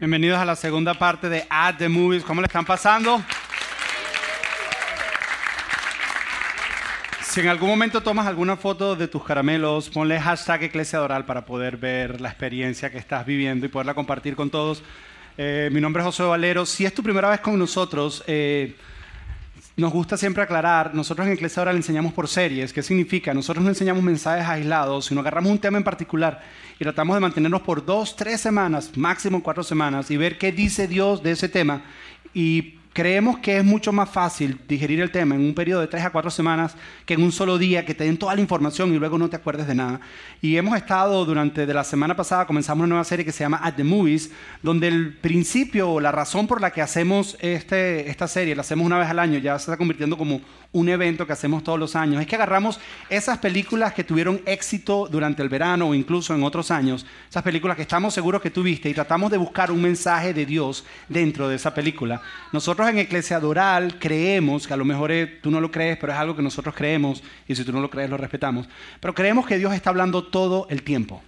Bienvenidos 0.00 0.38
a 0.38 0.44
la 0.44 0.54
segunda 0.54 0.94
parte 0.94 1.28
de 1.28 1.44
At 1.50 1.78
the 1.78 1.88
Movies. 1.88 2.22
¿Cómo 2.22 2.40
le 2.40 2.46
están 2.46 2.64
pasando? 2.64 3.20
Si 7.20 7.40
en 7.40 7.48
algún 7.48 7.68
momento 7.68 8.00
tomas 8.00 8.28
alguna 8.28 8.56
foto 8.56 8.94
de 8.94 9.08
tus 9.08 9.24
caramelos, 9.24 9.90
ponle 9.90 10.20
hashtag 10.20 10.62
Eclesia 10.62 11.00
Doral 11.00 11.26
para 11.26 11.44
poder 11.44 11.78
ver 11.78 12.20
la 12.20 12.28
experiencia 12.28 12.90
que 12.90 12.98
estás 12.98 13.26
viviendo 13.26 13.66
y 13.66 13.70
poderla 13.70 13.94
compartir 13.94 14.36
con 14.36 14.50
todos. 14.50 14.84
Eh, 15.36 15.68
mi 15.72 15.80
nombre 15.80 16.00
es 16.02 16.06
José 16.06 16.22
Valero. 16.22 16.64
Si 16.64 16.86
es 16.86 16.94
tu 16.94 17.02
primera 17.02 17.30
vez 17.30 17.40
con 17.40 17.58
nosotros, 17.58 18.22
eh, 18.28 18.76
nos 19.78 19.92
gusta 19.92 20.16
siempre 20.16 20.42
aclarar, 20.42 20.92
nosotros 20.92 21.24
en 21.28 21.34
Eclesia 21.34 21.60
Doral 21.60 21.76
enseñamos 21.76 22.12
por 22.12 22.26
series. 22.26 22.72
¿Qué 22.72 22.82
significa? 22.82 23.32
Nosotros 23.32 23.62
no 23.62 23.70
enseñamos 23.70 24.02
mensajes 24.02 24.44
aislados, 24.44 25.06
sino 25.06 25.20
agarramos 25.20 25.52
un 25.52 25.60
tema 25.60 25.78
en 25.78 25.84
particular 25.84 26.42
y 26.80 26.82
tratamos 26.82 27.14
de 27.14 27.20
mantenernos 27.20 27.62
por 27.62 27.86
dos, 27.86 28.16
tres 28.16 28.40
semanas, 28.40 28.90
máximo 28.96 29.40
cuatro 29.40 29.62
semanas, 29.62 30.10
y 30.10 30.16
ver 30.16 30.36
qué 30.36 30.50
dice 30.50 30.88
Dios 30.88 31.22
de 31.22 31.30
ese 31.30 31.48
tema. 31.48 31.82
Y 32.34 32.77
creemos 32.92 33.38
que 33.38 33.58
es 33.58 33.64
mucho 33.64 33.92
más 33.92 34.10
fácil 34.10 34.58
digerir 34.66 35.00
el 35.00 35.10
tema 35.10 35.34
en 35.34 35.42
un 35.42 35.54
periodo 35.54 35.80
de 35.80 35.86
tres 35.86 36.04
a 36.04 36.10
cuatro 36.10 36.30
semanas 36.30 36.74
que 37.06 37.14
en 37.14 37.22
un 37.22 37.32
solo 37.32 37.58
día, 37.58 37.84
que 37.84 37.94
te 37.94 38.04
den 38.04 38.16
toda 38.16 38.34
la 38.34 38.40
información 38.40 38.92
y 38.94 38.98
luego 38.98 39.18
no 39.18 39.28
te 39.28 39.36
acuerdes 39.36 39.66
de 39.66 39.74
nada. 39.74 40.00
Y 40.40 40.56
hemos 40.56 40.76
estado 40.76 41.24
durante, 41.24 41.66
de 41.66 41.74
la 41.74 41.84
semana 41.84 42.16
pasada, 42.16 42.46
comenzamos 42.46 42.80
una 42.80 42.88
nueva 42.88 43.04
serie 43.04 43.24
que 43.24 43.32
se 43.32 43.44
llama 43.44 43.60
At 43.62 43.74
the 43.74 43.84
Movies, 43.84 44.30
donde 44.62 44.88
el 44.88 45.14
principio 45.14 45.90
o 45.90 46.00
la 46.00 46.12
razón 46.12 46.46
por 46.46 46.60
la 46.60 46.70
que 46.70 46.82
hacemos 46.82 47.36
este, 47.40 48.08
esta 48.10 48.28
serie, 48.28 48.54
la 48.54 48.62
hacemos 48.62 48.86
una 48.86 48.98
vez 48.98 49.08
al 49.08 49.18
año, 49.18 49.38
ya 49.38 49.58
se 49.58 49.70
está 49.70 49.76
convirtiendo 49.76 50.16
como 50.16 50.40
un 50.70 50.88
evento 50.88 51.26
que 51.26 51.32
hacemos 51.32 51.64
todos 51.64 51.78
los 51.78 51.96
años, 51.96 52.20
es 52.20 52.26
que 52.26 52.36
agarramos 52.36 52.78
esas 53.08 53.38
películas 53.38 53.94
que 53.94 54.04
tuvieron 54.04 54.42
éxito 54.44 55.08
durante 55.10 55.42
el 55.42 55.48
verano 55.48 55.88
o 55.88 55.94
incluso 55.94 56.34
en 56.34 56.42
otros 56.42 56.70
años, 56.70 57.06
esas 57.28 57.42
películas 57.42 57.76
que 57.76 57.82
estamos 57.82 58.12
seguros 58.12 58.42
que 58.42 58.50
tuviste 58.50 58.90
y 58.90 58.94
tratamos 58.94 59.30
de 59.30 59.38
buscar 59.38 59.70
un 59.70 59.80
mensaje 59.80 60.34
de 60.34 60.44
Dios 60.44 60.84
dentro 61.08 61.48
de 61.48 61.56
esa 61.56 61.72
película. 61.72 62.20
Nosotros 62.52 62.77
en 62.86 62.98
Eclesiadoral 62.98 63.98
creemos, 63.98 64.66
que 64.66 64.74
a 64.74 64.76
lo 64.76 64.84
mejor 64.84 65.10
tú 65.42 65.50
no 65.50 65.60
lo 65.60 65.70
crees, 65.70 65.96
pero 65.98 66.12
es 66.12 66.18
algo 66.18 66.36
que 66.36 66.42
nosotros 66.42 66.74
creemos 66.74 67.22
y 67.46 67.54
si 67.54 67.64
tú 67.64 67.72
no 67.72 67.80
lo 67.80 67.90
crees 67.90 68.10
lo 68.10 68.16
respetamos, 68.16 68.68
pero 69.00 69.14
creemos 69.14 69.46
que 69.46 69.58
Dios 69.58 69.72
está 69.72 69.90
hablando 69.90 70.24
todo 70.24 70.66
el 70.70 70.82
tiempo. 70.82 71.22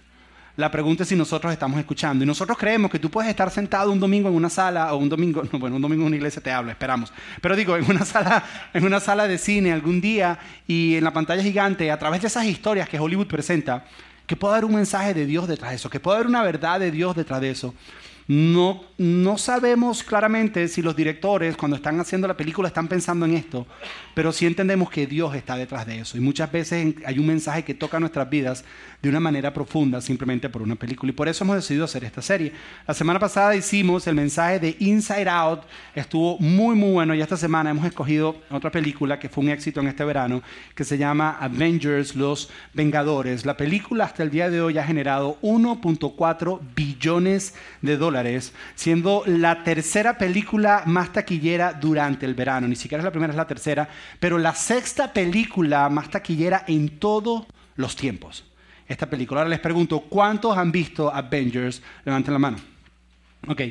La 0.57 0.69
pregunta 0.69 1.03
es 1.03 1.09
si 1.09 1.15
nosotros 1.15 1.51
estamos 1.51 1.79
escuchando. 1.79 2.23
Y 2.23 2.27
nosotros 2.27 2.57
creemos 2.57 2.91
que 2.91 2.99
tú 2.99 3.09
puedes 3.09 3.29
estar 3.29 3.49
sentado 3.49 3.91
un 3.91 3.99
domingo 3.99 4.29
en 4.29 4.35
una 4.35 4.49
sala, 4.49 4.93
o 4.93 4.97
un 4.97 5.09
domingo, 5.09 5.43
no, 5.51 5.59
bueno, 5.59 5.77
un 5.77 5.81
domingo 5.81 6.03
en 6.03 6.07
una 6.07 6.15
iglesia 6.17 6.41
te 6.41 6.51
habla, 6.51 6.73
esperamos. 6.73 7.11
Pero 7.41 7.55
digo, 7.55 7.75
en 7.75 7.89
una 7.89 8.05
sala, 8.05 8.43
en 8.73 8.85
una 8.85 8.99
sala 8.99 9.27
de 9.27 9.37
cine 9.37 9.71
algún 9.71 10.01
día 10.01 10.37
y 10.67 10.95
en 10.95 11.03
la 11.03 11.13
pantalla 11.13 11.41
gigante, 11.41 11.89
a 11.89 11.97
través 11.97 12.21
de 12.21 12.27
esas 12.27 12.45
historias 12.45 12.89
que 12.89 12.99
Hollywood 12.99 13.27
presenta, 13.27 13.85
que 14.27 14.35
pueda 14.35 14.53
haber 14.55 14.65
un 14.65 14.75
mensaje 14.75 15.13
de 15.13 15.25
Dios 15.25 15.47
detrás 15.47 15.71
de 15.71 15.77
eso, 15.77 15.89
que 15.89 15.99
pueda 15.99 16.17
haber 16.17 16.27
una 16.27 16.43
verdad 16.43 16.79
de 16.79 16.91
Dios 16.91 17.15
detrás 17.15 17.41
de 17.41 17.51
eso. 17.51 17.73
No, 18.33 18.81
no 18.97 19.37
sabemos 19.37 20.03
claramente 20.03 20.69
si 20.69 20.81
los 20.81 20.95
directores 20.95 21.57
cuando 21.57 21.75
están 21.75 21.99
haciendo 21.99 22.29
la 22.29 22.37
película 22.37 22.69
están 22.69 22.87
pensando 22.87 23.25
en 23.25 23.35
esto, 23.35 23.67
pero 24.13 24.31
sí 24.31 24.45
entendemos 24.45 24.89
que 24.89 25.05
Dios 25.05 25.35
está 25.35 25.57
detrás 25.57 25.85
de 25.85 25.99
eso. 25.99 26.17
Y 26.17 26.21
muchas 26.21 26.49
veces 26.49 26.95
hay 27.05 27.19
un 27.19 27.27
mensaje 27.27 27.65
que 27.65 27.73
toca 27.73 27.99
nuestras 27.99 28.29
vidas 28.29 28.63
de 29.01 29.09
una 29.09 29.19
manera 29.19 29.53
profunda 29.53 29.99
simplemente 29.99 30.47
por 30.47 30.61
una 30.61 30.75
película. 30.75 31.11
Y 31.11 31.13
por 31.13 31.27
eso 31.27 31.43
hemos 31.43 31.57
decidido 31.57 31.85
hacer 31.85 32.03
esta 32.03 32.21
serie. 32.21 32.53
La 32.87 32.93
semana 32.93 33.19
pasada 33.19 33.55
hicimos 33.55 34.05
el 34.07 34.15
mensaje 34.15 34.59
de 34.59 34.77
Inside 34.79 35.27
Out. 35.27 35.63
Estuvo 35.95 36.37
muy, 36.39 36.75
muy 36.75 36.91
bueno. 36.91 37.15
Y 37.15 37.21
esta 37.21 37.35
semana 37.35 37.71
hemos 37.71 37.85
escogido 37.85 38.37
otra 38.49 38.71
película 38.71 39.19
que 39.19 39.27
fue 39.27 39.43
un 39.43 39.49
éxito 39.49 39.81
en 39.81 39.87
este 39.87 40.05
verano, 40.05 40.41
que 40.75 40.83
se 40.83 40.97
llama 40.97 41.37
Avengers, 41.39 42.15
Los 42.15 42.49
Vengadores. 42.73 43.45
La 43.45 43.57
película 43.57 44.05
hasta 44.05 44.23
el 44.23 44.29
día 44.29 44.49
de 44.49 44.61
hoy 44.61 44.77
ha 44.77 44.83
generado 44.85 45.37
1.4 45.41 46.59
billones 46.75 47.55
de 47.81 47.97
dólares, 47.97 48.20
siendo 48.75 49.23
la 49.25 49.63
tercera 49.63 50.17
película 50.17 50.83
más 50.85 51.11
taquillera 51.11 51.73
durante 51.73 52.25
el 52.25 52.33
verano. 52.33 52.67
Ni 52.67 52.75
siquiera 52.75 53.01
es 53.01 53.05
la 53.05 53.11
primera, 53.11 53.31
es 53.31 53.37
la 53.37 53.47
tercera, 53.47 53.87
pero 54.19 54.37
la 54.37 54.55
sexta 54.55 55.13
película 55.13 55.89
más 55.89 56.09
taquillera 56.09 56.63
en 56.67 56.99
todos 56.99 57.45
los 57.75 57.95
tiempos 57.95 58.45
esta 58.87 59.09
película. 59.09 59.41
Ahora 59.41 59.49
les 59.49 59.59
pregunto, 59.59 60.01
¿cuántos 60.01 60.57
han 60.57 60.71
visto 60.71 61.13
Avengers? 61.13 61.81
Levanten 62.03 62.33
la 62.33 62.39
mano. 62.39 62.57
Ok. 63.47 63.61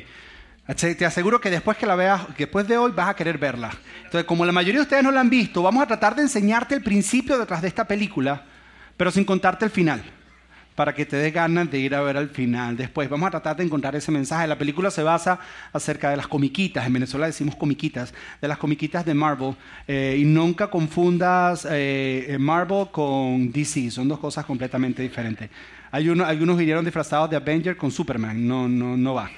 Te 0.77 1.05
aseguro 1.05 1.41
que 1.41 1.49
después 1.49 1.77
que 1.77 1.85
la 1.85 1.95
veas, 1.95 2.21
después 2.37 2.67
de 2.67 2.77
hoy 2.77 2.91
vas 2.91 3.09
a 3.09 3.15
querer 3.15 3.37
verla. 3.37 3.71
Entonces, 3.97 4.25
como 4.25 4.45
la 4.45 4.51
mayoría 4.51 4.79
de 4.79 4.83
ustedes 4.83 5.03
no 5.03 5.11
la 5.11 5.19
han 5.19 5.29
visto, 5.29 5.61
vamos 5.61 5.83
a 5.83 5.87
tratar 5.87 6.15
de 6.15 6.21
enseñarte 6.21 6.75
el 6.75 6.81
principio 6.81 7.37
detrás 7.37 7.61
de 7.61 7.67
esta 7.67 7.85
película, 7.85 8.45
pero 8.95 9.11
sin 9.11 9.25
contarte 9.25 9.65
el 9.65 9.71
final 9.71 10.03
para 10.75 10.93
que 10.93 11.05
te 11.05 11.15
dé 11.15 11.31
ganas 11.31 11.69
de 11.69 11.79
ir 11.79 11.93
a 11.93 12.01
ver 12.01 12.17
al 12.17 12.29
final. 12.29 12.77
Después 12.77 13.09
vamos 13.09 13.27
a 13.27 13.31
tratar 13.31 13.57
de 13.57 13.63
encontrar 13.63 13.95
ese 13.95 14.11
mensaje. 14.11 14.47
La 14.47 14.57
película 14.57 14.89
se 14.89 15.03
basa 15.03 15.39
acerca 15.73 16.09
de 16.09 16.17
las 16.17 16.27
comiquitas, 16.27 16.85
en 16.85 16.93
Venezuela 16.93 17.25
decimos 17.25 17.55
comiquitas, 17.55 18.13
de 18.41 18.47
las 18.47 18.57
comiquitas 18.57 19.05
de 19.05 19.13
Marvel. 19.13 19.55
Eh, 19.87 20.17
y 20.19 20.23
nunca 20.23 20.67
confundas 20.67 21.67
eh, 21.69 22.37
Marvel 22.39 22.87
con 22.91 23.51
DC, 23.51 23.91
son 23.91 24.07
dos 24.07 24.19
cosas 24.19 24.45
completamente 24.45 25.01
diferentes. 25.03 25.49
Hay 25.91 26.07
uno, 26.07 26.25
algunos 26.25 26.57
vinieron 26.57 26.85
disfrazados 26.85 27.29
de 27.29 27.35
Avenger 27.35 27.75
con 27.75 27.91
Superman, 27.91 28.47
no, 28.47 28.67
no, 28.67 28.95
no 28.95 29.13
va. 29.13 29.29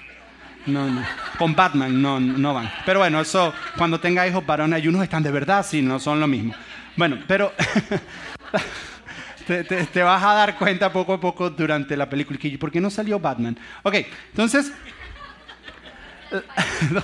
No, 0.65 0.89
no. 0.89 1.03
Con 1.37 1.55
Batman 1.55 2.01
no, 2.01 2.19
no 2.19 2.53
van. 2.53 2.71
Pero 2.85 2.99
bueno, 2.99 3.19
eso 3.19 3.53
cuando 3.77 3.99
tenga 3.99 4.25
hijos 4.27 4.45
varones, 4.45 4.77
hay 4.77 4.87
unos 4.87 5.03
están 5.03 5.23
de 5.23 5.31
verdad, 5.31 5.65
sí, 5.67 5.81
no 5.81 5.99
son 5.99 6.19
lo 6.19 6.27
mismo. 6.27 6.53
Bueno, 6.95 7.17
pero... 7.27 7.51
te, 9.45 10.03
vas 10.03 10.23
a 10.23 10.33
dar 10.33 10.57
cuenta 10.57 10.91
poco 10.91 11.13
a 11.13 11.19
poco 11.19 11.49
durante 11.49 11.95
la 11.97 12.09
película. 12.09 12.39
¿Por 12.59 12.71
qué 12.71 12.81
no 12.81 12.89
salió 12.89 13.19
Batman? 13.19 13.57
Ok, 13.83 13.95
entonces... 14.31 14.71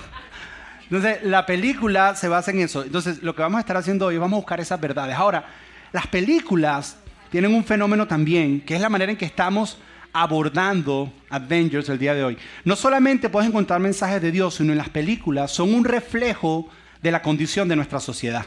Entonces, 0.92 1.20
la 1.22 1.46
película 1.46 2.16
se 2.16 2.28
basa 2.28 2.50
en 2.50 2.62
eso. 2.62 2.82
Entonces, 2.82 3.22
lo 3.22 3.36
que 3.36 3.44
vamos 3.44 3.58
a 3.58 3.62
estar 3.62 3.78
haciendo 3.78 4.08
hoy 4.08 4.18
vamos 4.18 4.38
a 4.38 4.40
buscar 4.40 4.60
esas 4.60 4.82
verdades. 4.82 5.16
Ahora, 5.16 5.46
las 5.92 6.08
películas 6.08 6.98
tienen 7.30 7.54
un 7.54 7.64
fenómeno 7.64 8.08
también, 8.08 8.62
que 8.62 8.74
es 8.74 8.82
la 8.82 8.90
manera 8.90 9.12
en 9.12 9.18
que 9.18 9.26
estamos 9.26 9.78
abordando 10.14 11.14
Avengers 11.30 11.90
el 11.90 12.00
día 12.00 12.16
de 12.16 12.24
hoy. 12.24 12.38
No 12.66 12.76
solamente 12.76 13.30
puedes 13.30 13.48
encontrar 13.48 13.80
mensajes 13.80 14.20
de 14.20 14.32
Dios, 14.32 14.56
sino 14.56 14.72
en 14.72 14.80
las 14.80 14.90
películas 14.90 15.52
son 15.52 15.74
un 15.76 15.86
reflejo 15.86 16.68
de 17.02 17.12
la 17.12 17.22
condición 17.22 17.68
de 17.68 17.76
nuestra 17.76 18.00
sociedad. 18.00 18.46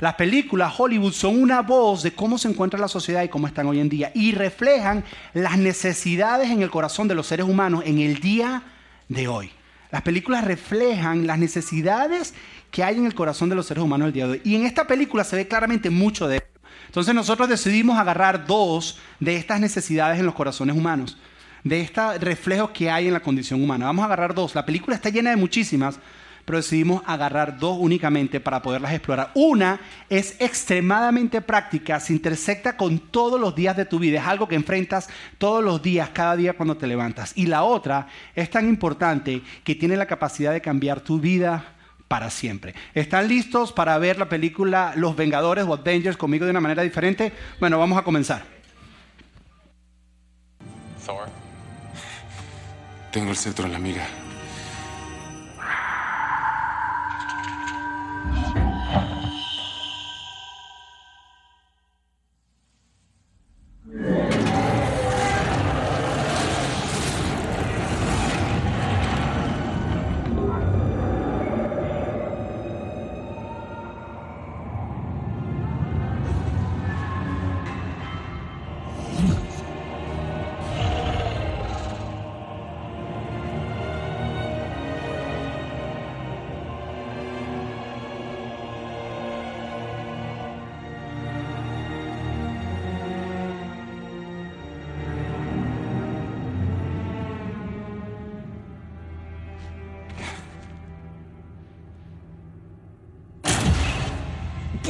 Las 0.00 0.14
películas 0.14 0.72
Hollywood 0.78 1.12
son 1.12 1.42
una 1.42 1.60
voz 1.60 2.02
de 2.02 2.12
cómo 2.12 2.38
se 2.38 2.48
encuentra 2.48 2.80
la 2.80 2.88
sociedad 2.88 3.22
y 3.22 3.28
cómo 3.28 3.46
están 3.46 3.66
hoy 3.66 3.80
en 3.80 3.90
día 3.90 4.10
y 4.14 4.32
reflejan 4.32 5.04
las 5.34 5.58
necesidades 5.58 6.50
en 6.50 6.62
el 6.62 6.70
corazón 6.70 7.06
de 7.06 7.14
los 7.14 7.26
seres 7.26 7.44
humanos 7.44 7.82
en 7.84 7.98
el 7.98 8.18
día 8.18 8.62
de 9.08 9.28
hoy. 9.28 9.50
Las 9.90 10.00
películas 10.00 10.44
reflejan 10.44 11.26
las 11.26 11.38
necesidades 11.38 12.32
que 12.70 12.82
hay 12.82 12.96
en 12.96 13.04
el 13.04 13.14
corazón 13.14 13.50
de 13.50 13.56
los 13.56 13.66
seres 13.66 13.84
humanos 13.84 14.06
el 14.06 14.14
día 14.14 14.26
de 14.26 14.32
hoy. 14.32 14.42
Y 14.42 14.54
en 14.54 14.64
esta 14.64 14.86
película 14.86 15.22
se 15.22 15.36
ve 15.36 15.46
claramente 15.46 15.90
mucho 15.90 16.28
de 16.28 16.38
eso. 16.38 16.46
Entonces 16.86 17.14
nosotros 17.14 17.50
decidimos 17.50 17.98
agarrar 17.98 18.46
dos 18.46 18.98
de 19.18 19.36
estas 19.36 19.60
necesidades 19.60 20.18
en 20.18 20.24
los 20.24 20.34
corazones 20.34 20.74
humanos, 20.74 21.18
de 21.62 21.82
estos 21.82 22.18
reflejos 22.20 22.70
que 22.70 22.90
hay 22.90 23.08
en 23.08 23.12
la 23.12 23.20
condición 23.20 23.62
humana. 23.62 23.84
Vamos 23.84 24.02
a 24.04 24.06
agarrar 24.06 24.34
dos. 24.34 24.54
La 24.54 24.64
película 24.64 24.96
está 24.96 25.10
llena 25.10 25.28
de 25.28 25.36
muchísimas, 25.36 26.00
pero 26.50 26.58
decidimos 26.58 27.04
agarrar 27.06 27.60
dos 27.60 27.76
únicamente 27.78 28.40
para 28.40 28.60
poderlas 28.60 28.92
explorar. 28.92 29.30
Una 29.34 29.78
es 30.08 30.34
extremadamente 30.40 31.40
práctica, 31.40 32.00
se 32.00 32.12
intersecta 32.12 32.76
con 32.76 32.98
todos 32.98 33.40
los 33.40 33.54
días 33.54 33.76
de 33.76 33.84
tu 33.84 34.00
vida, 34.00 34.18
es 34.18 34.26
algo 34.26 34.48
que 34.48 34.56
enfrentas 34.56 35.08
todos 35.38 35.62
los 35.62 35.80
días, 35.80 36.08
cada 36.08 36.34
día 36.34 36.54
cuando 36.54 36.76
te 36.76 36.88
levantas. 36.88 37.34
Y 37.36 37.46
la 37.46 37.62
otra 37.62 38.08
es 38.34 38.50
tan 38.50 38.68
importante 38.68 39.42
que 39.62 39.76
tiene 39.76 39.96
la 39.96 40.06
capacidad 40.06 40.52
de 40.52 40.60
cambiar 40.60 41.02
tu 41.02 41.20
vida 41.20 41.76
para 42.08 42.30
siempre. 42.30 42.74
¿Están 42.94 43.28
listos 43.28 43.72
para 43.72 43.96
ver 43.98 44.18
la 44.18 44.28
película 44.28 44.94
Los 44.96 45.14
Vengadores 45.14 45.66
o 45.68 45.74
Avengers 45.74 46.16
conmigo 46.16 46.46
de 46.46 46.50
una 46.50 46.60
manera 46.60 46.82
diferente? 46.82 47.32
Bueno, 47.60 47.78
vamos 47.78 47.96
a 47.96 48.02
comenzar. 48.02 48.42
Thor. 51.06 51.28
Tengo 53.12 53.30
el 53.30 53.36
centro 53.36 53.66
en 53.66 53.72
la 53.72 53.78
mira. 53.78 54.04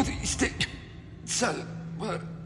Pudiste 0.04 0.52
salvar. 1.24 1.66
¿Por 1.98 2.39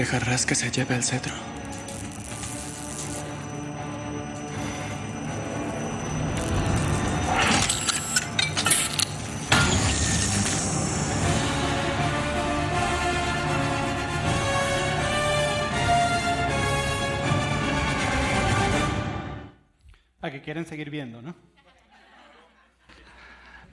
¿Dejarás 0.00 0.46
que 0.46 0.54
se 0.54 0.70
lleve 0.70 0.94
el 0.94 1.04
cetro? 1.04 1.49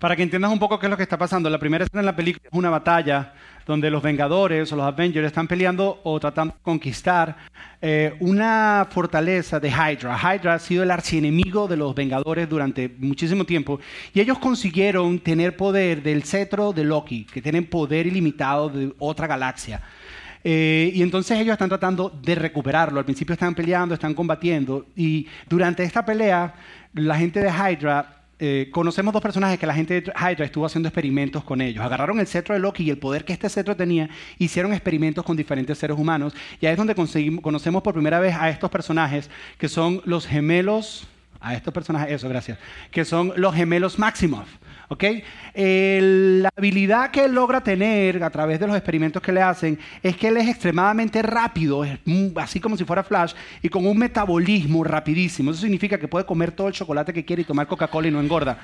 Para 0.08 0.16
que 0.16 0.24
entiendas 0.24 0.54
un 0.54 0.58
poco 0.58 0.80
qué 0.80 0.86
es 0.86 0.90
lo 0.90 0.96
que 0.96 1.04
está 1.04 1.18
pasando, 1.18 1.50
la 1.50 1.60
primera 1.60 1.84
escena 1.84 2.00
en 2.00 2.06
la 2.06 2.16
película 2.16 2.48
es 2.50 2.58
una 2.58 2.70
batalla 2.70 3.34
donde 3.66 3.92
los 3.92 4.02
Vengadores 4.02 4.72
o 4.72 4.78
los 4.78 4.86
Avengers 4.86 5.28
están 5.28 5.50
peleando 5.50 6.00
o 6.02 6.18
tratando 6.18 6.54
de 6.54 6.62
conquistar 6.62 7.36
eh, 7.82 8.16
una 8.22 8.88
fortaleza 8.90 9.60
de 9.60 9.68
Hydra. 9.68 10.18
Hydra 10.18 10.54
ha 10.54 10.60
sido 10.60 10.84
el 10.84 10.92
archienemigo 10.92 11.68
de 11.68 11.76
los 11.76 11.94
Vengadores 11.94 12.48
durante 12.48 12.88
muchísimo 13.00 13.44
tiempo 13.44 13.82
y 14.14 14.22
ellos 14.22 14.40
consiguieron 14.40 15.20
tener 15.20 15.58
poder 15.58 16.02
del 16.02 16.24
cetro 16.24 16.72
de 16.72 16.86
Loki, 16.86 17.26
que 17.26 17.42
tienen 17.42 17.66
poder 17.66 18.08
ilimitado 18.08 18.70
de 18.70 18.94
otra 19.00 19.28
galaxia. 19.28 19.82
Eh, 20.42 20.90
y 20.94 21.02
entonces 21.02 21.38
ellos 21.38 21.52
están 21.52 21.68
tratando 21.68 22.18
de 22.24 22.34
recuperarlo. 22.34 23.00
Al 23.00 23.04
principio 23.04 23.34
están 23.34 23.54
peleando, 23.54 23.94
están 23.94 24.14
combatiendo. 24.14 24.86
Y 24.96 25.28
durante 25.50 25.84
esta 25.84 26.06
pelea, 26.06 26.54
la 26.94 27.18
gente 27.18 27.42
de 27.42 27.50
Hydra 27.50 28.17
eh, 28.40 28.70
conocemos 28.72 29.14
dos 29.14 29.22
personajes 29.22 29.58
que 29.58 29.66
la 29.66 29.74
gente 29.74 30.00
de 30.00 30.12
Hydra 30.12 30.46
estuvo 30.46 30.66
haciendo 30.66 30.88
experimentos 30.88 31.44
con 31.44 31.60
ellos. 31.60 31.84
Agarraron 31.84 32.20
el 32.20 32.28
cetro 32.28 32.54
de 32.54 32.60
Loki 32.60 32.84
y 32.84 32.90
el 32.92 33.00
poder 33.00 33.26
que 33.26 33.34
este 33.34 33.50
cetro 33.50 33.76
tenía, 33.76 34.10
hicieron 34.38 34.74
experimentos 34.74 35.26
con 35.26 35.36
diferentes 35.36 35.78
seres 35.78 35.98
humanos. 35.98 36.34
Y 36.62 36.68
ahí 36.68 36.74
es 36.74 36.78
donde 36.78 36.96
conocemos 36.96 37.82
por 37.82 37.94
primera 37.94 38.20
vez 38.20 38.36
a 38.36 38.50
estos 38.50 38.70
personajes 38.70 39.30
que 39.58 39.68
son 39.68 40.02
los 40.06 40.28
gemelos, 40.28 41.08
a 41.40 41.56
estos 41.56 41.74
personajes, 41.74 42.14
eso, 42.14 42.30
gracias, 42.30 42.60
que 42.92 43.06
son 43.06 43.34
los 43.36 43.56
gemelos 43.56 43.98
Maximoff. 43.98 44.48
¿Ok? 44.90 45.04
la 45.54 46.50
habilidad 46.56 47.12
que 47.12 47.26
él 47.26 47.34
logra 47.34 47.62
tener 47.62 48.24
a 48.24 48.30
través 48.30 48.60
de 48.60 48.68
los 48.68 48.76
experimentos 48.76 49.22
que 49.22 49.32
le 49.32 49.42
hacen 49.42 49.80
es 50.04 50.16
que 50.16 50.28
él 50.28 50.38
es 50.38 50.48
extremadamente 50.48 51.22
rápido, 51.22 51.84
así 52.36 52.60
como 52.60 52.78
si 52.78 52.86
fuera 52.86 53.04
Flash, 53.04 53.34
y 53.62 53.70
con 53.70 53.86
un 53.86 53.98
metabolismo 53.98 54.84
rapidísimo. 54.84 55.52
Eso 55.52 55.62
significa 55.62 55.98
que 55.98 56.08
puede 56.08 56.26
comer 56.26 56.52
todo 56.52 56.68
el 56.68 56.74
chocolate 56.74 57.14
que 57.14 57.26
quiere 57.26 57.42
y 57.42 57.46
tomar 57.46 57.68
Coca-Cola 57.68 58.08
y 58.08 58.12
no 58.12 58.20
engorda. 58.20 58.60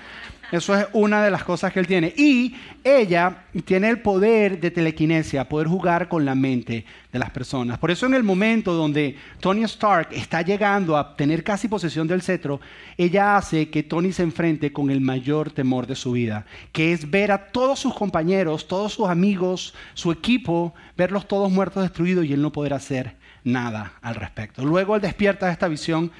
Eso 0.51 0.75
es 0.75 0.85
una 0.93 1.23
de 1.23 1.31
las 1.31 1.43
cosas 1.43 1.73
que 1.73 1.79
él 1.79 1.87
tiene. 1.87 2.13
Y 2.15 2.55
ella 2.83 3.45
tiene 3.65 3.89
el 3.89 3.99
poder 3.99 4.59
de 4.59 4.69
telequinesia, 4.69 5.49
poder 5.49 5.67
jugar 5.67 6.07
con 6.07 6.25
la 6.25 6.35
mente 6.35 6.85
de 7.13 7.19
las 7.19 7.29
personas. 7.29 7.77
Por 7.77 7.91
eso 7.91 8.07
en 8.07 8.15
el 8.15 8.23
momento 8.23 8.73
donde 8.73 9.15
Tony 9.39 9.63
Stark 9.63 10.07
está 10.11 10.41
llegando 10.41 10.97
a 10.97 11.15
tener 11.15 11.43
casi 11.43 11.67
posesión 11.67 12.07
del 12.07 12.23
cetro, 12.23 12.59
ella 12.97 13.37
hace 13.37 13.69
que 13.69 13.83
Tony 13.83 14.11
se 14.11 14.23
enfrente 14.23 14.73
con 14.73 14.89
el 14.89 14.99
mayor 14.99 15.51
temor 15.51 15.85
de 15.85 15.95
su 15.95 16.13
vida, 16.13 16.45
que 16.71 16.91
es 16.91 17.09
ver 17.09 17.31
a 17.31 17.51
todos 17.51 17.79
sus 17.79 17.93
compañeros, 17.93 18.67
todos 18.67 18.93
sus 18.93 19.07
amigos, 19.07 19.75
su 19.93 20.11
equipo, 20.11 20.73
verlos 20.97 21.27
todos 21.27 21.51
muertos, 21.51 21.83
destruidos 21.83 22.25
y 22.25 22.33
él 22.33 22.41
no 22.41 22.51
poder 22.51 22.73
hacer 22.73 23.15
nada 23.43 23.93
al 24.01 24.15
respecto. 24.15 24.65
Luego 24.65 24.95
él 24.95 25.01
despierta 25.01 25.51
esta 25.51 25.67
visión 25.67 26.11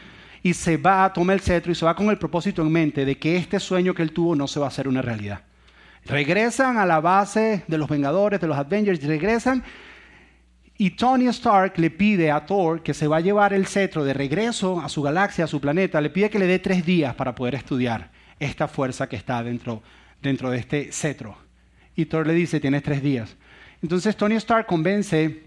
y 0.44 0.54
se 0.54 0.78
va, 0.78 1.12
toma 1.12 1.34
el 1.34 1.42
cetro 1.42 1.72
y 1.72 1.76
se 1.76 1.86
va 1.86 1.96
con 1.96 2.10
el 2.12 2.20
propósito 2.20 2.62
en 2.62 2.72
mente 2.72 3.04
de 3.04 3.18
que 3.18 3.36
este 3.36 3.60
sueño 3.60 3.96
que 3.96 4.04
él 4.04 4.12
tuvo 4.12 4.36
no 4.36 4.48
se 4.48 4.60
va 4.60 4.68
a 4.68 4.70
hacer 4.70 4.88
una 4.88 5.02
realidad. 5.02 5.42
Regresan 6.06 6.78
a 6.78 6.86
la 6.86 7.00
base 7.00 7.64
de 7.68 7.78
los 7.80 7.90
Vengadores, 7.90 8.40
de 8.40 8.48
los 8.48 8.58
Avengers, 8.58 9.02
regresan 9.04 9.64
y 10.78 10.92
Tony 10.92 11.28
Stark 11.28 11.78
le 11.78 11.92
pide 11.92 12.32
a 12.32 12.46
Thor 12.46 12.82
que 12.82 12.94
se 12.94 13.08
va 13.08 13.18
a 13.18 13.22
llevar 13.22 13.54
el 13.54 13.68
cetro 13.68 14.04
de 14.04 14.14
regreso 14.14 14.82
a 14.82 14.90
su 14.90 15.02
galaxia, 15.02 15.46
a 15.46 15.48
su 15.48 15.62
planeta, 15.62 16.02
le 16.02 16.10
pide 16.10 16.30
que 16.30 16.40
le 16.40 16.48
dé 16.48 16.60
tres 16.60 16.86
días 16.86 17.14
para 17.16 17.36
poder 17.36 17.56
estudiar 17.56 18.12
esta 18.40 18.68
fuerza 18.68 19.08
que 19.08 19.16
está 19.16 19.44
dentro, 19.44 19.84
dentro 20.22 20.50
de 20.50 20.58
este 20.58 20.92
cetro. 20.92 21.38
Y 21.96 22.06
Thor 22.06 22.26
le 22.26 22.34
dice, 22.34 22.60
tienes 22.60 22.82
tres 22.82 23.04
días. 23.04 23.36
Entonces 23.84 24.18
Tony 24.18 24.36
Stark 24.36 24.66
convence 24.66 25.44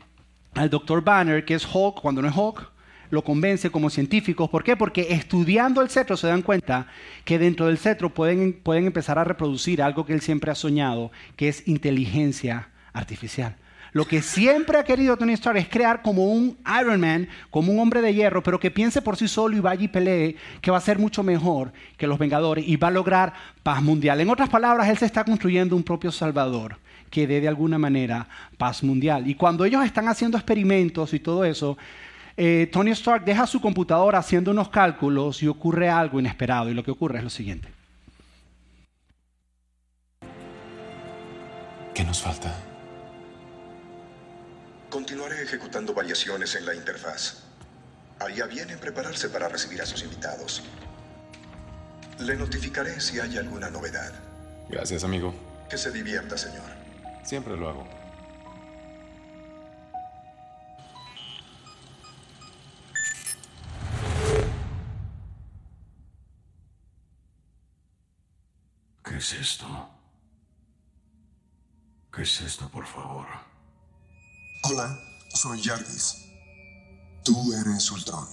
al 0.55 0.71
Dr. 0.71 1.03
Banner, 1.03 1.45
que 1.45 1.55
es 1.55 1.67
Hulk 1.67 2.01
cuando 2.01 2.23
no 2.23 2.29
es 2.29 2.37
Hulk, 2.37 2.71
lo 3.11 3.23
convence 3.23 3.71
como 3.71 3.91
científicos. 3.91 4.49
¿Por 4.49 4.63
qué? 4.63 4.77
Porque 4.77 5.09
estudiando 5.11 5.83
el 5.83 5.91
cetro 5.91 6.17
se 6.17 6.29
dan 6.29 6.43
cuenta 6.43 6.87
que 7.25 7.39
dentro 7.39 7.67
del 7.67 7.79
cetro 7.79 8.15
pueden, 8.15 8.53
pueden 8.53 8.87
empezar 8.87 9.19
a 9.19 9.25
reproducir 9.25 9.83
algo 9.83 10.07
que 10.07 10.13
él 10.13 10.21
siempre 10.21 10.51
ha 10.51 10.55
soñado, 10.55 11.11
que 11.37 11.49
es 11.49 11.67
inteligencia 11.67 12.69
artificial. 12.93 13.57
Lo 13.97 14.05
que 14.07 14.21
siempre 14.21 14.77
ha 14.79 14.85
querido 14.85 15.17
Tony 15.17 15.33
Stark 15.33 15.57
es 15.57 15.71
crear 15.71 16.03
como 16.03 16.27
un 16.27 16.59
Iron 16.79 17.01
Man, 17.01 17.31
como 17.49 17.73
un 17.73 17.81
hombre 17.81 18.03
de 18.03 18.13
hierro, 18.13 18.43
pero 18.43 18.61
que 18.61 18.71
piense 18.71 19.01
por 19.01 19.17
sí 19.17 19.27
solo 19.27 19.57
y 19.57 19.61
vaya 19.61 19.85
y 19.85 19.89
pelee, 19.89 20.37
que 20.61 20.71
va 20.71 20.77
a 20.77 20.83
ser 20.83 20.99
mucho 20.99 21.23
mejor 21.23 21.73
que 21.97 22.07
los 22.07 22.19
Vengadores 22.19 22.69
y 22.69 22.77
va 22.77 22.89
a 22.89 22.91
lograr 22.91 23.33
paz 23.63 23.81
mundial. 23.83 24.21
En 24.21 24.29
otras 24.29 24.51
palabras, 24.51 24.91
él 24.91 24.99
se 24.99 25.07
está 25.07 25.25
construyendo 25.25 25.75
un 25.75 25.83
propio 25.83 26.13
Salvador 26.13 26.77
que 27.09 27.27
dé 27.27 27.41
de 27.41 27.49
alguna 27.49 27.79
manera 27.79 28.29
paz 28.59 28.83
mundial. 28.83 29.27
Y 29.27 29.35
cuando 29.35 29.65
ellos 29.65 29.83
están 29.83 30.09
haciendo 30.09 30.37
experimentos 30.37 31.15
y 31.15 31.21
todo 31.21 31.47
eso, 31.47 31.79
eh, 32.37 32.69
Tony 32.71 32.91
Stark 32.91 33.25
deja 33.25 33.47
su 33.47 33.63
computadora 33.63 34.19
haciendo 34.19 34.51
unos 34.51 34.69
cálculos 34.69 35.43
y 35.43 35.49
ocurre 35.49 35.89
algo 35.89 36.21
inesperado. 36.21 36.69
Y 36.69 36.75
lo 36.75 36.85
que 36.85 36.91
ocurre 36.91 37.17
es 37.17 37.25
lo 37.25 37.31
siguiente. 37.31 37.69
¿Qué 41.95 42.05
nos 42.05 42.21
falta? 42.21 42.55
Continuaré 44.91 45.43
ejecutando 45.43 45.93
variaciones 45.93 46.55
en 46.55 46.65
la 46.65 46.75
interfaz. 46.75 47.43
Haría 48.21 48.47
bien 48.47 48.71
en 48.71 48.79
prepararse 48.79 49.29
para 49.29 49.49
recibir 49.49 49.83
a 49.83 49.87
sus 49.87 50.03
invitados. 50.03 50.63
Le 52.21 52.37
notificaré 52.37 53.01
si 53.01 53.21
hay 53.21 53.37
alguna 53.37 53.69
novedad. 53.69 54.13
Gracias, 54.69 55.05
amigo. 55.05 55.35
Que 55.69 55.77
se 55.77 55.91
divierta, 55.91 56.39
señor. 56.39 56.71
Siempre 57.25 57.57
lo 57.57 57.69
hago. 57.69 57.87
¿Qué 69.05 69.17
es 69.17 69.33
esto? 69.35 69.67
¿Qué 72.13 72.23
es 72.23 72.41
esto, 72.41 72.69
por 72.69 72.87
favor? 72.87 73.27
Hola, 74.69 74.99
soy 75.33 75.63
Jarvis. 75.63 76.17
Tú 77.23 77.53
eres 77.53 77.89
Ultron. 77.93 78.27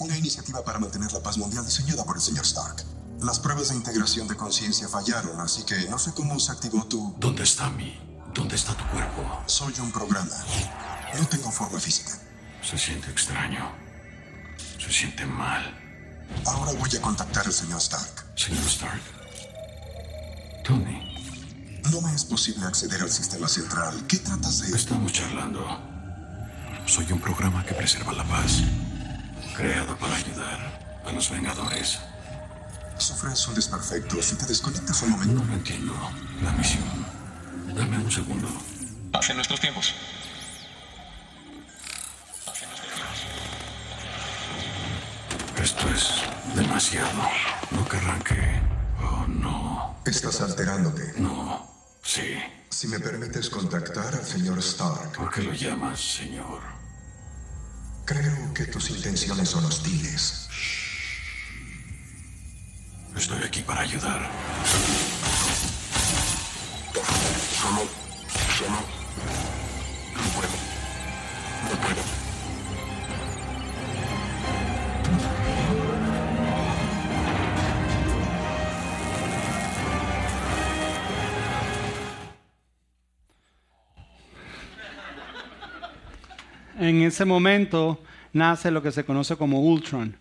Una 0.00 0.16
iniciativa 0.16 0.64
para 0.64 0.80
mantener 0.80 1.12
la 1.12 1.22
paz 1.22 1.38
mundial 1.38 1.64
diseñada 1.64 2.04
por 2.04 2.16
el 2.16 2.22
señor 2.22 2.44
Stark. 2.44 2.84
Las 3.20 3.38
pruebas 3.38 3.68
de 3.68 3.76
integración 3.76 4.26
de 4.26 4.36
conciencia 4.36 4.88
fallaron, 4.88 5.40
así 5.40 5.62
que 5.62 5.88
no 5.88 5.96
sé 5.96 6.12
cómo 6.14 6.40
se 6.40 6.50
activó 6.50 6.84
tu... 6.86 7.14
¿Dónde 7.18 7.44
está 7.44 7.70
mi? 7.70 7.96
¿Dónde 8.34 8.56
está 8.56 8.76
tu 8.76 8.84
cuerpo? 8.88 9.22
Soy 9.46 9.72
un 9.78 9.92
programa. 9.92 10.34
No 11.16 11.28
tengo 11.28 11.52
forma 11.52 11.78
física. 11.78 12.10
Se 12.60 12.76
siente 12.76 13.08
extraño. 13.12 13.70
Se 14.80 14.90
siente 14.90 15.26
mal. 15.26 15.62
Ahora 16.44 16.72
voy 16.72 16.90
a 16.96 17.00
contactar 17.00 17.46
al 17.46 17.52
señor 17.52 17.78
Stark. 17.78 18.32
Señor 18.36 18.64
Stark. 18.64 19.02
Tony. 20.64 21.07
No 21.90 22.02
me 22.02 22.14
es 22.14 22.24
posible 22.24 22.66
acceder 22.66 23.00
al 23.00 23.10
sistema 23.10 23.48
central. 23.48 24.06
¿Qué 24.06 24.18
tratas 24.18 24.60
de...? 24.60 24.76
Estamos 24.76 25.12
charlando. 25.12 25.64
Soy 26.86 27.10
un 27.12 27.20
programa 27.20 27.64
que 27.64 27.74
preserva 27.74 28.12
la 28.12 28.24
paz. 28.24 28.62
Creado 29.56 29.96
para 29.96 30.16
ayudar 30.16 31.00
a 31.06 31.12
los 31.12 31.30
Vengadores. 31.30 31.98
Sufres 32.98 33.46
un 33.48 33.54
desperfecto 33.54 34.20
si 34.20 34.34
te 34.34 34.46
desconectas 34.46 35.00
un 35.02 35.10
momento. 35.10 35.34
No 35.34 35.44
lo 35.44 35.54
entiendo. 35.54 35.94
La 36.42 36.52
misión. 36.52 36.84
Dame 37.74 37.98
un 37.98 38.10
segundo. 38.10 38.48
Hace 39.14 39.34
nuestros 39.34 39.60
tiempos. 39.60 39.94
Esto 45.62 45.88
es 45.88 46.22
demasiado. 46.54 47.22
No 47.70 47.88
querrán 47.88 48.22
que... 48.22 48.60
Oh, 49.00 49.26
no. 49.26 49.96
Estás 50.04 50.40
alterándote. 50.40 51.14
No. 51.18 51.77
Sí. 52.08 52.38
Si 52.70 52.88
me 52.88 52.98
permites 52.98 53.50
contactar 53.50 54.14
al 54.14 54.24
señor 54.24 54.58
Stark, 54.60 55.12
¿Por 55.12 55.30
qué 55.30 55.42
lo 55.42 55.52
llamas, 55.52 56.00
señor? 56.00 56.62
creo 58.06 58.54
que 58.54 58.64
tus 58.64 58.88
intenciones 58.88 59.50
son 59.50 59.66
hostiles. 59.66 60.48
Estoy 63.14 63.42
aquí 63.42 63.60
para 63.60 63.82
ayudar. 63.82 64.30
En 86.88 87.02
ese 87.02 87.26
momento 87.26 88.02
nace 88.32 88.70
lo 88.70 88.82
que 88.82 88.90
se 88.90 89.04
conoce 89.04 89.36
como 89.36 89.60
Ultron. 89.60 90.16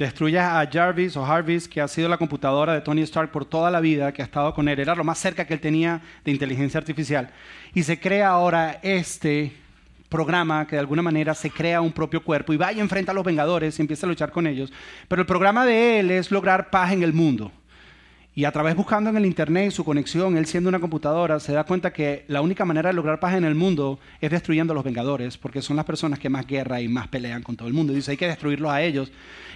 Destruye 0.00 0.40
a 0.40 0.68
Jarvis 0.68 1.16
o 1.16 1.24
Jarvis, 1.24 1.68
que 1.68 1.80
ha 1.80 1.86
sido 1.86 2.08
la 2.08 2.18
computadora 2.18 2.74
de 2.74 2.80
Tony 2.80 3.02
Stark 3.02 3.30
por 3.30 3.44
toda 3.44 3.70
la 3.70 3.78
vida, 3.78 4.12
que 4.12 4.22
ha 4.22 4.24
estado 4.24 4.52
con 4.52 4.68
él. 4.68 4.80
Era 4.80 4.96
lo 4.96 5.04
más 5.04 5.18
cerca 5.18 5.46
que 5.46 5.54
él 5.54 5.60
tenía 5.60 6.00
de 6.24 6.32
inteligencia 6.32 6.78
artificial. 6.78 7.30
Y 7.72 7.84
se 7.84 8.00
crea 8.00 8.30
ahora 8.30 8.80
este 8.82 9.52
programa 10.08 10.66
que 10.66 10.74
de 10.74 10.80
alguna 10.80 11.02
manera 11.02 11.34
se 11.34 11.50
crea 11.50 11.80
un 11.80 11.92
propio 11.92 12.24
cuerpo 12.24 12.52
y 12.52 12.56
va 12.56 12.72
y 12.72 12.80
enfrenta 12.80 13.12
a 13.12 13.14
los 13.14 13.24
Vengadores 13.24 13.78
y 13.78 13.82
empieza 13.82 14.04
a 14.04 14.08
luchar 14.08 14.32
con 14.32 14.48
ellos. 14.48 14.72
Pero 15.06 15.22
el 15.22 15.26
programa 15.26 15.64
de 15.64 16.00
él 16.00 16.10
es 16.10 16.32
lograr 16.32 16.68
paz 16.70 16.90
en 16.90 17.04
el 17.04 17.12
mundo. 17.12 17.52
Y 18.38 18.44
a 18.44 18.52
través 18.52 18.76
buscando 18.76 19.10
en 19.10 19.16
el 19.16 19.26
Internet 19.26 19.72
su 19.72 19.84
conexión, 19.84 20.36
él 20.36 20.46
siendo 20.46 20.68
una 20.68 20.78
computadora, 20.78 21.40
se 21.40 21.52
da 21.52 21.64
cuenta 21.64 21.92
que 21.92 22.24
la 22.28 22.40
única 22.40 22.64
manera 22.64 22.88
de 22.88 22.94
lograr 22.94 23.18
paz 23.18 23.34
en 23.34 23.42
el 23.42 23.56
mundo 23.56 23.98
es 24.20 24.30
destruyendo 24.30 24.72
a 24.72 24.76
los 24.76 24.84
Vengadores, 24.84 25.36
porque 25.36 25.60
son 25.60 25.74
las 25.74 25.84
personas 25.84 26.20
que 26.20 26.28
más 26.28 26.46
guerra 26.46 26.80
y 26.80 26.86
más 26.86 27.08
pelean 27.08 27.42
con 27.42 27.56
todo 27.56 27.66
el 27.66 27.74
mundo. 27.74 27.92
Y 27.92 27.96
dice, 27.96 28.12
hay 28.12 28.16
que 28.16 28.28
destruirlos 28.28 28.70
a 28.70 28.80
ellos. 28.80 29.10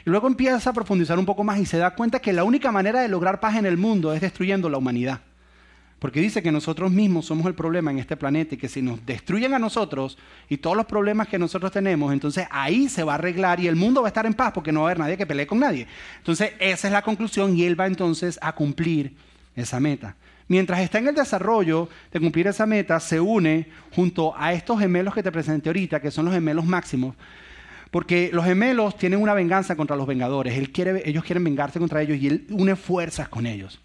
Y 0.05 0.11
luego 0.11 0.27
empieza 0.27 0.71
a 0.71 0.73
profundizar 0.73 1.17
un 1.17 1.27
poco 1.27 1.45
más 1.45 1.61
y 1.61 1.65
se 1.65 1.79
da 1.79 1.95
cuenta 1.95 2.19
que 2.19 2.33
la 2.33 2.43
única 2.43 2.73
manera 2.73 3.01
de 3.01 3.07
lograr 3.07 3.39
paz 3.39 3.55
en 3.55 3.67
el 3.67 3.77
mundo 3.77 4.13
es 4.15 4.21
destruyendo 4.21 4.69
la 4.69 4.79
humanidad. 4.79 5.21
Porque 6.03 6.21
dice 6.21 6.43
que 6.43 6.51
nosotros 6.51 6.91
mismos 6.91 7.27
somos 7.27 7.47
el 7.47 7.55
problema 7.55 7.93
en 7.93 8.01
este 8.01 8.17
planeta 8.17 8.57
y 8.57 8.59
que 8.59 8.69
si 8.69 8.83
nos 8.83 9.07
destruyen 9.07 9.55
a 9.55 9.61
nosotros 9.61 10.19
y 10.49 10.57
todos 10.57 10.77
los 10.77 10.87
problemas 10.87 11.29
que 11.29 11.39
nosotros 11.39 11.71
tenemos, 11.71 12.13
entonces 12.13 12.49
ahí 12.51 12.89
se 12.89 13.05
va 13.05 13.13
a 13.13 13.15
arreglar 13.15 13.61
y 13.61 13.69
el 13.69 13.77
mundo 13.77 14.03
va 14.03 14.09
a 14.09 14.11
estar 14.11 14.27
en 14.27 14.35
paz 14.35 14.51
porque 14.53 14.73
no 14.73 14.81
va 14.81 14.87
a 14.87 14.91
haber 14.91 14.99
nadie 14.99 15.17
que 15.17 15.27
pelee 15.27 15.47
con 15.47 15.61
nadie. 15.61 15.87
Entonces 16.19 16.55
esa 16.59 16.89
es 16.89 16.93
la 16.93 17.03
conclusión 17.03 17.57
y 17.57 17.63
él 17.63 17.79
va 17.79 17.87
entonces 17.87 18.37
a 18.43 18.53
cumplir 18.53 19.15
esa 19.55 19.79
meta. 19.79 20.17
Mientras 20.49 20.81
está 20.81 20.99
en 20.99 21.07
el 21.07 21.15
desarrollo 21.15 21.89
de 22.11 22.19
cumplir 22.19 22.49
esa 22.49 22.67
meta, 22.67 22.99
se 22.99 23.21
une 23.21 23.69
junto 23.95 24.35
a 24.37 24.55
estos 24.55 24.81
gemelos 24.81 25.15
que 25.15 25.23
te 25.23 25.31
presenté 25.31 25.69
ahorita, 25.69 26.01
que 26.01 26.11
son 26.11 26.25
los 26.25 26.35
gemelos 26.35 26.65
máximos, 26.65 27.15
porque 27.93 28.31
los 28.33 28.45
gemelos 28.45 28.97
tienen 28.97 29.23
una 29.23 29.35
venganza 29.35 29.77
contra 29.77 29.95
los 29.95 30.09
vengadores. 30.09 30.59
Él 30.59 30.73
quiere, 30.73 31.09
ellos 31.09 31.23
quieren 31.23 31.45
vengarse 31.45 31.79
contra 31.79 32.03
ellos 32.03 32.19
y 32.19 32.27
él 32.27 32.47
une 32.51 32.75
fuerzas 32.75 33.29
con 33.29 33.47
ellos. 33.47 33.81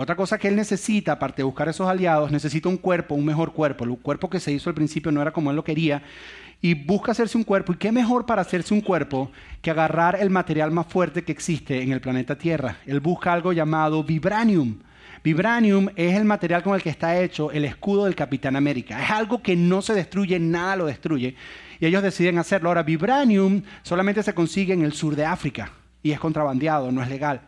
Otra 0.00 0.16
cosa 0.16 0.38
que 0.38 0.48
él 0.48 0.56
necesita, 0.56 1.12
aparte 1.12 1.42
de 1.42 1.42
buscar 1.42 1.68
esos 1.68 1.86
aliados, 1.86 2.32
necesita 2.32 2.70
un 2.70 2.78
cuerpo, 2.78 3.14
un 3.14 3.26
mejor 3.26 3.52
cuerpo. 3.52 3.84
El 3.84 3.98
cuerpo 3.98 4.30
que 4.30 4.40
se 4.40 4.50
hizo 4.50 4.70
al 4.70 4.74
principio 4.74 5.12
no 5.12 5.20
era 5.20 5.30
como 5.30 5.50
él 5.50 5.56
lo 5.56 5.62
quería. 5.62 6.02
Y 6.62 6.72
busca 6.72 7.12
hacerse 7.12 7.36
un 7.36 7.44
cuerpo. 7.44 7.74
¿Y 7.74 7.76
qué 7.76 7.92
mejor 7.92 8.24
para 8.24 8.40
hacerse 8.40 8.72
un 8.72 8.80
cuerpo 8.80 9.30
que 9.60 9.70
agarrar 9.70 10.16
el 10.18 10.30
material 10.30 10.70
más 10.70 10.86
fuerte 10.86 11.22
que 11.22 11.32
existe 11.32 11.82
en 11.82 11.92
el 11.92 12.00
planeta 12.00 12.38
Tierra? 12.38 12.78
Él 12.86 13.00
busca 13.00 13.30
algo 13.30 13.52
llamado 13.52 14.02
vibranium. 14.02 14.78
Vibranium 15.22 15.90
es 15.96 16.16
el 16.16 16.24
material 16.24 16.62
con 16.62 16.74
el 16.74 16.82
que 16.82 16.88
está 16.88 17.20
hecho 17.20 17.50
el 17.50 17.66
escudo 17.66 18.06
del 18.06 18.14
Capitán 18.14 18.56
América. 18.56 19.04
Es 19.04 19.10
algo 19.10 19.42
que 19.42 19.54
no 19.54 19.82
se 19.82 19.92
destruye, 19.92 20.40
nada 20.40 20.76
lo 20.76 20.86
destruye. 20.86 21.36
Y 21.78 21.84
ellos 21.84 22.02
deciden 22.02 22.38
hacerlo. 22.38 22.70
Ahora, 22.70 22.84
vibranium 22.84 23.60
solamente 23.82 24.22
se 24.22 24.32
consigue 24.32 24.72
en 24.72 24.80
el 24.80 24.94
sur 24.94 25.14
de 25.14 25.26
África 25.26 25.72
y 26.02 26.12
es 26.12 26.18
contrabandeado, 26.18 26.90
no 26.90 27.02
es 27.02 27.10
legal. 27.10 27.42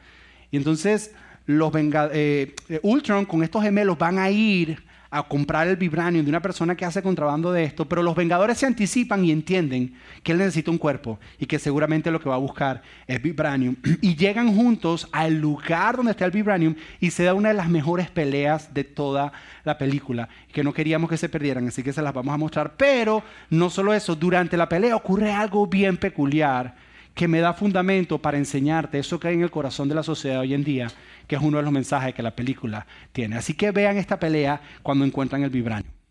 Y 0.51 0.59
entonces 0.59 1.13
los 1.47 1.73
eh, 1.75 2.55
eh, 2.69 2.81
Ultron 2.83 3.25
con 3.25 3.43
estos 3.43 3.63
gemelos 3.63 3.99
van 3.99 4.19
a 4.19 4.31
ir 4.31 4.83
a 5.13 5.23
comprar 5.23 5.69
el 5.69 5.77
vibranium 5.77 6.25
de 6.25 6.31
una 6.31 6.41
persona 6.41 6.75
que 6.75 6.87
hace 6.87 7.03
contrabando 7.03 7.53
de 7.53 7.65
esto, 7.65 7.87
pero 7.87 8.03
los 8.03 8.17
Vengadores 8.17 8.57
se 8.57 8.65
anticipan 8.65 9.23
y 9.23 9.31
entienden 9.31 9.95
que 10.23 10.33
él 10.33 10.39
necesita 10.39 10.71
un 10.71 10.79
cuerpo 10.79 11.21
y 11.39 11.45
que 11.45 11.59
seguramente 11.59 12.11
lo 12.11 12.19
que 12.19 12.31
va 12.31 12.37
a 12.37 12.39
buscar 12.39 12.81
es 13.07 13.21
vibranium. 13.21 13.77
Y 14.01 14.17
llegan 14.17 14.57
juntos 14.57 15.07
al 15.13 15.39
lugar 15.39 15.97
donde 15.97 16.13
está 16.13 16.25
el 16.25 16.31
vibranium 16.31 16.75
y 16.99 17.11
se 17.11 17.25
da 17.25 17.35
una 17.35 17.51
de 17.51 17.55
las 17.55 17.69
mejores 17.69 18.11
peleas 18.11 18.73
de 18.73 18.85
toda 18.85 19.33
la 19.65 19.77
película, 19.77 20.31
que 20.51 20.65
no 20.65 20.73
queríamos 20.73 21.11
que 21.11 21.19
se 21.19 21.29
perdieran, 21.29 21.69
así 21.69 21.83
que 21.83 21.93
se 21.93 22.01
las 22.01 22.15
vamos 22.15 22.33
a 22.33 22.39
mostrar. 22.39 22.75
Pero 22.79 23.23
no 23.51 23.69
solo 23.69 23.93
eso, 23.93 24.17
durante 24.17 24.57
la 24.57 24.71
pelea 24.71 24.97
ocurre 24.97 25.31
algo 25.31 25.67
bien 25.67 25.99
peculiar 25.99 26.75
que 27.14 27.28
me 27.28 27.40
da 27.40 27.52
fundamento 27.52 28.19
para 28.19 28.38
enseñarte 28.38 28.99
eso 28.99 29.21
que 29.21 29.28
hay 29.28 29.35
en 29.35 29.42
el 29.42 29.50
corazón 29.50 29.88
de 29.88 29.95
la 29.95 30.02
sociedad 30.02 30.40
hoy 30.40 30.54
en 30.54 30.64
día, 30.64 30.88
que 31.26 31.37
es 31.37 31.42
uno 31.42 31.59
de 31.59 31.62
los 31.62 31.73
mensajes 31.73 32.14
que 32.14 32.23
la 32.23 32.35
película 32.35 32.87
tiene. 33.12 33.37
Así 33.37 33.54
que 33.54 33.71
vean 33.71 33.97
esta 33.97 34.19
pelea 34.19 34.61
cuando 34.83 35.04
encuentran 35.04 35.42
el 35.42 35.50
vibranium. 35.50 36.02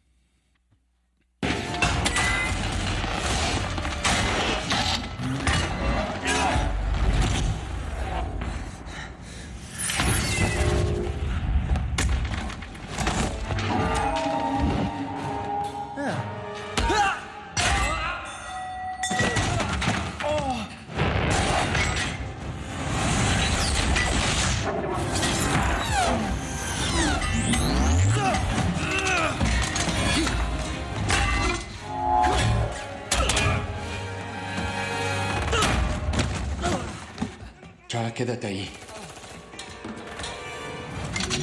Quédate 38.22 38.46
ahí. 38.46 38.70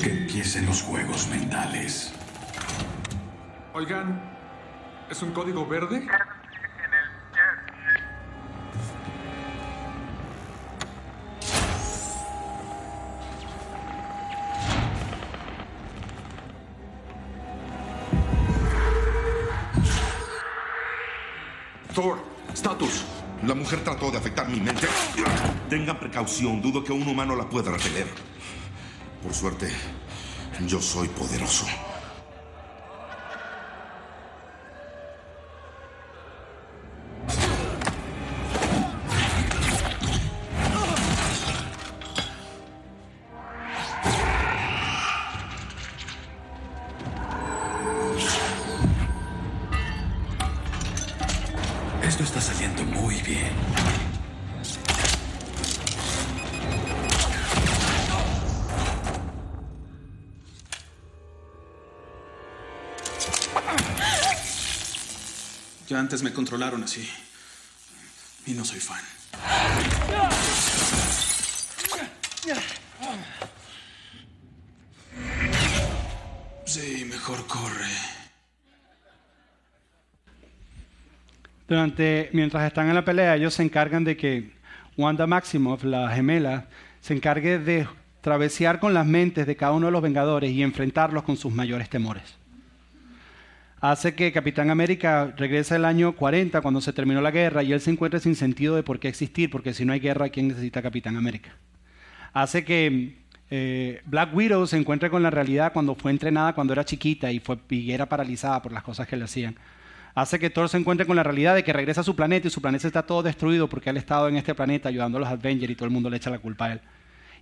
Que 0.00 0.11
empiecen 0.11 0.64
los 0.64 0.80
juegos 0.80 1.26
mentales. 1.26 2.12
Oigan, 3.75 4.23
¿es 5.11 5.20
un 5.20 5.32
código 5.32 5.66
verde? 5.66 6.06
Thor, 21.92 22.18
status. 22.54 23.04
La 23.42 23.56
mujer 23.56 23.82
trató 23.82 24.12
de 24.12 24.18
afectar 24.18 24.49
mi 24.49 24.61
mente. 24.61 24.87
Precaución, 26.08 26.62
dudo 26.62 26.82
que 26.82 26.90
un 26.90 27.06
humano 27.06 27.36
la 27.36 27.46
pueda 27.50 27.70
repeler. 27.70 28.06
Por 29.22 29.34
suerte, 29.34 29.68
yo 30.66 30.80
soy 30.80 31.06
poderoso. 31.08 31.66
antes 66.08 66.22
me 66.22 66.32
controlaron 66.32 66.82
así. 66.82 67.06
Y 68.46 68.52
no 68.52 68.64
soy 68.64 68.80
fan. 68.80 69.04
Sí, 76.64 77.04
mejor 77.04 77.46
corre. 77.46 77.90
Durante, 81.68 82.30
mientras 82.32 82.66
están 82.66 82.88
en 82.88 82.94
la 82.94 83.04
pelea, 83.04 83.36
ellos 83.36 83.52
se 83.52 83.62
encargan 83.62 84.04
de 84.04 84.16
que 84.16 84.54
Wanda 84.96 85.26
Maximoff, 85.26 85.84
la 85.84 86.08
gemela, 86.08 86.68
se 87.02 87.12
encargue 87.12 87.58
de 87.58 87.86
travesear 88.22 88.80
con 88.80 88.94
las 88.94 89.04
mentes 89.04 89.46
de 89.46 89.56
cada 89.56 89.72
uno 89.72 89.88
de 89.88 89.92
los 89.92 90.00
Vengadores 90.00 90.52
y 90.52 90.62
enfrentarlos 90.62 91.24
con 91.24 91.36
sus 91.36 91.52
mayores 91.52 91.90
temores. 91.90 92.38
Hace 93.80 94.14
que 94.14 94.32
Capitán 94.32 94.70
América 94.70 95.32
regrese 95.37 95.76
el 95.76 95.85
año 95.85 96.12
40, 96.16 96.61
cuando 96.61 96.80
se 96.80 96.92
terminó 96.92 97.20
la 97.20 97.30
guerra, 97.30 97.62
y 97.62 97.73
él 97.73 97.80
se 97.80 97.90
encuentre 97.90 98.18
sin 98.20 98.35
sentido 98.35 98.75
de 98.75 98.82
por 98.82 98.99
qué 98.99 99.08
existir, 99.08 99.50
porque 99.50 99.73
si 99.73 99.85
no 99.85 99.92
hay 99.92 100.00
guerra, 100.00 100.28
¿quién 100.30 100.49
necesita 100.49 100.82
Capitán 100.82 101.16
América? 101.16 101.50
Hace 102.32 102.64
que 102.64 103.18
eh, 103.50 104.02
Black 104.04 104.35
Widow 104.35 104.66
se 104.66 104.76
encuentre 104.76 105.11
con 105.11 105.23
la 105.23 105.30
realidad 105.30 105.73
cuando 105.73 105.94
fue 105.94 106.11
entrenada 106.11 106.54
cuando 106.54 106.73
era 106.73 106.85
chiquita 106.85 107.30
y, 107.30 107.38
fue, 107.38 107.58
y 107.70 107.97
paralizada 107.99 108.61
por 108.61 108.73
las 108.73 108.82
cosas 108.82 109.06
que 109.06 109.16
le 109.16 109.25
hacían 109.25 109.56
hace 110.20 110.38
que 110.38 110.50
Thor 110.50 110.68
se 110.68 110.76
encuentre 110.76 111.06
con 111.06 111.16
la 111.16 111.23
realidad 111.23 111.54
de 111.54 111.62
que 111.62 111.73
regresa 111.73 112.00
a 112.00 112.04
su 112.04 112.16
planeta 112.16 112.49
y 112.49 112.50
su 112.50 112.61
planeta 112.61 112.87
está 112.87 113.04
todo 113.04 113.23
destruido 113.23 113.68
porque 113.68 113.90
él 113.90 113.97
ha 113.97 114.00
estado 114.00 114.28
en 114.28 114.37
este 114.37 114.54
planeta 114.54 114.88
ayudando 114.88 115.18
a 115.18 115.20
los 115.20 115.28
Avengers 115.28 115.73
y 115.73 115.76
todo 115.76 115.87
el 115.87 115.92
mundo 115.92 116.11
le 116.11 116.16
echa 116.16 116.30
la 116.30 116.38
culpa 116.38 116.66
a 116.66 116.73
él. 116.73 116.80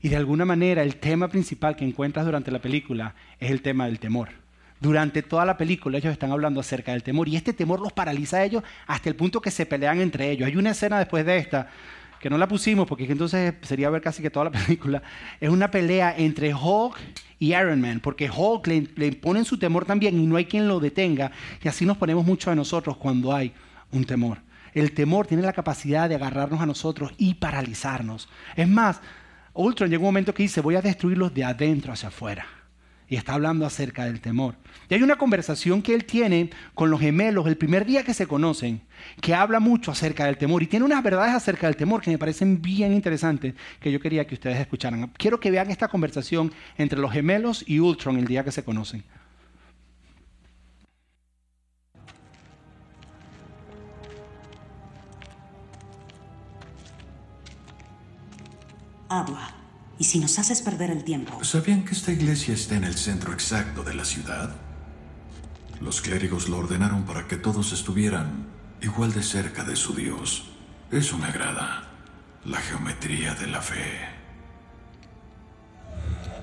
Y 0.02 0.10
de 0.10 0.16
alguna 0.16 0.44
manera 0.44 0.82
el 0.82 0.96
tema 0.96 1.28
principal 1.28 1.74
que 1.74 1.86
encuentras 1.86 2.26
durante 2.26 2.50
la 2.50 2.60
película 2.60 3.14
es 3.40 3.50
el 3.50 3.62
tema 3.62 3.86
del 3.86 3.98
temor. 3.98 4.28
Durante 4.80 5.22
toda 5.22 5.44
la 5.46 5.56
película 5.56 5.98
ellos 5.98 6.12
están 6.12 6.32
hablando 6.32 6.60
acerca 6.60 6.92
del 6.92 7.02
temor 7.02 7.28
y 7.28 7.36
este 7.36 7.52
temor 7.52 7.80
los 7.80 7.92
paraliza 7.92 8.38
a 8.38 8.44
ellos 8.44 8.62
hasta 8.86 9.08
el 9.08 9.16
punto 9.16 9.40
que 9.40 9.50
se 9.50 9.64
pelean 9.64 10.00
entre 10.00 10.30
ellos. 10.30 10.46
Hay 10.46 10.56
una 10.56 10.70
escena 10.70 10.98
después 10.98 11.24
de 11.24 11.38
esta 11.38 11.70
que 12.20 12.28
no 12.28 12.36
la 12.36 12.46
pusimos 12.46 12.86
porque 12.86 13.04
entonces 13.10 13.54
sería 13.62 13.88
ver 13.88 14.02
casi 14.02 14.22
que 14.22 14.30
toda 14.30 14.46
la 14.46 14.50
película. 14.66 15.02
Es 15.40 15.48
una 15.48 15.70
pelea 15.70 16.14
entre 16.16 16.54
Hulk 16.54 16.98
y 17.38 17.54
Iron 17.54 17.80
Man, 17.80 18.00
porque 18.00 18.30
Hulk 18.30 18.66
le, 18.66 18.88
le 18.96 19.44
su 19.44 19.58
temor 19.58 19.86
también 19.86 20.18
y 20.18 20.26
no 20.26 20.36
hay 20.36 20.44
quien 20.44 20.68
lo 20.68 20.78
detenga. 20.78 21.32
Y 21.62 21.68
así 21.68 21.86
nos 21.86 21.96
ponemos 21.96 22.26
mucho 22.26 22.50
a 22.50 22.54
nosotros 22.54 22.98
cuando 22.98 23.34
hay 23.34 23.52
un 23.92 24.04
temor. 24.04 24.38
El 24.74 24.92
temor 24.92 25.26
tiene 25.26 25.42
la 25.42 25.54
capacidad 25.54 26.06
de 26.06 26.16
agarrarnos 26.16 26.60
a 26.60 26.66
nosotros 26.66 27.12
y 27.16 27.34
paralizarnos. 27.34 28.28
Es 28.54 28.68
más, 28.68 29.00
Ultron 29.54 29.88
llega 29.88 30.00
un 30.00 30.08
momento 30.08 30.34
que 30.34 30.42
dice, 30.42 30.60
voy 30.60 30.74
a 30.74 30.82
destruirlos 30.82 31.32
de 31.32 31.44
adentro 31.44 31.94
hacia 31.94 32.08
afuera 32.08 32.46
y 33.08 33.16
está 33.16 33.34
hablando 33.34 33.66
acerca 33.66 34.04
del 34.04 34.20
temor. 34.20 34.56
Y 34.88 34.94
hay 34.94 35.02
una 35.02 35.16
conversación 35.16 35.82
que 35.82 35.94
él 35.94 36.04
tiene 36.04 36.50
con 36.74 36.90
los 36.90 37.00
gemelos 37.00 37.46
el 37.46 37.56
primer 37.56 37.84
día 37.84 38.04
que 38.04 38.14
se 38.14 38.26
conocen, 38.26 38.82
que 39.20 39.34
habla 39.34 39.60
mucho 39.60 39.90
acerca 39.90 40.26
del 40.26 40.36
temor 40.36 40.62
y 40.62 40.66
tiene 40.66 40.84
unas 40.84 41.02
verdades 41.02 41.34
acerca 41.34 41.66
del 41.66 41.76
temor 41.76 42.00
que 42.02 42.10
me 42.10 42.18
parecen 42.18 42.60
bien 42.60 42.92
interesantes 42.92 43.54
que 43.80 43.92
yo 43.92 44.00
quería 44.00 44.26
que 44.26 44.34
ustedes 44.34 44.58
escucharan. 44.58 45.10
Quiero 45.16 45.38
que 45.40 45.50
vean 45.50 45.70
esta 45.70 45.88
conversación 45.88 46.52
entre 46.78 46.98
los 46.98 47.12
gemelos 47.12 47.64
y 47.66 47.80
Ultron 47.80 48.18
el 48.18 48.26
día 48.26 48.44
que 48.44 48.52
se 48.52 48.64
conocen. 48.64 49.04
Habla. 59.08 59.65
¿Y 59.98 60.04
si 60.04 60.18
nos 60.18 60.38
haces 60.38 60.60
perder 60.60 60.90
el 60.90 61.04
tiempo? 61.04 61.42
¿Sabían 61.42 61.84
que 61.84 61.92
esta 61.92 62.12
iglesia 62.12 62.54
está 62.54 62.76
en 62.76 62.84
el 62.84 62.96
centro 62.96 63.32
exacto 63.32 63.82
de 63.82 63.94
la 63.94 64.04
ciudad? 64.04 64.54
Los 65.80 66.00
clérigos 66.00 66.48
lo 66.48 66.58
ordenaron 66.58 67.04
para 67.04 67.26
que 67.26 67.36
todos 67.36 67.72
estuvieran 67.72 68.46
igual 68.82 69.12
de 69.12 69.22
cerca 69.22 69.64
de 69.64 69.76
su 69.76 69.94
Dios. 69.94 70.50
Eso 70.90 71.18
me 71.18 71.26
agrada. 71.26 71.84
La 72.44 72.58
geometría 72.58 73.34
de 73.34 73.46
la 73.46 73.60
fe. 73.60 74.16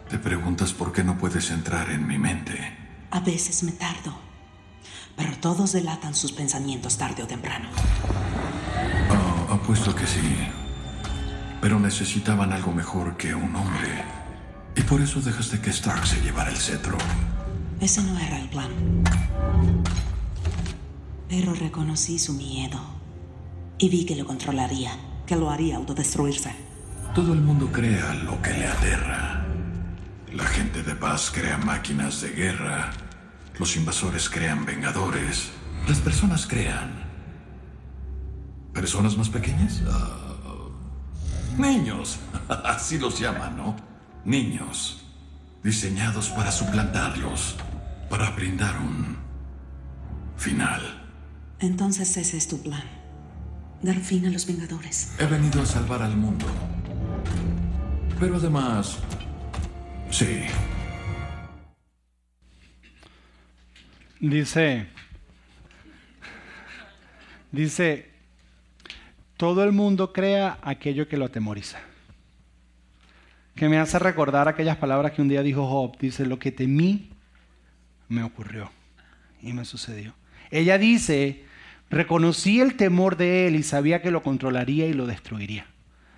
Te 0.10 0.17
preguntas 0.17 0.73
por 0.73 0.91
qué 0.91 1.04
no 1.04 1.17
puedes 1.17 1.49
entrar 1.49 1.89
en 1.89 2.06
mi 2.06 2.17
mente. 2.17 2.77
A 3.12 3.19
veces 3.19 3.63
me 3.63 3.71
tardo. 3.71 4.13
Pero 5.15 5.38
todos 5.38 5.71
delatan 5.71 6.15
sus 6.15 6.32
pensamientos 6.32 6.97
tarde 6.97 7.23
o 7.23 7.27
temprano. 7.27 7.69
Oh, 9.10 9.54
apuesto 9.54 9.95
que 9.95 10.06
sí. 10.06 10.19
Pero 11.63 11.80
necesitaban 11.80 12.52
algo 12.52 12.73
mejor 12.73 13.15
que 13.15 13.34
un 13.34 13.56
hombre. 13.56 14.04
Y 14.76 14.82
por 14.82 14.99
eso 14.99 15.21
dejaste 15.21 15.62
que 15.62 15.69
Stark 15.69 16.06
se 16.06 16.19
llevara 16.19 16.49
el 16.49 16.58
cetro. 16.58 16.97
Ese 17.80 18.04
no 18.04 18.19
era 18.19 18.38
el 18.38 18.49
plan. 18.49 18.69
Pero 21.30 21.54
reconocí 21.54 22.19
su 22.19 22.34
miedo. 22.34 22.82
Y 23.78 23.88
vi 23.88 24.04
que 24.06 24.17
lo 24.17 24.26
controlaría, 24.26 24.91
que 25.26 25.38
lo 25.38 25.49
haría 25.49 25.78
autodestruirse. 25.78 26.54
Todo 27.15 27.32
el 27.32 27.39
mundo 27.39 27.71
crea 27.71 28.13
lo 28.13 28.41
que 28.41 28.52
le 28.52 28.67
aterra. 28.67 29.45
La 30.34 30.43
gente 30.43 30.84
de 30.84 30.95
paz 30.95 31.32
crea 31.34 31.58
máquinas 31.60 32.19
de 32.19 32.32
guerra. 32.32 32.91
Los 33.58 33.78
invasores 33.78 34.30
crean 34.30 34.65
vengadores. 34.65 35.52
Las 35.88 35.99
personas 35.99 36.45
crean. 36.45 36.91
¿Personas 38.73 39.15
más 39.17 39.30
pequeñas? 39.30 39.82
Ah, 39.88 40.22
Niños, 41.57 42.19
así 42.65 42.97
los 42.97 43.19
llaman, 43.19 43.57
¿no? 43.57 43.75
Niños, 44.25 45.03
diseñados 45.63 46.29
para 46.29 46.51
suplantarlos, 46.51 47.55
para 48.09 48.31
brindar 48.31 48.77
un 48.77 49.17
final. 50.37 50.81
Entonces 51.59 52.17
ese 52.17 52.37
es 52.37 52.47
tu 52.47 52.61
plan. 52.61 52.83
Dar 53.81 53.97
fin 53.97 54.25
a 54.25 54.29
los 54.29 54.45
Vengadores. 54.45 55.13
He 55.19 55.25
venido 55.25 55.61
a 55.61 55.65
salvar 55.65 56.01
al 56.01 56.15
mundo. 56.15 56.45
Pero 58.19 58.37
además, 58.37 58.97
sí. 60.09 60.43
Dice, 64.21 64.87
dice, 67.51 68.12
todo 69.38 69.63
el 69.63 69.72
mundo 69.72 70.13
crea 70.13 70.60
aquello 70.62 71.08
que 71.08 71.17
lo 71.17 71.26
atemoriza. 71.26 71.80
Que 73.56 73.69
me 73.69 73.78
hace 73.78 74.00
recordar 74.00 74.48
aquellas 74.48 74.78
palabras 74.78 75.12
que 75.12 75.22
un 75.22 75.28
día 75.28 75.43
dijo 75.43 75.67
Job. 75.67 75.98
Dice, 76.00 76.26
lo 76.26 76.39
que 76.39 76.52
temí 76.52 77.10
me 78.08 78.24
ocurrió 78.24 78.72
y 79.41 79.54
me 79.54 79.65
sucedió. 79.65 80.13
Ella 80.50 80.78
dice, 80.78 81.46
reconocí 81.89 82.60
el 82.60 82.76
temor 82.76 83.17
de 83.17 83.48
él 83.48 83.56
y 83.56 83.63
sabía 83.63 84.02
que 84.02 84.12
lo 84.12 84.24
controlaría 84.24 84.88
y 84.88 84.93
lo 84.93 85.06
destruiría. 85.06 85.65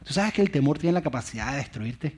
¿Tú 0.04 0.14
sabes 0.14 0.34
que 0.34 0.42
el 0.42 0.52
temor 0.52 0.78
tiene 0.78 0.94
la 0.94 1.02
capacidad 1.02 1.52
de 1.52 1.58
destruirte? 1.58 2.16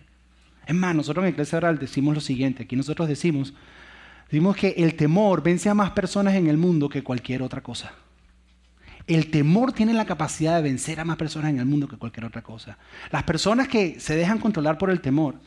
Es 0.65 0.75
más, 0.75 0.93
nosotros 0.93 1.23
en 1.23 1.31
Iglesia 1.31 1.57
Oral 1.57 1.79
decimos 1.79 2.13
lo 2.13 2.21
siguiente. 2.21 2.63
Aquí 2.63 2.75
nosotros 2.75 3.07
decimos, 3.07 3.53
decimos 4.25 4.57
que 4.57 4.75
el 4.77 4.95
temor 4.95 5.41
vence 5.41 5.69
a 5.69 5.73
más 5.73 5.91
personas 5.91 6.35
en 6.35 6.47
el 6.47 6.57
mundo 6.57 6.89
que 6.89 7.03
cualquier 7.03 7.41
otra 7.41 7.61
cosa. 7.61 7.93
El 9.07 9.31
temor 9.31 9.71
tiene 9.71 9.93
la 9.93 10.05
capacidad 10.05 10.57
de 10.57 10.61
vencer 10.61 10.99
a 10.99 11.05
más 11.05 11.15
personas 11.15 11.49
en 11.51 11.59
el 11.59 11.65
mundo 11.65 11.87
que 11.87 11.97
cualquier 11.97 12.25
otra 12.25 12.41
cosa. 12.41 12.77
Las 13.09 13.23
personas 13.23 13.69
que 13.69 13.99
se 13.99 14.15
dejan 14.15 14.37
controlar 14.37 14.77
por 14.77 14.89
el 14.89 14.99
temor, 14.99 15.39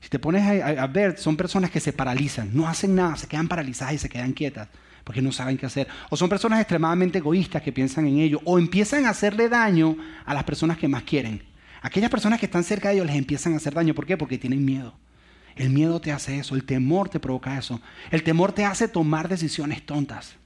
si 0.00 0.10
te 0.10 0.18
pones 0.18 0.62
a, 0.62 0.86
ver, 0.86 1.18
son 1.18 1.36
personas 1.36 1.70
que 1.70 1.80
se 1.80 1.92
paralizan, 1.92 2.50
no 2.52 2.68
hacen 2.68 2.94
nada, 2.94 3.16
se 3.16 3.26
quedan 3.26 3.48
paralizadas 3.48 3.94
y 3.94 3.98
se 3.98 4.08
quedan 4.08 4.32
quietas 4.32 4.68
porque 5.08 5.22
no 5.22 5.32
saben 5.32 5.56
qué 5.56 5.64
hacer. 5.64 5.88
O 6.10 6.18
son 6.18 6.28
personas 6.28 6.60
extremadamente 6.60 7.16
egoístas 7.16 7.62
que 7.62 7.72
piensan 7.72 8.06
en 8.06 8.18
ello, 8.18 8.42
o 8.44 8.58
empiezan 8.58 9.06
a 9.06 9.10
hacerle 9.10 9.48
daño 9.48 9.96
a 10.26 10.34
las 10.34 10.44
personas 10.44 10.76
que 10.76 10.86
más 10.86 11.02
quieren. 11.02 11.42
Aquellas 11.80 12.10
personas 12.10 12.38
que 12.38 12.44
están 12.44 12.62
cerca 12.62 12.90
de 12.90 12.96
ellos 12.96 13.06
les 13.06 13.16
empiezan 13.16 13.54
a 13.54 13.56
hacer 13.56 13.72
daño. 13.72 13.94
¿Por 13.94 14.04
qué? 14.04 14.18
Porque 14.18 14.36
tienen 14.36 14.62
miedo. 14.66 14.94
El 15.56 15.70
miedo 15.70 15.98
te 15.98 16.12
hace 16.12 16.38
eso, 16.38 16.54
el 16.54 16.64
temor 16.64 17.08
te 17.08 17.20
provoca 17.20 17.56
eso. 17.56 17.80
El 18.10 18.22
temor 18.22 18.52
te 18.52 18.66
hace 18.66 18.86
tomar 18.86 19.28
decisiones 19.28 19.86
tontas. 19.86 20.36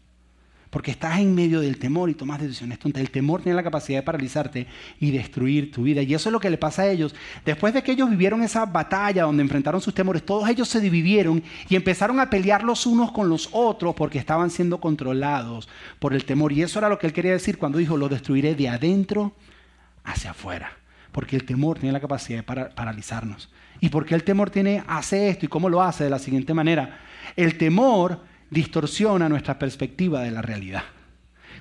Porque 0.72 0.90
estás 0.90 1.18
en 1.18 1.34
medio 1.34 1.60
del 1.60 1.78
temor 1.78 2.08
y 2.08 2.14
tomas 2.14 2.40
decisiones 2.40 2.78
tontas. 2.78 3.02
El 3.02 3.10
temor 3.10 3.42
tiene 3.42 3.56
la 3.56 3.62
capacidad 3.62 3.98
de 3.98 4.04
paralizarte 4.04 4.66
y 4.98 5.10
destruir 5.10 5.70
tu 5.70 5.82
vida. 5.82 6.00
Y 6.00 6.14
eso 6.14 6.30
es 6.30 6.32
lo 6.32 6.40
que 6.40 6.48
le 6.48 6.56
pasa 6.56 6.80
a 6.80 6.90
ellos. 6.90 7.14
Después 7.44 7.74
de 7.74 7.82
que 7.82 7.92
ellos 7.92 8.08
vivieron 8.08 8.42
esa 8.42 8.64
batalla 8.64 9.24
donde 9.24 9.42
enfrentaron 9.42 9.82
sus 9.82 9.92
temores, 9.92 10.24
todos 10.24 10.48
ellos 10.48 10.66
se 10.70 10.80
dividieron 10.80 11.42
y 11.68 11.76
empezaron 11.76 12.18
a 12.20 12.30
pelear 12.30 12.64
los 12.64 12.86
unos 12.86 13.12
con 13.12 13.28
los 13.28 13.50
otros 13.52 13.94
porque 13.94 14.18
estaban 14.18 14.48
siendo 14.48 14.80
controlados 14.80 15.68
por 15.98 16.14
el 16.14 16.24
temor. 16.24 16.54
Y 16.54 16.62
eso 16.62 16.78
era 16.78 16.88
lo 16.88 16.98
que 16.98 17.06
él 17.06 17.12
quería 17.12 17.32
decir 17.32 17.58
cuando 17.58 17.76
dijo, 17.76 17.98
lo 17.98 18.08
destruiré 18.08 18.54
de 18.54 18.70
adentro 18.70 19.34
hacia 20.04 20.30
afuera. 20.30 20.72
Porque 21.12 21.36
el 21.36 21.44
temor 21.44 21.80
tiene 21.80 21.92
la 21.92 22.00
capacidad 22.00 22.38
de 22.38 22.70
paralizarnos. 22.70 23.50
¿Y 23.78 23.90
porque 23.90 24.14
el 24.14 24.24
temor 24.24 24.48
tiene, 24.48 24.82
hace 24.86 25.28
esto? 25.28 25.44
¿Y 25.44 25.50
cómo 25.50 25.68
lo 25.68 25.82
hace? 25.82 26.04
De 26.04 26.08
la 26.08 26.18
siguiente 26.18 26.54
manera. 26.54 26.98
El 27.36 27.58
temor 27.58 28.31
distorsiona 28.52 29.30
nuestra 29.30 29.58
perspectiva 29.58 30.20
de 30.20 30.30
la 30.30 30.42
realidad. 30.42 30.82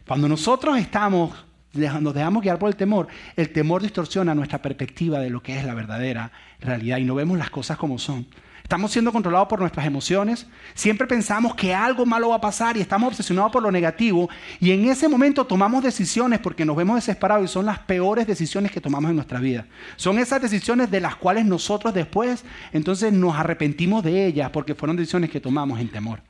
Cuando 0.06 0.28
nosotros 0.28 0.78
estamos, 0.78 1.32
nos 1.74 2.14
dejamos 2.14 2.44
guiar 2.44 2.60
por 2.60 2.70
el 2.70 2.76
temor, 2.76 3.08
el 3.38 3.50
temor 3.54 3.82
distorsiona 3.82 4.36
nuestra 4.36 4.62
perspectiva 4.62 5.20
de 5.20 5.30
lo 5.30 5.42
que 5.42 5.58
es 5.58 5.64
la 5.64 5.74
verdadera 5.74 6.34
realidad 6.60 6.98
y 6.98 7.06
no 7.06 7.16
vemos 7.16 7.38
las 7.38 7.50
cosas 7.50 7.78
como 7.78 7.98
son. 7.98 8.28
Estamos 8.62 8.92
siendo 8.92 9.12
controlados 9.12 9.48
por 9.48 9.60
nuestras 9.60 9.86
emociones, 9.86 10.48
siempre 10.74 11.08
pensamos 11.08 11.56
que 11.56 11.74
algo 11.74 12.06
malo 12.06 12.30
va 12.30 12.36
a 12.36 12.42
pasar 12.42 12.76
y 12.76 12.82
estamos 12.82 13.08
obsesionados 13.08 13.52
por 13.52 13.64
lo 13.64 13.72
negativo 13.72 14.30
y 14.60 14.72
en 14.72 14.86
ese 14.86 15.08
momento 15.08 15.46
tomamos 15.46 15.84
decisiones 15.84 16.40
porque 16.40 16.66
nos 16.66 16.76
vemos 16.76 16.96
desesperados 16.96 17.46
y 17.46 17.48
son 17.48 17.66
las 17.66 17.80
peores 17.80 18.28
decisiones 18.28 18.72
que 18.72 18.82
tomamos 18.82 19.10
en 19.10 19.16
nuestra 19.16 19.40
vida. 19.40 19.66
Son 19.96 20.20
esas 20.20 20.42
decisiones 20.42 20.92
de 20.92 21.00
las 21.00 21.16
cuales 21.16 21.46
nosotros 21.46 21.94
después 21.94 22.44
entonces 22.74 23.14
nos 23.14 23.36
arrepentimos 23.36 24.04
de 24.04 24.26
ellas 24.26 24.50
porque 24.52 24.76
fueron 24.76 24.98
decisiones 24.98 25.30
que 25.30 25.40
tomamos 25.40 25.80
en 25.80 25.90
temor 25.90 26.22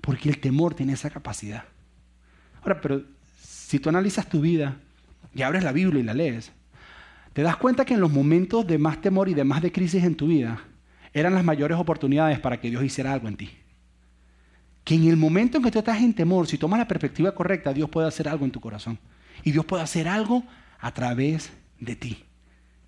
porque 0.00 0.28
el 0.28 0.38
temor 0.38 0.74
tiene 0.74 0.94
esa 0.94 1.10
capacidad. 1.10 1.64
Ahora, 2.62 2.80
pero 2.80 3.02
si 3.42 3.78
tú 3.78 3.88
analizas 3.88 4.28
tu 4.28 4.40
vida 4.40 4.76
y 5.34 5.42
abres 5.42 5.64
la 5.64 5.72
Biblia 5.72 6.00
y 6.00 6.04
la 6.04 6.14
lees, 6.14 6.52
te 7.32 7.42
das 7.42 7.56
cuenta 7.56 7.84
que 7.84 7.94
en 7.94 8.00
los 8.00 8.10
momentos 8.10 8.66
de 8.66 8.78
más 8.78 9.00
temor 9.00 9.28
y 9.28 9.34
de 9.34 9.44
más 9.44 9.62
de 9.62 9.72
crisis 9.72 10.02
en 10.04 10.16
tu 10.16 10.26
vida 10.26 10.60
eran 11.12 11.34
las 11.34 11.44
mayores 11.44 11.78
oportunidades 11.78 12.38
para 12.38 12.60
que 12.60 12.70
Dios 12.70 12.82
hiciera 12.84 13.12
algo 13.12 13.28
en 13.28 13.36
ti. 13.36 13.50
Que 14.84 14.94
en 14.94 15.08
el 15.08 15.16
momento 15.16 15.58
en 15.58 15.64
que 15.64 15.70
tú 15.70 15.78
estás 15.78 16.00
en 16.00 16.14
temor, 16.14 16.46
si 16.46 16.58
tomas 16.58 16.78
la 16.78 16.88
perspectiva 16.88 17.32
correcta, 17.34 17.72
Dios 17.72 17.88
puede 17.90 18.08
hacer 18.08 18.28
algo 18.28 18.44
en 18.44 18.50
tu 18.50 18.60
corazón. 18.60 18.98
Y 19.44 19.52
Dios 19.52 19.64
puede 19.64 19.82
hacer 19.82 20.08
algo 20.08 20.44
a 20.78 20.92
través 20.92 21.52
de 21.78 21.96
ti. 21.96 22.24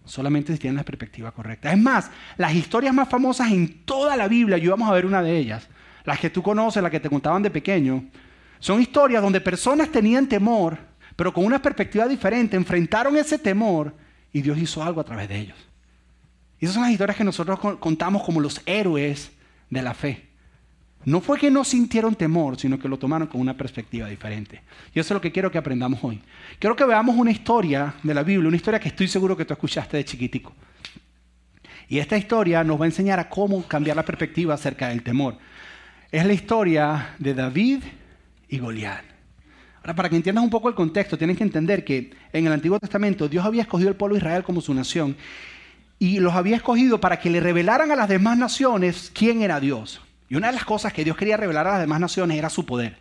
Solamente 0.04 0.52
si 0.52 0.58
tienes 0.58 0.78
la 0.78 0.84
perspectiva 0.84 1.30
correcta. 1.30 1.72
Es 1.72 1.78
más, 1.78 2.10
las 2.36 2.54
historias 2.54 2.94
más 2.94 3.08
famosas 3.08 3.52
en 3.52 3.84
toda 3.84 4.16
la 4.16 4.26
Biblia, 4.26 4.58
y 4.58 4.66
vamos 4.66 4.90
a 4.90 4.94
ver 4.94 5.06
una 5.06 5.22
de 5.22 5.36
ellas, 5.36 5.68
las 6.04 6.18
que 6.18 6.30
tú 6.30 6.42
conoces, 6.42 6.82
las 6.82 6.90
que 6.90 7.00
te 7.00 7.08
contaban 7.08 7.42
de 7.42 7.50
pequeño, 7.50 8.04
son 8.58 8.80
historias 8.80 9.22
donde 9.22 9.40
personas 9.40 9.90
tenían 9.90 10.28
temor, 10.28 10.78
pero 11.16 11.32
con 11.32 11.44
una 11.44 11.60
perspectiva 11.60 12.06
diferente, 12.06 12.56
enfrentaron 12.56 13.16
ese 13.16 13.38
temor 13.38 13.94
y 14.32 14.40
Dios 14.40 14.58
hizo 14.58 14.82
algo 14.82 15.00
a 15.00 15.04
través 15.04 15.28
de 15.28 15.38
ellos. 15.38 15.58
Y 16.60 16.64
esas 16.64 16.74
son 16.74 16.84
las 16.84 16.92
historias 16.92 17.16
que 17.16 17.24
nosotros 17.24 17.58
contamos 17.80 18.22
como 18.22 18.40
los 18.40 18.60
héroes 18.66 19.32
de 19.68 19.82
la 19.82 19.94
fe. 19.94 20.28
No 21.04 21.20
fue 21.20 21.38
que 21.38 21.50
no 21.50 21.64
sintieron 21.64 22.14
temor, 22.14 22.56
sino 22.56 22.78
que 22.78 22.88
lo 22.88 22.98
tomaron 22.98 23.26
con 23.26 23.40
una 23.40 23.56
perspectiva 23.56 24.08
diferente. 24.08 24.62
Y 24.94 25.00
eso 25.00 25.12
es 25.12 25.16
lo 25.16 25.20
que 25.20 25.32
quiero 25.32 25.50
que 25.50 25.58
aprendamos 25.58 25.98
hoy. 26.04 26.22
Quiero 26.60 26.76
que 26.76 26.84
veamos 26.84 27.16
una 27.16 27.32
historia 27.32 27.94
de 28.02 28.14
la 28.14 28.22
Biblia, 28.22 28.46
una 28.46 28.56
historia 28.56 28.78
que 28.78 28.88
estoy 28.88 29.08
seguro 29.08 29.36
que 29.36 29.44
tú 29.44 29.52
escuchaste 29.52 29.96
de 29.96 30.04
chiquitico. 30.04 30.54
Y 31.88 31.98
esta 31.98 32.16
historia 32.16 32.62
nos 32.62 32.80
va 32.80 32.84
a 32.84 32.88
enseñar 32.88 33.18
a 33.18 33.28
cómo 33.28 33.66
cambiar 33.66 33.96
la 33.96 34.04
perspectiva 34.04 34.54
acerca 34.54 34.88
del 34.88 35.02
temor. 35.02 35.36
Es 36.12 36.26
la 36.26 36.34
historia 36.34 37.14
de 37.18 37.32
David 37.32 37.82
y 38.46 38.58
Goliat. 38.58 39.02
Ahora, 39.78 39.94
para 39.94 40.10
que 40.10 40.16
entiendas 40.16 40.44
un 40.44 40.50
poco 40.50 40.68
el 40.68 40.74
contexto, 40.74 41.16
tienes 41.16 41.38
que 41.38 41.42
entender 41.42 41.86
que 41.86 42.10
en 42.34 42.46
el 42.46 42.52
Antiguo 42.52 42.78
Testamento 42.78 43.28
Dios 43.28 43.46
había 43.46 43.62
escogido 43.62 43.88
el 43.88 43.96
pueblo 43.96 44.14
de 44.14 44.18
Israel 44.18 44.44
como 44.44 44.60
su 44.60 44.74
nación 44.74 45.16
y 45.98 46.20
los 46.20 46.34
había 46.34 46.56
escogido 46.56 47.00
para 47.00 47.18
que 47.18 47.30
le 47.30 47.40
revelaran 47.40 47.90
a 47.90 47.96
las 47.96 48.10
demás 48.10 48.36
naciones 48.36 49.10
quién 49.14 49.40
era 49.40 49.58
Dios. 49.58 50.02
Y 50.28 50.34
una 50.34 50.48
de 50.48 50.52
las 50.52 50.66
cosas 50.66 50.92
que 50.92 51.02
Dios 51.02 51.16
quería 51.16 51.38
revelar 51.38 51.66
a 51.66 51.72
las 51.72 51.80
demás 51.80 51.98
naciones 51.98 52.36
era 52.36 52.50
su 52.50 52.66
poder. 52.66 52.98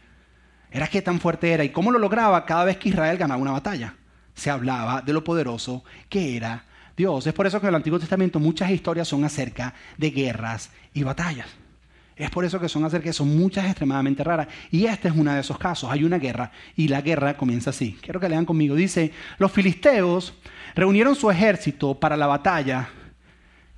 Era 0.71 0.87
qué 0.87 1.01
tan 1.01 1.19
fuerte 1.19 1.51
era 1.51 1.65
y 1.65 1.69
cómo 1.69 1.91
lo 1.91 1.99
lograba 1.99 2.45
cada 2.45 2.63
vez 2.63 2.77
que 2.77 2.87
Israel 2.87 3.17
ganaba 3.17 3.41
una 3.41 3.51
batalla. 3.51 3.95
Se 4.35 4.49
hablaba 4.49 5.01
de 5.01 5.11
lo 5.11 5.21
poderoso 5.21 5.83
que 6.07 6.37
era 6.37 6.63
Dios. 6.95 7.27
Es 7.27 7.33
por 7.33 7.45
eso 7.45 7.59
que 7.59 7.65
en 7.65 7.71
el 7.71 7.75
Antiguo 7.75 7.99
Testamento 7.99 8.39
muchas 8.39 8.71
historias 8.71 9.09
son 9.09 9.25
acerca 9.25 9.73
de 9.97 10.11
guerras 10.11 10.71
y 10.93 11.03
batallas. 11.03 11.60
Es 12.21 12.29
por 12.29 12.45
eso 12.45 12.59
que 12.59 12.69
son 12.69 12.87
de 12.87 13.13
son 13.13 13.35
muchas 13.35 13.65
extremadamente 13.65 14.23
raras. 14.23 14.47
Y 14.69 14.85
este 14.85 15.07
es 15.07 15.15
uno 15.15 15.33
de 15.33 15.39
esos 15.39 15.57
casos. 15.57 15.89
Hay 15.89 16.03
una 16.03 16.19
guerra 16.19 16.51
y 16.75 16.87
la 16.87 17.01
guerra 17.01 17.35
comienza 17.35 17.71
así. 17.71 17.97
Quiero 17.99 18.19
que 18.19 18.29
lean 18.29 18.45
conmigo. 18.45 18.75
Dice, 18.75 19.11
los 19.39 19.51
filisteos 19.51 20.35
reunieron 20.75 21.15
su 21.15 21.31
ejército 21.31 21.95
para 21.99 22.15
la 22.15 22.27
batalla. 22.27 22.89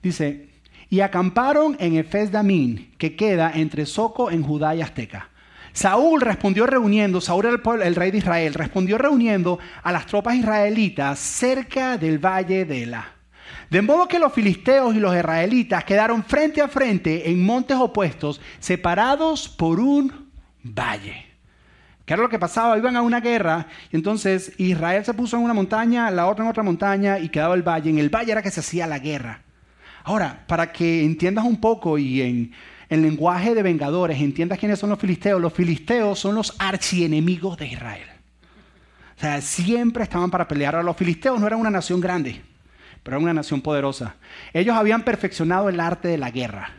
Dice, 0.02 0.50
y 0.90 1.00
acamparon 1.00 1.78
en 1.80 1.96
Efes 1.96 2.34
Damín, 2.34 2.92
que 2.98 3.16
queda 3.16 3.50
entre 3.56 3.86
Soco 3.86 4.30
en 4.30 4.44
Judá 4.44 4.76
y 4.76 4.82
Azteca. 4.82 5.30
Saúl 5.72 6.20
respondió 6.20 6.68
reuniendo, 6.68 7.22
Saúl 7.22 7.46
era 7.46 7.56
el, 7.56 7.82
el, 7.82 7.96
rey 7.96 8.12
de 8.12 8.18
Israel, 8.18 8.56
respondió 8.56 8.98
reuniendo 8.98 9.58
a 9.84 9.94
las 9.94 10.06
tropas 10.06 10.36
israelitas 10.36 11.18
cerca 11.18 11.98
del 11.98 12.20
valle 12.20 12.66
de 12.66 12.84
Ela. 12.84 13.06
De 13.70 13.82
modo 13.82 14.08
que 14.08 14.20
los 14.20 14.34
filisteos 14.34 14.96
y 14.96 15.00
los 15.00 15.16
israelitas 15.16 15.84
quedaron 15.84 16.24
frente 16.24 16.62
a 16.62 16.68
frente 16.68 17.30
en 17.30 17.44
montes 17.44 17.78
opuestos, 17.78 18.40
separados 18.60 19.50
por 19.50 19.80
un 19.80 20.32
valle. 20.64 21.34
¿Qué 22.06 22.14
era 22.14 22.24
lo 22.24 22.30
que 22.30 22.40
pasaba? 22.40 22.78
Iban 22.78 22.98
a 22.98 23.02
una 23.02 23.22
guerra 23.22 23.68
y 23.92 23.96
entonces 23.96 24.54
Israel 24.58 25.06
se 25.06 25.14
puso 25.14 25.38
en 25.38 25.44
una 25.44 25.54
montaña, 25.54 26.12
la 26.12 26.28
otra 26.28 26.44
en 26.44 26.52
otra 26.52 26.64
montaña 26.64 27.18
y 27.18 27.30
quedaba 27.30 27.56
el 27.56 27.64
valle. 27.64 27.90
En 27.90 27.98
el 27.98 28.10
valle 28.10 28.34
era 28.34 28.42
que 28.42 28.52
se 28.52 28.60
hacía 28.60 28.88
la 28.88 29.00
guerra. 29.00 29.42
Ahora, 30.04 30.44
para 30.48 30.72
que 30.72 31.04
entiendas 31.06 31.46
un 31.46 31.62
poco 31.62 31.98
y 31.98 32.22
en, 32.22 32.52
el 32.90 33.02
lenguaje 33.02 33.56
de 33.56 33.64
vengadores 33.64 34.22
entiendas 34.22 34.60
quiénes 34.60 34.80
son 34.80 34.90
los 34.90 35.00
filisteos, 35.00 35.42
los 35.42 35.54
filisteos 35.54 36.20
son 36.20 36.36
los 36.36 36.54
archienemigos 36.60 37.58
de 37.58 37.68
Israel. 37.68 38.08
O 39.18 39.20
sea, 39.20 39.42
siempre 39.42 40.04
estaban 40.04 40.30
para 40.30 40.48
pelear. 40.48 40.76
Ahora, 40.76 40.86
los 40.86 40.98
filisteos 40.98 41.40
no 41.40 41.48
eran 41.48 41.60
una 41.60 41.70
nación 41.70 42.02
grande, 42.02 42.42
pero 43.04 43.18
era 43.18 43.24
una 43.24 43.34
nación 43.34 43.62
poderosa. 43.62 44.16
Ellos 44.54 44.76
habían 44.76 45.04
perfeccionado 45.04 45.70
el 45.70 45.80
arte 45.80 46.08
de 46.08 46.18
la 46.18 46.32
guerra. 46.32 46.72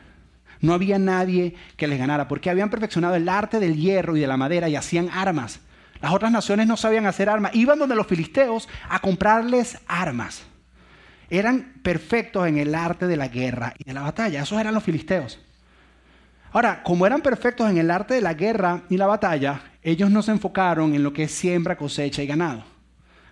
No 0.60 0.72
había 0.72 0.98
nadie 0.98 1.54
que 1.76 1.86
les 1.86 1.98
ganara, 1.98 2.26
porque 2.26 2.50
habían 2.50 2.70
perfeccionado 2.70 3.14
el 3.14 3.28
arte 3.28 3.60
del 3.60 3.76
hierro 3.76 4.16
y 4.16 4.20
de 4.20 4.26
la 4.26 4.36
madera 4.36 4.68
y 4.68 4.76
hacían 4.76 5.10
armas. 5.10 5.60
Las 6.00 6.12
otras 6.12 6.32
naciones 6.32 6.66
no 6.66 6.76
sabían 6.76 7.06
hacer 7.06 7.28
armas. 7.28 7.54
Iban 7.54 7.78
donde 7.78 7.94
los 7.94 8.06
filisteos 8.06 8.68
a 8.88 8.98
comprarles 8.98 9.78
armas 9.86 10.44
eran 11.30 11.74
perfectos 11.82 12.46
en 12.46 12.58
el 12.58 12.74
arte 12.74 13.06
de 13.06 13.16
la 13.16 13.28
guerra 13.28 13.74
y 13.78 13.84
de 13.84 13.92
la 13.92 14.02
batalla. 14.02 14.42
Esos 14.42 14.60
eran 14.60 14.74
los 14.74 14.84
filisteos. 14.84 15.40
Ahora, 16.52 16.82
como 16.82 17.06
eran 17.06 17.20
perfectos 17.20 17.68
en 17.68 17.78
el 17.78 17.90
arte 17.90 18.14
de 18.14 18.20
la 18.20 18.34
guerra 18.34 18.82
y 18.88 18.96
la 18.96 19.06
batalla, 19.06 19.60
ellos 19.82 20.10
no 20.10 20.22
se 20.22 20.30
enfocaron 20.30 20.94
en 20.94 21.02
lo 21.02 21.12
que 21.12 21.24
es 21.24 21.32
siembra, 21.32 21.76
cosecha 21.76 22.22
y 22.22 22.26
ganado. 22.26 22.64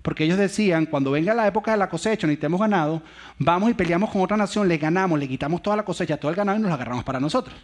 Porque 0.03 0.25
ellos 0.25 0.37
decían, 0.37 0.87
cuando 0.87 1.13
venga 1.13 1.33
la 1.33 1.47
época 1.47 1.71
de 1.71 1.77
la 1.77 1.89
cosecha, 1.89 2.27
necesitemos 2.27 2.61
ganado, 2.61 3.03
vamos 3.39 3.71
y 3.71 3.75
peleamos 3.75 4.11
con 4.11 4.21
otra 4.21 4.37
nación, 4.37 4.69
le 4.69 4.77
ganamos, 4.77 5.19
le 5.19 5.29
quitamos 5.29 5.63
toda 5.63 5.77
la 5.77 5.85
cosecha, 5.85 6.17
todo 6.17 6.31
el 6.31 6.37
ganado 6.37 6.59
y 6.59 6.61
nos 6.61 6.69
lo 6.69 6.75
agarramos 6.75 7.05
para 7.05 7.21
nosotros. 7.21 7.57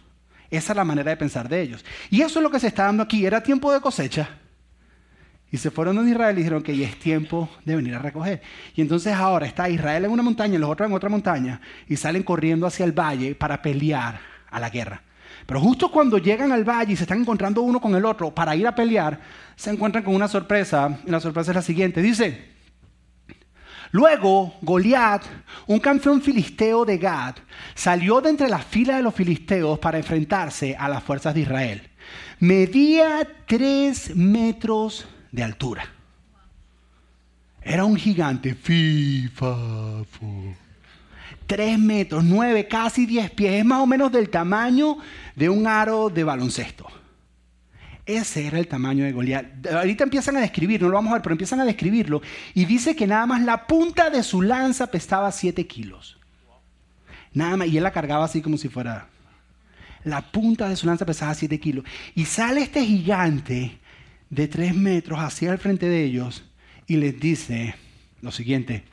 Esa 0.49 0.71
es 0.71 0.75
la 0.75 0.85
manera 0.85 1.11
de 1.11 1.17
pensar 1.17 1.47
de 1.47 1.61
ellos. 1.61 1.85
Y 2.09 2.21
eso 2.21 2.39
es 2.39 2.43
lo 2.43 2.49
que 2.49 2.59
se 2.59 2.67
está 2.67 2.85
dando 2.85 3.03
aquí. 3.03 3.25
Era 3.25 3.43
tiempo 3.43 3.71
de 3.71 3.81
cosecha. 3.81 4.29
Y 5.51 5.57
se 5.57 5.71
fueron 5.71 5.97
a 5.97 6.09
Israel 6.09 6.37
y 6.37 6.41
dijeron 6.41 6.63
que 6.63 6.77
ya 6.77 6.87
es 6.87 6.97
tiempo 6.97 7.49
de 7.65 7.75
venir 7.75 7.95
a 7.95 7.99
recoger. 7.99 8.41
Y 8.75 8.81
entonces 8.81 9.13
ahora 9.13 9.45
está 9.45 9.69
Israel 9.69 10.05
en 10.05 10.11
una 10.11 10.23
montaña 10.23 10.55
y 10.55 10.57
los 10.59 10.69
otros 10.69 10.87
en 10.87 10.95
otra 10.95 11.09
montaña 11.09 11.59
y 11.87 11.97
salen 11.97 12.23
corriendo 12.23 12.67
hacia 12.67 12.85
el 12.85 12.91
valle 12.91 13.35
para 13.35 13.61
pelear 13.61 14.19
a 14.49 14.59
la 14.59 14.69
guerra. 14.69 15.01
Pero 15.49 15.61
justo 15.61 15.89
cuando 15.89 16.19
llegan 16.19 16.51
al 16.51 16.63
valle 16.63 16.93
y 16.93 16.95
se 16.95 17.05
están 17.05 17.21
encontrando 17.21 17.63
uno 17.63 17.81
con 17.81 17.95
el 17.95 18.05
otro 18.05 18.29
para 18.29 18.55
ir 18.55 18.67
a 18.67 18.75
pelear, 18.75 19.19
se 19.55 19.71
encuentran 19.71 20.03
con 20.03 20.13
una 20.13 20.27
sorpresa. 20.27 20.99
Y 21.07 21.09
la 21.09 21.19
sorpresa 21.19 21.49
es 21.49 21.55
la 21.55 21.63
siguiente. 21.63 22.03
Dice, 22.03 22.49
luego 23.89 24.53
Goliat, 24.61 25.23
un 25.65 25.79
campeón 25.79 26.21
filisteo 26.21 26.85
de 26.85 26.99
Gad, 26.99 27.37
salió 27.73 28.21
de 28.21 28.29
entre 28.29 28.47
las 28.47 28.63
filas 28.63 28.97
de 28.97 29.01
los 29.01 29.15
filisteos 29.15 29.79
para 29.79 29.97
enfrentarse 29.97 30.75
a 30.77 30.87
las 30.87 31.01
fuerzas 31.01 31.33
de 31.33 31.41
Israel. 31.41 31.89
Medía 32.37 33.27
tres 33.47 34.15
metros 34.15 35.07
de 35.31 35.43
altura. 35.43 35.83
Era 37.63 37.85
un 37.85 37.95
gigante. 37.95 38.53
FIFA. 38.53 39.55
Tres 41.49 41.79
metros, 41.79 42.23
nueve, 42.23 42.67
casi 42.67 43.07
diez 43.07 43.31
pies. 43.31 43.53
Es 43.53 43.65
más 43.65 43.79
o 43.79 43.87
menos 43.87 44.11
del 44.11 44.29
tamaño 44.29 44.97
de 45.35 45.49
un 45.49 45.65
aro 45.65 46.11
de 46.11 46.23
baloncesto. 46.23 46.85
Ese 48.05 48.45
era 48.45 48.59
el 48.59 48.67
tamaño 48.67 49.03
de 49.03 49.11
Goliat. 49.11 49.65
Ahorita 49.65 50.03
empiezan 50.03 50.37
a 50.37 50.41
describir, 50.41 50.79
no 50.79 50.89
lo 50.89 50.93
vamos 50.93 51.09
a 51.09 51.15
ver, 51.15 51.23
pero 51.23 51.33
empiezan 51.33 51.59
a 51.59 51.65
describirlo. 51.65 52.21
Y 52.53 52.65
dice 52.65 52.95
que 52.95 53.07
nada 53.07 53.25
más 53.25 53.41
la 53.41 53.65
punta 53.65 54.11
de 54.11 54.21
su 54.21 54.43
lanza 54.43 54.91
pesaba 54.91 55.31
siete 55.31 55.65
kilos. 55.65 56.19
Nada 57.33 57.57
más, 57.57 57.67
y 57.67 57.77
él 57.77 57.83
la 57.83 57.93
cargaba 57.93 58.25
así 58.25 58.43
como 58.43 58.55
si 58.59 58.69
fuera. 58.69 59.07
La 60.03 60.21
punta 60.21 60.69
de 60.69 60.75
su 60.75 60.85
lanza 60.85 61.03
pesaba 61.03 61.33
siete 61.33 61.59
kilos. 61.59 61.83
Y 62.13 62.25
sale 62.25 62.61
este 62.61 62.85
gigante 62.85 63.79
de 64.29 64.47
tres 64.47 64.75
metros 64.75 65.19
hacia 65.19 65.51
el 65.51 65.57
frente 65.57 65.89
de 65.89 66.03
ellos 66.03 66.43
y 66.85 66.97
les 66.97 67.19
dice 67.19 67.73
lo 68.21 68.31
siguiente. 68.31 68.83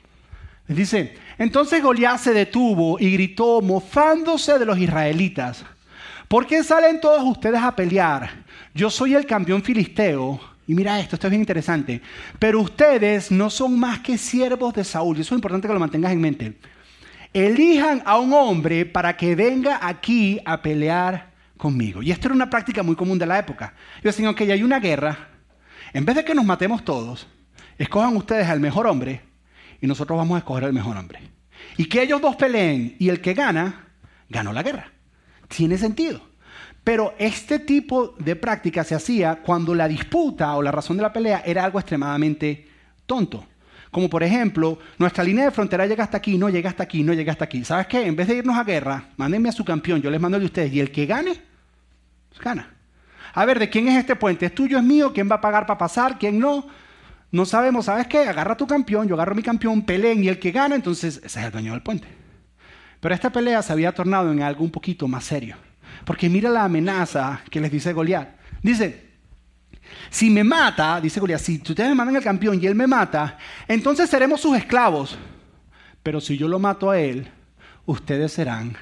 Dice, 0.68 1.16
entonces 1.38 1.82
Goliat 1.82 2.18
se 2.18 2.32
detuvo 2.32 2.98
y 2.98 3.12
gritó, 3.12 3.60
mofándose 3.60 4.58
de 4.58 4.66
los 4.66 4.78
israelitas, 4.78 5.64
¿por 6.26 6.46
qué 6.46 6.64
salen 6.64 7.00
todos 7.00 7.22
ustedes 7.22 7.60
a 7.62 7.76
pelear? 7.76 8.44
Yo 8.74 8.90
soy 8.90 9.14
el 9.14 9.26
campeón 9.26 9.62
filisteo. 9.62 10.40
Y 10.68 10.74
mira 10.74 10.98
esto, 10.98 11.14
esto 11.14 11.28
es 11.28 11.30
bien 11.30 11.42
interesante. 11.42 12.02
Pero 12.40 12.60
ustedes 12.60 13.30
no 13.30 13.50
son 13.50 13.78
más 13.78 14.00
que 14.00 14.18
siervos 14.18 14.74
de 14.74 14.82
Saúl. 14.82 15.16
Y 15.16 15.20
eso 15.20 15.34
es 15.34 15.38
importante 15.38 15.68
que 15.68 15.74
lo 15.74 15.78
mantengas 15.78 16.10
en 16.10 16.20
mente. 16.20 16.58
Elijan 17.32 18.02
a 18.04 18.18
un 18.18 18.32
hombre 18.32 18.84
para 18.84 19.16
que 19.16 19.36
venga 19.36 19.78
aquí 19.80 20.40
a 20.44 20.60
pelear 20.60 21.30
conmigo. 21.56 22.02
Y 22.02 22.10
esto 22.10 22.26
era 22.26 22.34
una 22.34 22.50
práctica 22.50 22.82
muy 22.82 22.96
común 22.96 23.16
de 23.16 23.26
la 23.26 23.38
época. 23.38 23.74
Yo 24.02 24.10
decía, 24.10 24.28
ok, 24.28 24.40
hay 24.40 24.64
una 24.64 24.80
guerra. 24.80 25.28
En 25.92 26.04
vez 26.04 26.16
de 26.16 26.24
que 26.24 26.34
nos 26.34 26.44
matemos 26.44 26.84
todos, 26.84 27.28
escojan 27.78 28.16
ustedes 28.16 28.48
al 28.48 28.58
mejor 28.58 28.88
hombre 28.88 29.25
y 29.80 29.86
nosotros 29.86 30.16
vamos 30.16 30.36
a 30.36 30.38
escoger 30.38 30.64
al 30.64 30.72
mejor 30.72 30.96
hombre. 30.96 31.20
Y 31.76 31.86
que 31.88 32.02
ellos 32.02 32.20
dos 32.20 32.36
peleen 32.36 32.96
y 32.98 33.08
el 33.08 33.20
que 33.20 33.34
gana, 33.34 33.88
ganó 34.28 34.52
la 34.52 34.62
guerra. 34.62 34.90
Tiene 35.48 35.78
sentido. 35.78 36.20
Pero 36.82 37.14
este 37.18 37.58
tipo 37.58 38.14
de 38.18 38.36
práctica 38.36 38.84
se 38.84 38.94
hacía 38.94 39.42
cuando 39.42 39.74
la 39.74 39.88
disputa 39.88 40.54
o 40.54 40.62
la 40.62 40.70
razón 40.70 40.96
de 40.96 41.02
la 41.02 41.12
pelea 41.12 41.42
era 41.44 41.64
algo 41.64 41.80
extremadamente 41.80 42.68
tonto. 43.06 43.44
Como 43.90 44.08
por 44.08 44.22
ejemplo, 44.22 44.78
nuestra 44.98 45.24
línea 45.24 45.46
de 45.46 45.50
frontera 45.50 45.86
llega 45.86 46.04
hasta 46.04 46.18
aquí, 46.18 46.38
no 46.38 46.48
llega 46.48 46.70
hasta 46.70 46.82
aquí, 46.82 47.02
no 47.02 47.12
llega 47.12 47.32
hasta 47.32 47.44
aquí. 47.44 47.64
¿Sabes 47.64 47.86
qué? 47.86 48.06
En 48.06 48.14
vez 48.14 48.28
de 48.28 48.36
irnos 48.36 48.56
a 48.56 48.64
guerra, 48.64 49.08
mándenme 49.16 49.48
a 49.48 49.52
su 49.52 49.64
campeón, 49.64 50.02
yo 50.02 50.10
les 50.10 50.20
mando 50.20 50.36
el 50.36 50.42
de 50.42 50.46
ustedes 50.46 50.72
y 50.72 50.80
el 50.80 50.90
que 50.90 51.06
gane, 51.06 51.40
gana. 52.42 52.74
A 53.34 53.44
ver, 53.44 53.58
¿de 53.58 53.68
quién 53.68 53.88
es 53.88 53.98
este 53.98 54.16
puente? 54.16 54.46
¿Es 54.46 54.54
tuyo, 54.54 54.78
es 54.78 54.84
mío? 54.84 55.12
¿Quién 55.12 55.30
va 55.30 55.36
a 55.36 55.40
pagar 55.40 55.66
para 55.66 55.78
pasar? 55.78 56.18
¿Quién 56.18 56.38
no? 56.38 56.66
No 57.36 57.44
sabemos, 57.44 57.84
¿sabes 57.84 58.06
qué? 58.06 58.20
Agarra 58.20 58.56
tu 58.56 58.66
campeón, 58.66 59.06
yo 59.06 59.14
agarro 59.14 59.34
mi 59.34 59.42
campeón, 59.42 59.82
peleen 59.82 60.24
y 60.24 60.28
el 60.28 60.38
que 60.38 60.52
gana, 60.52 60.74
entonces 60.74 61.20
ese 61.22 61.38
es 61.38 61.44
el 61.44 61.52
dueño 61.52 61.72
del 61.72 61.82
puente. 61.82 62.08
Pero 62.98 63.14
esta 63.14 63.28
pelea 63.28 63.60
se 63.60 63.74
había 63.74 63.92
tornado 63.92 64.32
en 64.32 64.40
algo 64.40 64.64
un 64.64 64.70
poquito 64.70 65.06
más 65.06 65.24
serio. 65.24 65.54
Porque 66.06 66.30
mira 66.30 66.48
la 66.48 66.64
amenaza 66.64 67.42
que 67.50 67.60
les 67.60 67.70
dice 67.70 67.92
Goliat. 67.92 68.30
Dice, 68.62 69.10
si 70.08 70.30
me 70.30 70.44
mata, 70.44 70.98
dice 70.98 71.20
Goliat, 71.20 71.38
si 71.38 71.56
ustedes 71.56 71.90
me 71.90 71.94
mandan 71.94 72.16
al 72.16 72.22
campeón 72.22 72.58
y 72.58 72.66
él 72.66 72.74
me 72.74 72.86
mata, 72.86 73.36
entonces 73.68 74.08
seremos 74.08 74.40
sus 74.40 74.56
esclavos. 74.56 75.18
Pero 76.02 76.22
si 76.22 76.38
yo 76.38 76.48
lo 76.48 76.58
mato 76.58 76.90
a 76.90 76.98
él, 76.98 77.28
ustedes 77.84 78.32
serán 78.32 78.78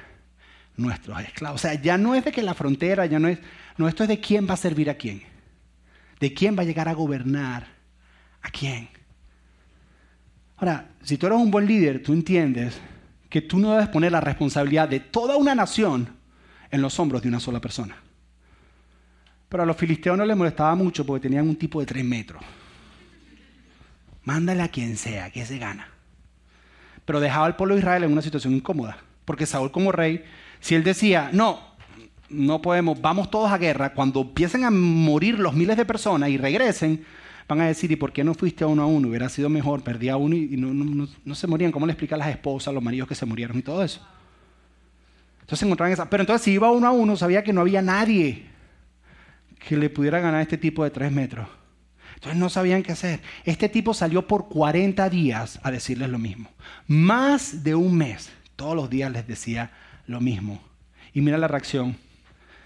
nuestros 0.77 1.19
esclavos. 1.19 1.59
O 1.59 1.61
sea, 1.61 1.73
ya 1.73 1.97
no 1.97 2.15
es 2.15 2.23
de 2.23 2.31
que 2.31 2.41
la 2.41 2.53
frontera, 2.53 3.05
ya 3.05 3.19
no 3.19 3.27
es, 3.27 3.37
no, 3.75 3.89
esto 3.89 4.03
es 4.03 4.07
de 4.07 4.21
quién 4.21 4.47
va 4.49 4.53
a 4.53 4.57
servir 4.57 4.89
a 4.89 4.95
quién, 4.95 5.23
de 6.21 6.33
quién 6.33 6.57
va 6.57 6.61
a 6.61 6.65
llegar 6.65 6.87
a 6.87 6.93
gobernar 6.93 7.74
a 8.45 8.49
quién. 8.49 8.87
Ahora, 10.57 10.89
si 11.03 11.17
tú 11.17 11.27
eres 11.27 11.39
un 11.39 11.51
buen 11.51 11.65
líder, 11.65 12.01
tú 12.01 12.13
entiendes 12.13 12.77
que 13.29 13.41
tú 13.41 13.59
no 13.59 13.71
debes 13.71 13.89
poner 13.89 14.11
la 14.11 14.21
responsabilidad 14.21 14.87
de 14.87 14.99
toda 14.99 15.35
una 15.35 15.53
nación 15.53 16.07
en 16.71 16.81
los 16.81 16.97
hombros 16.99 17.21
de 17.21 17.27
una 17.27 17.39
sola 17.39 17.59
persona. 17.59 17.95
Pero 19.49 19.63
a 19.63 19.65
los 19.65 19.77
filisteos 19.77 20.17
no 20.17 20.25
les 20.25 20.37
molestaba 20.37 20.75
mucho 20.75 21.05
porque 21.05 21.23
tenían 21.23 21.47
un 21.47 21.55
tipo 21.55 21.79
de 21.79 21.85
tres 21.85 22.05
metros. 22.05 22.41
Mándale 24.23 24.63
a 24.63 24.69
quien 24.69 24.97
sea, 24.97 25.29
que 25.31 25.45
se 25.45 25.57
gana. 25.57 25.87
Pero 27.03 27.19
dejaba 27.19 27.45
al 27.45 27.55
pueblo 27.55 27.75
de 27.75 27.81
Israel 27.81 28.03
en 28.03 28.11
una 28.11 28.21
situación 28.21 28.53
incómoda. 28.53 28.97
Porque 29.25 29.45
Saúl 29.45 29.71
como 29.71 29.91
rey, 29.91 30.23
si 30.59 30.75
él 30.75 30.83
decía, 30.83 31.29
no, 31.31 31.59
no 32.29 32.61
podemos, 32.61 32.99
vamos 33.01 33.29
todos 33.29 33.51
a 33.51 33.57
guerra, 33.57 33.93
cuando 33.93 34.21
empiecen 34.21 34.63
a 34.63 34.71
morir 34.71 35.39
los 35.39 35.53
miles 35.53 35.77
de 35.77 35.85
personas 35.85 36.29
y 36.29 36.37
regresen, 36.37 37.05
van 37.47 37.61
a 37.61 37.67
decir, 37.67 37.91
¿y 37.91 37.95
por 37.95 38.11
qué 38.11 38.23
no 38.23 38.33
fuiste 38.33 38.63
a 38.63 38.67
uno 38.67 38.83
a 38.83 38.85
uno? 38.87 39.07
Hubiera 39.07 39.29
sido 39.29 39.49
mejor, 39.49 39.83
perdí 39.83 40.09
a 40.09 40.17
uno 40.17 40.35
y, 40.35 40.57
no, 40.57 41.35
se 41.35 41.47
morían. 41.47 41.71
¿Cómo 41.71 41.85
le 41.85 41.93
explica 41.93 42.15
a 42.15 42.17
las 42.17 42.29
esposas, 42.29 42.73
los 42.73 42.83
maridos 42.83 43.07
que 43.07 43.15
se 43.15 43.25
murieron 43.25 43.57
y 43.57 43.61
todo 43.61 43.83
eso? 43.83 44.05
Entonces 45.41 45.63
encontraban 45.63 45.93
esa. 45.93 46.09
Pero 46.09 46.23
entonces 46.23 46.43
si 46.43 46.51
iba 46.51 46.71
uno 46.71 46.87
a 46.87 46.91
uno, 46.91 47.15
sabía 47.15 47.43
que 47.43 47.53
no 47.53 47.61
había 47.61 47.81
nadie 47.81 48.45
que 49.67 49.77
le 49.77 49.89
pudiera 49.89 50.19
ganar 50.19 50.41
este 50.41 50.57
tipo 50.57 50.83
de 50.83 50.89
tres 50.89 51.11
metros. 51.11 51.47
Entonces 52.15 52.39
no 52.39 52.49
sabían 52.49 52.81
qué 52.81 52.93
hacer. 52.93 53.21
Este 53.43 53.69
tipo 53.69 53.93
salió 53.93 54.27
por 54.27 54.47
40 54.47 55.09
días 55.09 55.59
a 55.63 55.69
decirles 55.69 56.09
lo 56.09 56.17
mismo. 56.17 56.49
Más 56.87 57.63
de 57.63 57.75
un 57.75 57.95
mes. 57.95 58.31
Todos 58.55 58.75
los 58.75 58.89
días 58.89 59.11
les 59.11 59.27
decía 59.27 59.71
lo 60.07 60.21
mismo. 60.21 60.61
Y 61.13 61.21
mira 61.21 61.37
la 61.37 61.47
reacción 61.47 61.97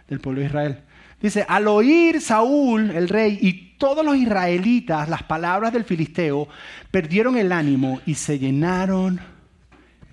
del 0.08 0.20
pueblo 0.20 0.42
de 0.42 0.48
Israel. 0.48 0.84
Dice, 1.21 1.45
al 1.47 1.67
oír 1.67 2.21
Saúl, 2.21 2.91
el 2.91 3.10
rey, 3.10 3.38
y 3.41 3.75
todos 3.77 4.05
los 4.05 4.15
israelitas 4.15 5.10
las 5.10 5.23
palabras 5.23 5.73
del 5.73 5.84
filisteo, 5.84 6.47
perdieron 6.91 7.38
el 7.38 7.51
ánimo 7.51 8.01
y 8.05 8.15
se 8.15 8.39
llenaron 8.39 9.19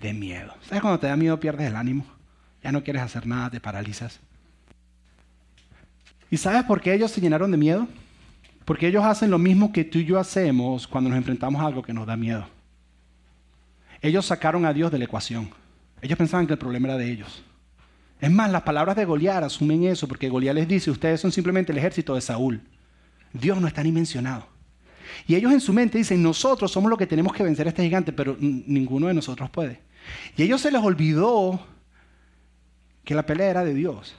de 0.00 0.12
miedo. 0.12 0.54
¿Sabes 0.62 0.82
cuando 0.82 0.98
te 0.98 1.06
da 1.06 1.16
miedo 1.16 1.38
pierdes 1.38 1.68
el 1.68 1.76
ánimo? 1.76 2.04
Ya 2.62 2.72
no 2.72 2.82
quieres 2.82 3.02
hacer 3.02 3.26
nada, 3.26 3.50
te 3.50 3.60
paralizas. 3.60 4.20
¿Y 6.30 6.36
sabes 6.38 6.64
por 6.64 6.80
qué 6.80 6.94
ellos 6.94 7.12
se 7.12 7.20
llenaron 7.20 7.50
de 7.52 7.56
miedo? 7.56 7.86
Porque 8.64 8.88
ellos 8.88 9.04
hacen 9.04 9.30
lo 9.30 9.38
mismo 9.38 9.72
que 9.72 9.84
tú 9.84 9.98
y 9.98 10.04
yo 10.04 10.18
hacemos 10.18 10.88
cuando 10.88 11.08
nos 11.08 11.18
enfrentamos 11.18 11.62
a 11.62 11.66
algo 11.66 11.82
que 11.82 11.92
nos 11.92 12.06
da 12.06 12.16
miedo. 12.16 12.48
Ellos 14.02 14.26
sacaron 14.26 14.66
a 14.66 14.72
Dios 14.72 14.90
de 14.90 14.98
la 14.98 15.04
ecuación. 15.04 15.50
Ellos 16.02 16.18
pensaban 16.18 16.46
que 16.46 16.54
el 16.54 16.58
problema 16.58 16.88
era 16.88 16.96
de 16.96 17.10
ellos. 17.10 17.44
Es 18.20 18.30
más, 18.30 18.50
las 18.50 18.62
palabras 18.62 18.96
de 18.96 19.04
Goliat 19.04 19.44
asumen 19.44 19.84
eso, 19.84 20.08
porque 20.08 20.28
Goliat 20.28 20.54
les 20.54 20.68
dice, 20.68 20.90
ustedes 20.90 21.20
son 21.20 21.32
simplemente 21.32 21.72
el 21.72 21.78
ejército 21.78 22.14
de 22.14 22.20
Saúl. 22.20 22.62
Dios 23.32 23.60
no 23.60 23.68
está 23.68 23.82
ni 23.82 23.92
mencionado. 23.92 24.46
Y 25.26 25.34
ellos 25.34 25.52
en 25.52 25.60
su 25.60 25.72
mente 25.72 25.98
dicen, 25.98 26.22
nosotros 26.22 26.70
somos 26.70 26.90
los 26.90 26.98
que 26.98 27.06
tenemos 27.06 27.32
que 27.32 27.42
vencer 27.42 27.66
a 27.66 27.70
este 27.70 27.82
gigante, 27.82 28.12
pero 28.12 28.36
ninguno 28.40 29.08
de 29.08 29.14
nosotros 29.14 29.50
puede. 29.50 29.80
Y 30.36 30.42
ellos 30.42 30.60
se 30.60 30.70
les 30.70 30.82
olvidó 30.82 31.60
que 33.04 33.14
la 33.14 33.26
pelea 33.26 33.50
era 33.50 33.64
de 33.64 33.74
Dios. 33.74 34.16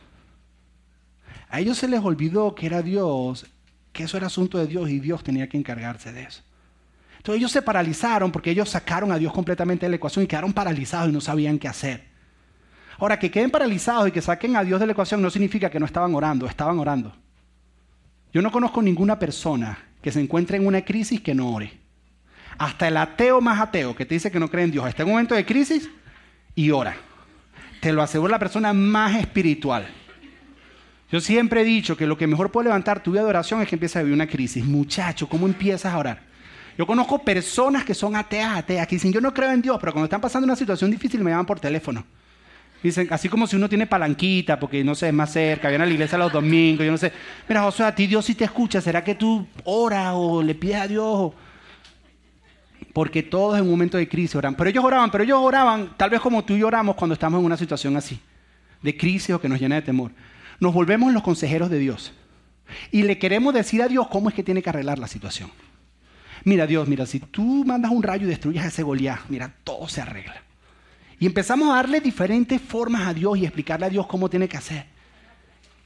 A 1.49 1.59
ellos 1.59 1.77
se 1.77 1.87
les 1.87 2.01
olvidó 2.01 2.55
que 2.55 2.65
era 2.65 2.81
Dios, 2.81 3.45
que 3.93 4.03
eso 4.03 4.17
era 4.17 4.27
asunto 4.27 4.57
de 4.57 4.67
Dios 4.67 4.89
y 4.89 4.99
Dios 4.99 5.23
tenía 5.23 5.47
que 5.49 5.57
encargarse 5.57 6.11
de 6.11 6.23
eso. 6.23 6.41
Entonces 7.17 7.39
ellos 7.39 7.51
se 7.51 7.61
paralizaron 7.61 8.31
porque 8.31 8.51
ellos 8.51 8.69
sacaron 8.69 9.11
a 9.11 9.17
Dios 9.17 9.33
completamente 9.33 9.85
de 9.85 9.89
la 9.89 9.95
ecuación 9.95 10.23
y 10.23 10.27
quedaron 10.27 10.53
paralizados 10.53 11.09
y 11.09 11.13
no 11.13 11.21
sabían 11.21 11.57
qué 11.57 11.67
hacer. 11.67 12.16
Ahora, 12.99 13.19
que 13.19 13.29
queden 13.29 13.51
paralizados 13.51 14.07
y 14.07 14.11
que 14.11 14.21
saquen 14.21 14.55
a 14.55 14.63
Dios 14.63 14.79
de 14.79 14.87
la 14.87 14.93
ecuación 14.93 15.21
no 15.21 15.29
significa 15.29 15.69
que 15.69 15.79
no 15.79 15.85
estaban 15.85 16.15
orando, 16.15 16.47
estaban 16.47 16.79
orando. 16.79 17.13
Yo 18.33 18.41
no 18.41 18.51
conozco 18.51 18.81
ninguna 18.81 19.19
persona 19.19 19.77
que 20.01 20.11
se 20.11 20.19
encuentre 20.19 20.57
en 20.57 20.65
una 20.65 20.83
crisis 20.83 21.21
que 21.21 21.35
no 21.35 21.53
ore. 21.53 21.79
Hasta 22.57 22.87
el 22.87 22.97
ateo 22.97 23.39
más 23.39 23.59
ateo 23.59 23.95
que 23.95 24.05
te 24.05 24.15
dice 24.15 24.31
que 24.31 24.39
no 24.39 24.49
cree 24.49 24.65
en 24.65 24.71
Dios 24.71 24.87
está 24.87 25.03
en 25.03 25.09
un 25.09 25.13
momento 25.13 25.35
de 25.35 25.45
crisis 25.45 25.89
y 26.55 26.71
ora. 26.71 26.95
Te 27.81 27.93
lo 27.93 28.01
aseguro 28.01 28.31
la 28.31 28.39
persona 28.39 28.73
más 28.73 29.15
espiritual. 29.15 29.87
Yo 31.11 31.21
siempre 31.21 31.61
he 31.61 31.63
dicho 31.63 31.95
que 31.95 32.07
lo 32.07 32.17
que 32.17 32.27
mejor 32.27 32.51
puede 32.51 32.65
levantar 32.65 33.01
tu 33.01 33.11
vida 33.11 33.21
de 33.21 33.29
oración 33.29 33.61
es 33.61 33.69
que 33.69 33.75
empieces 33.75 33.97
a 33.97 34.01
vivir 34.01 34.15
una 34.15 34.27
crisis. 34.27 34.65
Muchacho, 34.65 35.29
¿cómo 35.29 35.45
empiezas 35.45 35.93
a 35.93 35.97
orar? 35.97 36.21
Yo 36.77 36.85
conozco 36.85 37.23
personas 37.23 37.85
que 37.85 37.93
son 37.93 38.15
ateas, 38.15 38.57
ateas, 38.57 38.87
que 38.87 38.95
dicen, 38.95 39.13
yo 39.13 39.21
no 39.21 39.33
creo 39.33 39.51
en 39.51 39.61
Dios, 39.61 39.77
pero 39.79 39.93
cuando 39.93 40.05
están 40.05 40.21
pasando 40.21 40.45
una 40.45 40.55
situación 40.55 40.91
difícil 40.91 41.23
me 41.23 41.31
llaman 41.31 41.45
por 41.45 41.59
teléfono. 41.59 42.03
Dicen, 42.83 43.07
así 43.09 43.27
como 43.27 43.47
si 43.47 43.55
uno 43.55 43.67
tiene 43.67 43.87
palanquita, 43.87 44.59
porque 44.59 44.83
no 44.83 44.93
sé, 44.93 45.07
es 45.07 45.13
más 45.13 45.31
cerca, 45.31 45.69
viene 45.69 45.83
a 45.83 45.87
la 45.87 45.93
iglesia 45.93 46.17
los 46.17 46.31
domingos, 46.31 46.85
yo 46.85 46.91
no 46.91 46.97
sé. 46.97 47.11
Mira, 47.47 47.63
José, 47.63 47.83
a 47.83 47.95
ti 47.95 48.05
Dios 48.05 48.23
sí 48.25 48.35
te 48.35 48.45
escucha, 48.45 48.81
¿será 48.81 49.03
que 49.03 49.15
tú 49.15 49.47
oras 49.63 50.13
o 50.15 50.43
le 50.43 50.53
pides 50.53 50.77
a 50.77 50.87
Dios? 50.87 51.31
Porque 52.93 53.23
todos 53.23 53.57
en 53.57 53.63
un 53.63 53.71
momento 53.71 53.97
de 53.97 54.07
crisis 54.07 54.35
oran. 54.35 54.55
Pero 54.55 54.69
ellos 54.69 54.83
oraban, 54.83 55.09
pero 55.09 55.23
ellos 55.23 55.39
oraban, 55.41 55.95
tal 55.97 56.09
vez 56.09 56.21
como 56.21 56.43
tú 56.45 56.55
y 56.55 56.63
oramos 56.63 56.95
cuando 56.95 57.13
estamos 57.13 57.39
en 57.39 57.45
una 57.45 57.57
situación 57.57 57.97
así, 57.97 58.19
de 58.81 58.95
crisis 58.95 59.31
o 59.31 59.41
que 59.41 59.49
nos 59.49 59.59
llena 59.59 59.75
de 59.75 59.81
temor. 59.81 60.11
Nos 60.59 60.73
volvemos 60.73 61.11
los 61.13 61.23
consejeros 61.23 61.69
de 61.69 61.79
Dios. 61.79 62.13
Y 62.91 63.03
le 63.03 63.17
queremos 63.17 63.53
decir 63.53 63.81
a 63.81 63.87
Dios 63.87 64.07
cómo 64.07 64.29
es 64.29 64.35
que 64.35 64.43
tiene 64.43 64.61
que 64.61 64.69
arreglar 64.69 64.99
la 64.99 65.07
situación. 65.07 65.49
Mira, 66.43 66.67
Dios, 66.67 66.87
mira, 66.87 67.05
si 67.05 67.19
tú 67.19 67.63
mandas 67.65 67.91
un 67.91 68.03
rayo 68.03 68.25
y 68.25 68.29
destruyes 68.29 68.63
a 68.63 68.67
ese 68.67 68.83
Goliat, 68.83 69.19
mira, 69.29 69.53
todo 69.63 69.87
se 69.87 70.01
arregla. 70.01 70.46
Y 71.19 71.25
empezamos 71.25 71.69
a 71.69 71.75
darle 71.75 71.99
diferentes 71.99 72.61
formas 72.61 73.07
a 73.07 73.13
Dios 73.13 73.37
y 73.37 73.45
explicarle 73.45 73.87
a 73.87 73.89
Dios 73.89 74.05
cómo 74.07 74.29
tiene 74.29 74.47
que 74.47 74.57
hacer. 74.57 74.85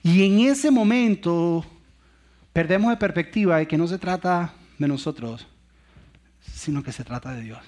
Y 0.04 0.26
en 0.26 0.40
ese 0.40 0.72
momento 0.72 1.66
perdemos 2.52 2.90
de 2.90 2.98
perspectiva 2.98 3.58
de 3.58 3.68
que 3.68 3.78
no 3.78 3.88
se 3.88 3.98
trata 3.98 4.54
de 4.78 4.88
nosotros, 4.88 5.48
sino 6.54 6.84
que 6.84 6.92
se 6.92 7.04
trata 7.04 7.34
de 7.34 7.42
Dios. 7.42 7.60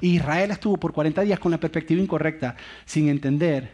Israel 0.00 0.50
estuvo 0.50 0.76
por 0.76 0.92
40 0.92 1.22
días 1.22 1.38
con 1.38 1.50
la 1.50 1.58
perspectiva 1.58 2.00
incorrecta, 2.00 2.56
sin 2.84 3.08
entender 3.08 3.72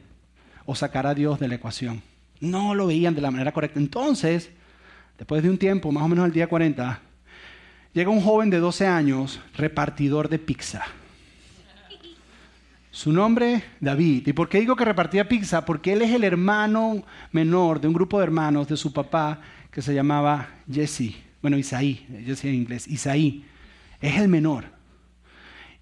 o 0.67 0.75
sacar 0.75 1.07
a 1.07 1.15
Dios 1.15 1.39
de 1.39 1.49
la 1.49 1.55
ecuación. 1.55 2.03
No 2.41 2.75
lo 2.75 2.87
veían 2.87 3.15
de 3.15 3.21
la 3.21 3.31
manera 3.31 3.53
correcta. 3.53 3.79
Entonces, 3.79 4.51
después 5.19 5.43
de 5.43 5.51
un 5.51 5.59
tiempo, 5.59 5.93
más 5.93 6.03
o 6.03 6.09
menos 6.09 6.25
al 6.25 6.33
día 6.33 6.47
40, 6.47 7.01
llega 7.93 8.11
un 8.11 8.21
joven 8.21 8.51
de 8.51 8.59
12 8.59 8.87
años, 8.87 9.41
repartidor 9.57 10.29
de 10.29 10.39
pizza. 10.39 10.85
Su 12.95 13.13
nombre, 13.13 13.65
David. 13.81 14.29
¿Y 14.29 14.33
por 14.35 14.49
qué 14.49 14.61
digo 14.61 14.77
que 14.77 14.85
repartía 14.85 15.29
pizza? 15.29 15.65
Porque 15.65 15.95
él 15.95 16.03
es 16.03 16.13
el 16.13 16.23
hermano 16.23 17.03
menor 17.33 17.81
de 17.81 17.89
un 17.89 17.93
grupo 17.93 18.19
de 18.19 18.25
hermanos 18.25 18.69
de 18.69 18.77
su 18.77 18.93
papá 18.93 19.41
que 19.73 19.83
se 19.83 19.93
llamaba 19.93 20.49
Jesse. 20.73 21.13
Bueno, 21.43 21.59
Isaí, 21.59 22.07
Jesse 22.25 22.45
en 22.45 22.55
inglés, 22.55 22.87
Isaí. 22.87 23.45
Es 24.01 24.17
el 24.17 24.29
menor. 24.29 24.67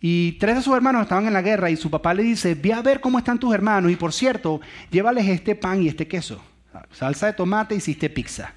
Y 0.01 0.38
tres 0.38 0.57
de 0.57 0.62
sus 0.62 0.75
hermanos 0.75 1.03
estaban 1.03 1.27
en 1.27 1.35
la 1.35 1.42
guerra 1.42 1.68
y 1.68 1.77
su 1.77 1.90
papá 1.90 2.14
le 2.14 2.22
dice, 2.22 2.55
ve 2.55 2.72
a 2.72 2.81
ver 2.81 2.98
cómo 2.98 3.18
están 3.18 3.38
tus 3.38 3.55
hermanos 3.55 3.92
y 3.92 3.96
por 3.96 4.14
cierto, 4.14 4.62
llévales 4.90 5.29
este 5.29 5.55
pan 5.55 5.83
y 5.83 5.88
este 5.88 6.09
queso. 6.09 6.42
Salsa 6.92 7.27
de 7.27 7.35
tomate, 7.35 7.75
hiciste 7.75 8.09
pizza. 8.09 8.55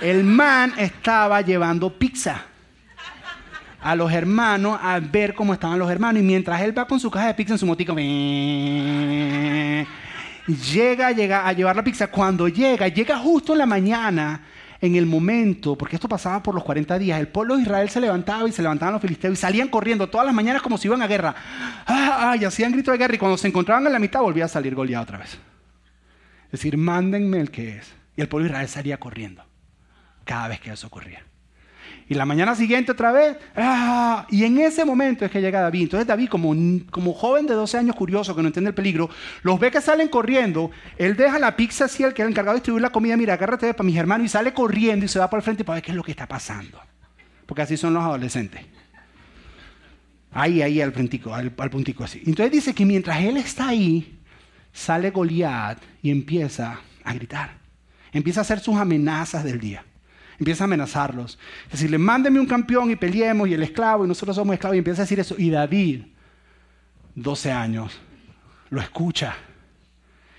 El 0.00 0.22
man 0.22 0.72
estaba 0.78 1.40
llevando 1.40 1.98
pizza 1.98 2.46
a 3.88 3.96
los 3.96 4.12
hermanos 4.12 4.78
a 4.82 5.00
ver 5.00 5.34
cómo 5.34 5.54
estaban 5.54 5.78
los 5.78 5.90
hermanos. 5.90 6.20
Y 6.20 6.24
mientras 6.24 6.60
él 6.60 6.76
va 6.76 6.86
con 6.86 7.00
su 7.00 7.10
caja 7.10 7.28
de 7.28 7.34
pizza 7.34 7.54
en 7.54 7.58
su 7.58 7.64
motico, 7.64 7.94
llega, 10.46 11.12
llega 11.12 11.48
a 11.48 11.52
llevar 11.54 11.74
la 11.74 11.82
pizza. 11.82 12.08
Cuando 12.08 12.48
llega, 12.48 12.88
llega 12.88 13.16
justo 13.16 13.54
en 13.54 13.58
la 13.60 13.64
mañana, 13.64 14.42
en 14.78 14.94
el 14.94 15.06
momento, 15.06 15.74
porque 15.74 15.96
esto 15.96 16.06
pasaba 16.06 16.42
por 16.42 16.54
los 16.54 16.64
40 16.64 16.98
días, 16.98 17.18
el 17.18 17.28
pueblo 17.28 17.56
de 17.56 17.62
Israel 17.62 17.88
se 17.88 17.98
levantaba 17.98 18.46
y 18.46 18.52
se 18.52 18.60
levantaban 18.60 18.92
los 18.92 19.00
filisteos 19.00 19.32
y 19.32 19.36
salían 19.36 19.68
corriendo 19.68 20.06
todas 20.10 20.26
las 20.26 20.34
mañanas 20.34 20.60
como 20.60 20.76
si 20.76 20.86
iban 20.86 21.00
a 21.00 21.06
guerra. 21.06 21.34
Ah, 21.86 22.32
ah, 22.32 22.36
y 22.38 22.44
hacían 22.44 22.72
grito 22.72 22.92
de 22.92 22.98
guerra 22.98 23.14
y 23.14 23.18
cuando 23.18 23.38
se 23.38 23.48
encontraban 23.48 23.86
en 23.86 23.92
la 23.94 23.98
mitad 23.98 24.20
volvía 24.20 24.44
a 24.44 24.48
salir 24.48 24.74
Goliat 24.74 25.02
otra 25.02 25.16
vez. 25.16 25.38
Es 26.44 26.52
decir, 26.52 26.76
mándenme 26.76 27.40
el 27.40 27.50
que 27.50 27.78
es. 27.78 27.90
Y 28.18 28.20
el 28.20 28.28
pueblo 28.28 28.44
de 28.44 28.50
Israel 28.50 28.68
salía 28.68 29.00
corriendo 29.00 29.44
cada 30.24 30.48
vez 30.48 30.60
que 30.60 30.72
eso 30.72 30.88
ocurría. 30.88 31.22
Y 32.08 32.14
la 32.14 32.24
mañana 32.24 32.54
siguiente 32.54 32.92
otra 32.92 33.12
vez. 33.12 33.36
¡ah! 33.54 34.26
Y 34.30 34.44
en 34.44 34.58
ese 34.58 34.84
momento 34.84 35.24
es 35.24 35.30
que 35.30 35.42
llega 35.42 35.60
David. 35.60 35.82
Entonces 35.82 36.06
David, 36.06 36.28
como, 36.30 37.12
joven 37.12 37.46
de 37.46 37.54
12 37.54 37.76
años 37.76 37.96
curioso 37.96 38.34
que 38.34 38.40
no 38.40 38.48
entiende 38.48 38.70
el 38.70 38.74
peligro, 38.74 39.10
los 39.42 39.60
ve 39.60 39.70
que 39.70 39.80
salen 39.80 40.08
corriendo. 40.08 40.70
Él 40.96 41.16
deja 41.16 41.38
la 41.38 41.54
pizza 41.54 41.84
así, 41.84 42.02
el 42.02 42.14
que 42.14 42.22
era 42.22 42.30
encargado 42.30 42.54
de 42.54 42.60
distribuir 42.60 42.82
la 42.82 42.90
comida. 42.90 43.16
Mira, 43.16 43.34
agárrate 43.34 43.74
para 43.74 43.84
mis 43.84 43.96
hermanos. 43.96 44.24
Y 44.24 44.28
sale 44.30 44.54
corriendo 44.54 45.04
y 45.04 45.08
se 45.08 45.18
va 45.18 45.28
para 45.28 45.40
el 45.40 45.44
frente 45.44 45.64
para 45.64 45.74
ver 45.74 45.82
qué 45.84 45.90
es 45.90 45.96
lo 45.96 46.02
que 46.02 46.12
está 46.12 46.26
pasando. 46.26 46.80
porque 47.44 47.62
así 47.62 47.76
son 47.76 47.92
los 47.92 48.02
adolescentes. 48.02 48.62
Ahí, 50.32 50.62
ahí, 50.62 50.80
al 50.80 50.92
puntico, 50.92 51.34
al, 51.34 51.52
al 51.56 51.70
puntico 51.70 52.04
así. 52.04 52.22
Entonces 52.24 52.52
dice 52.52 52.74
que 52.74 52.86
mientras 52.86 53.20
él 53.20 53.36
está 53.36 53.68
ahí, 53.68 54.18
sale 54.72 55.10
Goliat 55.10 55.78
y 56.02 56.10
empieza 56.10 56.80
a 57.04 57.14
gritar. 57.14 57.58
Empieza 58.12 58.40
a 58.40 58.42
hacer 58.42 58.60
sus 58.60 58.76
amenazas 58.76 59.44
del 59.44 59.60
día. 59.60 59.84
Empieza 60.38 60.64
a 60.64 60.66
amenazarlos. 60.66 61.38
Decirle, 61.70 61.98
mándeme 61.98 62.38
un 62.38 62.46
campeón 62.46 62.90
y 62.90 62.96
peleemos 62.96 63.48
y 63.48 63.54
el 63.54 63.62
esclavo 63.62 64.04
y 64.04 64.08
nosotros 64.08 64.36
somos 64.36 64.54
esclavos. 64.54 64.76
Y 64.76 64.78
empieza 64.78 65.02
a 65.02 65.04
decir 65.04 65.18
eso. 65.18 65.34
Y 65.36 65.50
David, 65.50 66.02
12 67.14 67.50
años, 67.50 67.98
lo 68.70 68.80
escucha. 68.80 69.34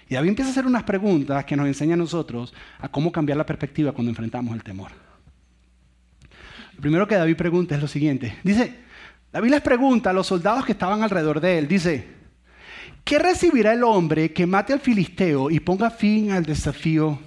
Y 0.07 0.15
David 0.15 0.29
empieza 0.29 0.49
a 0.49 0.51
hacer 0.51 0.65
unas 0.65 0.83
preguntas 0.83 1.45
que 1.45 1.55
nos 1.55 1.67
enseñan 1.67 1.99
a 1.99 2.03
nosotros 2.03 2.53
a 2.79 2.89
cómo 2.89 3.11
cambiar 3.11 3.37
la 3.37 3.45
perspectiva 3.45 3.91
cuando 3.91 4.09
enfrentamos 4.09 4.55
el 4.55 4.63
temor. 4.63 4.91
Lo 6.75 6.81
primero 6.81 7.07
que 7.07 7.15
David 7.15 7.35
pregunta 7.35 7.75
es 7.75 7.81
lo 7.81 7.87
siguiente. 7.87 8.37
Dice, 8.43 8.73
David 9.31 9.51
les 9.51 9.61
pregunta 9.61 10.09
a 10.09 10.13
los 10.13 10.25
soldados 10.25 10.65
que 10.65 10.71
estaban 10.71 11.03
alrededor 11.03 11.39
de 11.39 11.59
él, 11.59 11.67
dice, 11.67 12.07
¿qué 13.03 13.19
recibirá 13.19 13.73
el 13.73 13.83
hombre 13.83 14.33
que 14.33 14.47
mate 14.47 14.73
al 14.73 14.79
filisteo 14.79 15.51
y 15.51 15.59
ponga 15.59 15.91
fin 15.91 16.31
al 16.31 16.45
desafío 16.45 17.19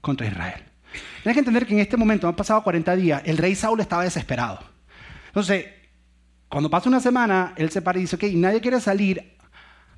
contra 0.00 0.26
Israel? 0.26 0.63
Tienes 1.22 1.34
que 1.34 1.40
entender 1.40 1.66
que 1.66 1.74
en 1.74 1.80
este 1.80 1.96
momento, 1.96 2.28
han 2.28 2.36
pasado 2.36 2.62
40 2.62 2.96
días, 2.96 3.22
el 3.24 3.38
rey 3.38 3.54
Saúl 3.54 3.80
estaba 3.80 4.04
desesperado. 4.04 4.60
Entonces, 5.28 5.66
cuando 6.48 6.70
pasa 6.70 6.88
una 6.88 7.00
semana, 7.00 7.52
él 7.56 7.70
se 7.70 7.82
para 7.82 7.98
y 7.98 8.02
dice, 8.02 8.16
ok, 8.16 8.24
nadie 8.34 8.60
quiere 8.60 8.80
salir. 8.80 9.36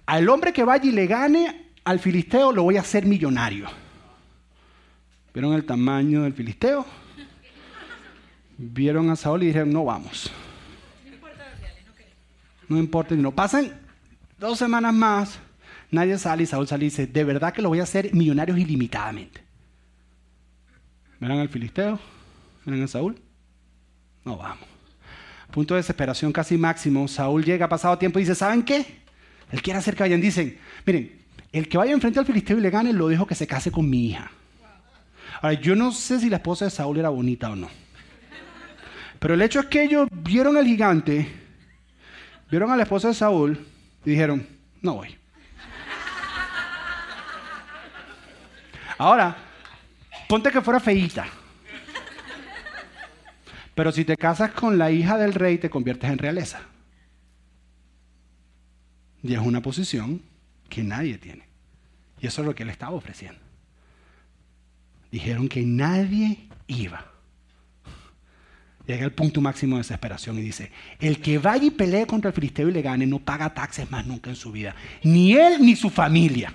Al 0.07 0.29
hombre 0.29 0.53
que 0.53 0.65
vaya 0.65 0.85
y 0.85 0.93
le 0.93 1.07
gane 1.07 1.73
al 1.85 1.99
filisteo, 1.99 2.53
lo 2.53 2.63
voy 2.63 2.77
a 2.77 2.81
hacer 2.81 3.05
millonario. 3.05 3.67
¿Vieron 5.35 5.53
el 5.53 5.67
tamaño 5.67 6.23
del 6.23 6.33
filisteo? 6.33 6.87
Vieron 8.57 9.11
a 9.11 9.17
Saúl 9.17 9.43
y 9.43 9.47
dijeron, 9.47 9.71
no 9.71 9.85
vamos. 9.85 10.31
No 12.69 12.79
importa, 12.79 13.15
no 13.15 13.31
pasan 13.33 13.73
dos 14.39 14.59
semanas 14.59 14.93
más, 14.93 15.39
nadie 15.91 16.19
sale 16.19 16.43
y 16.43 16.47
Saúl 16.47 16.67
sale 16.67 16.85
y 16.87 16.89
dice, 16.89 17.07
de 17.07 17.25
verdad 17.25 17.53
que 17.53 17.63
lo 17.63 17.69
voy 17.69 17.81
a 17.81 17.85
hacer 17.85 18.13
millonarios 18.15 18.59
ilimitadamente. 18.59 19.46
¿Verán 21.21 21.39
al 21.39 21.49
filisteo? 21.49 21.99
¿Verán 22.65 22.83
a 22.83 22.89
Saúl? 22.89 23.21
No 24.25 24.37
vamos. 24.37 24.67
Punto 25.51 25.75
de 25.75 25.81
desesperación 25.81 26.33
casi 26.33 26.59
máximo. 26.59 27.09
Saúl 27.09 27.45
llega 27.45 27.69
pasado 27.69 27.97
tiempo 27.97 28.19
y 28.19 28.23
dice, 28.23 28.35
¿saben 28.35 28.63
qué? 28.63 28.85
Él 29.51 29.63
quiere 29.63 29.79
hacer 29.79 29.95
que 29.95 30.03
vayan. 30.03 30.21
Dicen, 30.21 30.59
miren, 30.85 31.23
el 31.53 31.69
que 31.69 31.79
vaya 31.79 31.93
enfrente 31.93 32.19
al 32.19 32.27
filisteo 32.27 32.59
y 32.59 32.61
le 32.61 32.71
gane, 32.71 32.93
lo 32.93 33.09
dijo 33.09 33.27
que 33.27 33.35
se 33.35 33.47
case 33.47 33.71
con 33.71 33.89
mi 33.89 34.09
hija. 34.09 34.31
Ahora, 35.41 35.55
yo 35.55 35.75
no 35.77 35.93
sé 35.93 36.21
si 36.21 36.29
la 36.29 36.37
esposa 36.37 36.67
de 36.67 36.71
Saúl 36.71 36.99
era 36.99 37.09
bonita 37.09 37.51
o 37.51 37.57
no. 37.57 37.69
Pero 39.19 39.35
el 39.35 39.43
hecho 39.43 39.61
es 39.61 39.67
que 39.67 39.83
ellos 39.83 40.09
vieron 40.11 40.57
al 40.57 40.67
gigante, 40.67 41.33
vieron 42.51 42.71
a 42.71 42.77
la 42.77 42.83
esposa 42.83 43.09
de 43.09 43.15
Saúl 43.15 43.67
y 44.05 44.11
dijeron, 44.11 44.47
no 44.83 44.97
voy. 44.97 45.17
Ahora, 48.99 49.37
ponte 50.29 50.51
que 50.51 50.61
fuera 50.61 50.81
feíta. 50.81 51.27
Pero 53.75 53.93
si 53.93 54.05
te 54.05 54.17
casas 54.17 54.53
con 54.53 54.79
la 54.79 54.91
hija 54.91 55.19
del 55.19 55.35
rey, 55.35 55.59
te 55.59 55.69
conviertes 55.69 56.11
en 56.11 56.19
realeza. 56.19 56.61
Y 59.23 59.35
es 59.35 59.41
una 59.41 59.61
posición 59.61 60.23
que 60.69 60.83
nadie 60.83 61.19
tiene. 61.19 61.45
Y 62.21 62.27
eso 62.27 62.41
es 62.41 62.47
lo 62.47 62.55
que 62.55 62.63
él 62.63 62.71
estaba 62.71 62.95
ofreciendo. 62.95 63.39
Dijeron 65.11 65.49
que 65.49 65.63
nadie 65.63 66.49
iba. 66.67 67.13
Llega 68.87 69.05
al 69.05 69.13
punto 69.13 69.41
máximo 69.41 69.77
de 69.77 69.81
desesperación 69.81 70.39
y 70.39 70.43
dice, 70.43 70.71
el 71.01 71.21
que 71.21 71.39
vaya 71.39 71.65
y 71.65 71.71
pelee 71.71 72.07
contra 72.07 72.29
el 72.29 72.35
filisteo 72.35 72.69
y 72.69 72.73
le 72.73 72.83
gane 72.83 73.05
no 73.05 73.19
paga 73.19 73.53
taxes 73.53 73.91
más 73.91 74.07
nunca 74.07 74.31
en 74.31 74.37
su 74.37 74.53
vida. 74.53 74.75
Ni 75.03 75.35
él 75.35 75.61
ni 75.61 75.75
su 75.75 75.91
familia. 75.91 76.53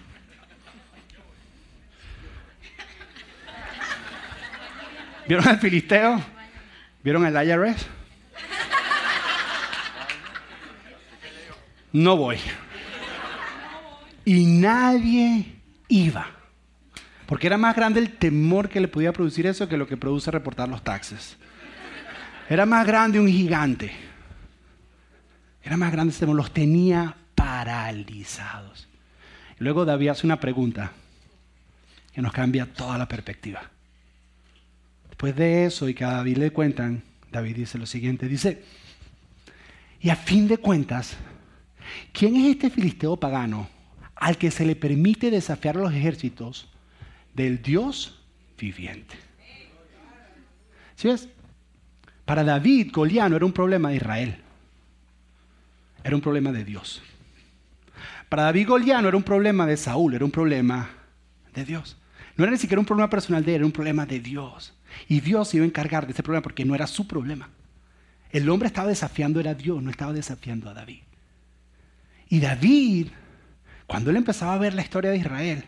¿Vieron 5.28 5.48
al 5.48 5.60
filisteo? 5.60 6.22
¿Vieron 7.04 7.26
el 7.26 7.48
IRS? 7.48 7.86
No 11.94 12.16
voy. 12.16 12.38
Y 14.24 14.46
nadie 14.46 15.56
iba. 15.88 16.28
Porque 17.26 17.48
era 17.48 17.58
más 17.58 17.76
grande 17.76 18.00
el 18.00 18.18
temor 18.18 18.70
que 18.70 18.80
le 18.80 18.88
podía 18.88 19.14
producir 19.14 19.48
eso 19.48 19.68
que 19.68 19.78
lo 19.78 19.88
que 19.88 19.98
produce 19.98 20.32
reportar 20.32 20.70
los 20.70 20.84
taxes. 20.84 21.38
Era 22.50 22.66
más 22.66 22.86
grande 22.86 23.20
un 23.20 23.28
gigante. 23.28 23.92
Era 25.64 25.78
más 25.78 25.92
grande 25.92 26.12
ese 26.12 26.22
temor. 26.22 26.36
Los 26.36 26.52
tenía 26.52 27.16
paralizados. 27.36 28.88
Luego 29.60 29.86
David 29.86 30.10
hace 30.10 30.26
una 30.26 30.40
pregunta 30.40 30.92
que 32.14 32.22
nos 32.22 32.34
cambia 32.34 32.66
toda 32.66 32.98
la 32.98 33.08
perspectiva. 33.08 33.62
Después 35.22 35.36
de 35.36 35.66
eso 35.66 35.88
y 35.88 35.94
que 35.94 36.04
a 36.04 36.14
David 36.14 36.38
le 36.38 36.50
cuentan, 36.50 37.04
David 37.32 37.58
dice 37.58 37.78
lo 37.78 37.86
siguiente, 37.86 38.28
dice, 38.28 38.64
y 40.00 40.10
a 40.10 40.16
fin 40.16 40.48
de 40.48 40.58
cuentas, 40.58 41.16
¿quién 42.12 42.36
es 42.38 42.50
este 42.50 42.72
filisteo 42.72 43.18
pagano 43.18 43.70
al 44.16 44.40
que 44.40 44.50
se 44.50 44.66
le 44.66 44.76
permite 44.76 45.30
desafiar 45.30 45.76
los 45.76 45.94
ejércitos 45.94 46.70
del 47.36 47.62
Dios 47.62 48.20
viviente? 48.58 49.16
¿Sí 50.96 51.08
ves? 51.08 51.30
Para 52.26 52.44
David, 52.44 52.90
Goliat 52.92 53.30
no 53.30 53.36
era 53.36 53.46
un 53.46 53.54
problema 53.54 53.90
de 53.90 53.98
Israel, 53.98 54.38
era 56.04 56.16
un 56.16 56.22
problema 56.24 56.52
de 56.52 56.66
Dios. 56.66 57.00
Para 58.28 58.46
David, 58.46 58.70
Goliat 58.70 59.04
no 59.04 59.10
era 59.10 59.18
un 59.18 59.22
problema 59.22 59.68
de 59.68 59.78
Saúl, 59.78 60.16
era 60.16 60.26
un 60.26 60.32
problema 60.32 60.90
de 61.54 61.64
Dios. 61.64 61.96
No 62.38 62.44
era 62.44 62.54
ni 62.54 62.58
siquiera 62.58 62.80
un 62.80 62.88
problema 62.88 63.08
personal 63.08 63.46
de 63.46 63.52
él, 63.52 63.58
era 63.58 63.66
un 63.68 63.72
problema 63.72 64.08
de 64.08 64.20
Dios. 64.20 64.74
Y 65.08 65.20
Dios 65.22 65.50
se 65.50 65.58
iba 65.58 65.64
a 65.64 65.68
encargar 65.68 66.06
de 66.06 66.14
ese 66.14 66.24
problema 66.24 66.44
porque 66.44 66.66
no 66.66 66.76
era 66.76 66.88
su 66.88 67.08
problema. 67.08 67.50
El 68.32 68.50
hombre 68.50 68.68
estaba 68.68 68.88
desafiando 68.88 69.40
era 69.40 69.54
Dios, 69.54 69.82
no 69.84 69.90
estaba 69.90 70.14
desafiando 70.14 70.70
a 70.70 70.74
David. 70.74 71.02
Y 72.30 72.40
David, 72.40 73.08
cuando 73.88 74.10
él 74.10 74.18
empezaba 74.18 74.54
a 74.54 74.58
ver 74.58 74.74
la 74.74 74.82
historia 74.82 75.12
de 75.12 75.18
Israel, 75.18 75.66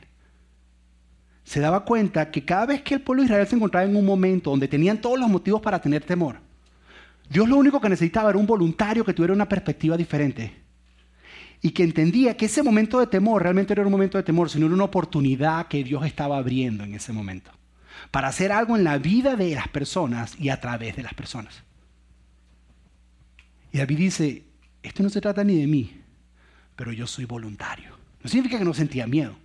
se 1.43 1.59
daba 1.59 1.83
cuenta 1.83 2.31
que 2.31 2.45
cada 2.45 2.67
vez 2.67 2.81
que 2.81 2.93
el 2.93 3.01
pueblo 3.01 3.21
de 3.21 3.25
Israel 3.25 3.47
se 3.47 3.55
encontraba 3.55 3.85
en 3.85 3.95
un 3.95 4.05
momento 4.05 4.49
donde 4.49 4.69
tenían 4.69 5.01
todos 5.01 5.19
los 5.19 5.29
motivos 5.29 5.61
para 5.61 5.81
tener 5.81 6.05
temor, 6.05 6.37
Dios 7.29 7.49
lo 7.49 7.57
único 7.57 7.81
que 7.81 7.89
necesitaba 7.89 8.29
era 8.29 8.39
un 8.39 8.47
voluntario 8.47 9.03
que 9.03 9.13
tuviera 9.13 9.33
una 9.33 9.49
perspectiva 9.49 9.97
diferente 9.97 10.53
y 11.61 11.71
que 11.71 11.83
entendía 11.83 12.37
que 12.37 12.45
ese 12.45 12.63
momento 12.63 12.99
de 12.99 13.07
temor 13.07 13.41
realmente 13.43 13.75
no 13.75 13.81
era 13.81 13.87
un 13.87 13.93
momento 13.93 14.17
de 14.17 14.23
temor, 14.23 14.49
sino 14.49 14.67
era 14.67 14.75
una 14.75 14.83
oportunidad 14.85 15.67
que 15.67 15.83
Dios 15.83 16.05
estaba 16.05 16.37
abriendo 16.37 16.83
en 16.85 16.93
ese 16.93 17.11
momento 17.11 17.51
para 18.13 18.27
hacer 18.27 18.51
algo 18.51 18.77
en 18.77 18.83
la 18.83 18.99
vida 18.99 19.35
de 19.35 19.55
las 19.55 19.67
personas 19.69 20.35
y 20.39 20.49
a 20.49 20.61
través 20.61 20.95
de 20.95 21.01
las 21.01 21.15
personas. 21.15 21.63
Y 23.71 23.79
David 23.79 23.97
dice, 23.97 24.43
esto 24.83 25.01
no 25.01 25.09
se 25.09 25.19
trata 25.19 25.43
ni 25.43 25.55
de 25.55 25.65
mí, 25.65 25.99
pero 26.75 26.93
yo 26.93 27.07
soy 27.07 27.25
voluntario. 27.25 27.97
No 28.21 28.29
significa 28.29 28.59
que 28.59 28.65
no 28.65 28.75
sentía 28.75 29.07
miedo, 29.07 29.35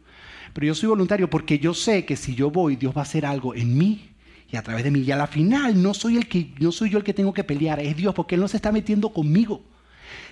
pero 0.53 0.67
yo 0.67 0.75
soy 0.75 0.91
voluntario 0.91 1.31
porque 1.31 1.59
yo 1.59 1.73
sé 1.73 2.05
que 2.05 2.15
si 2.15 2.35
yo 2.35 2.51
voy, 2.51 2.77
Dios 2.77 2.95
va 2.95 3.01
a 3.01 3.05
hacer 3.05 3.25
algo 3.25 3.55
en 3.55 3.79
mí 3.79 4.11
y 4.53 4.59
a 4.59 4.63
través 4.63 4.85
de 4.85 4.91
mí. 4.91 5.01
Y 5.01 5.13
a 5.13 5.17
la 5.17 5.29
final 5.29 5.83
no 5.83 5.95
soy, 5.95 6.19
el 6.19 6.29
que, 6.29 6.53
no 6.61 6.71
soy 6.71 6.91
yo 6.91 6.99
el 6.99 7.05
que 7.05 7.15
tengo 7.15 7.33
que 7.33 7.45
pelear, 7.45 7.81
es 7.81 7.97
Dios, 7.97 8.15
porque 8.15 8.35
Él 8.35 8.43
no 8.43 8.49
se 8.49 8.59
está 8.59 8.71
metiendo 8.71 9.15
conmigo, 9.15 9.65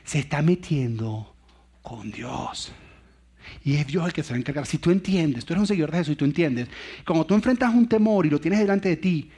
se 0.04 0.18
está 0.18 0.42
metiendo 0.42 1.34
con 1.80 2.10
Dios. 2.10 2.70
Y 3.64 3.76
es 3.76 3.86
Dios 3.86 4.06
el 4.06 4.12
que 4.12 4.22
se 4.22 4.30
va 4.30 4.36
a 4.36 4.38
encargar. 4.38 4.66
Si 4.66 4.78
tú 4.78 4.90
entiendes, 4.90 5.44
tú 5.44 5.52
eres 5.52 5.60
un 5.60 5.66
seguidor 5.66 5.90
de 5.90 5.98
Jesús 5.98 6.12
y 6.12 6.16
tú 6.16 6.24
entiendes, 6.24 6.68
cuando 7.06 7.26
tú 7.26 7.34
enfrentas 7.34 7.74
un 7.74 7.88
temor 7.88 8.26
y 8.26 8.30
lo 8.30 8.40
tienes 8.40 8.60
delante 8.60 8.88
de 8.88 8.96
ti, 8.96 9.30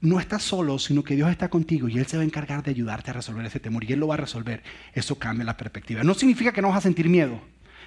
no 0.00 0.20
estás 0.20 0.42
solo, 0.42 0.78
sino 0.78 1.02
que 1.02 1.16
Dios 1.16 1.30
está 1.30 1.48
contigo 1.48 1.88
y 1.88 1.98
Él 1.98 2.06
se 2.06 2.16
va 2.16 2.22
a 2.22 2.26
encargar 2.26 2.62
de 2.62 2.70
ayudarte 2.70 3.10
a 3.10 3.14
resolver 3.14 3.44
ese 3.44 3.60
temor 3.60 3.84
y 3.84 3.92
Él 3.92 4.00
lo 4.00 4.08
va 4.08 4.14
a 4.14 4.18
resolver. 4.18 4.62
Eso 4.92 5.18
cambia 5.18 5.44
la 5.44 5.56
perspectiva. 5.56 6.04
No 6.04 6.14
significa 6.14 6.52
que 6.52 6.62
no 6.62 6.68
vas 6.68 6.78
a 6.78 6.82
sentir 6.82 7.08
miedo, 7.08 7.40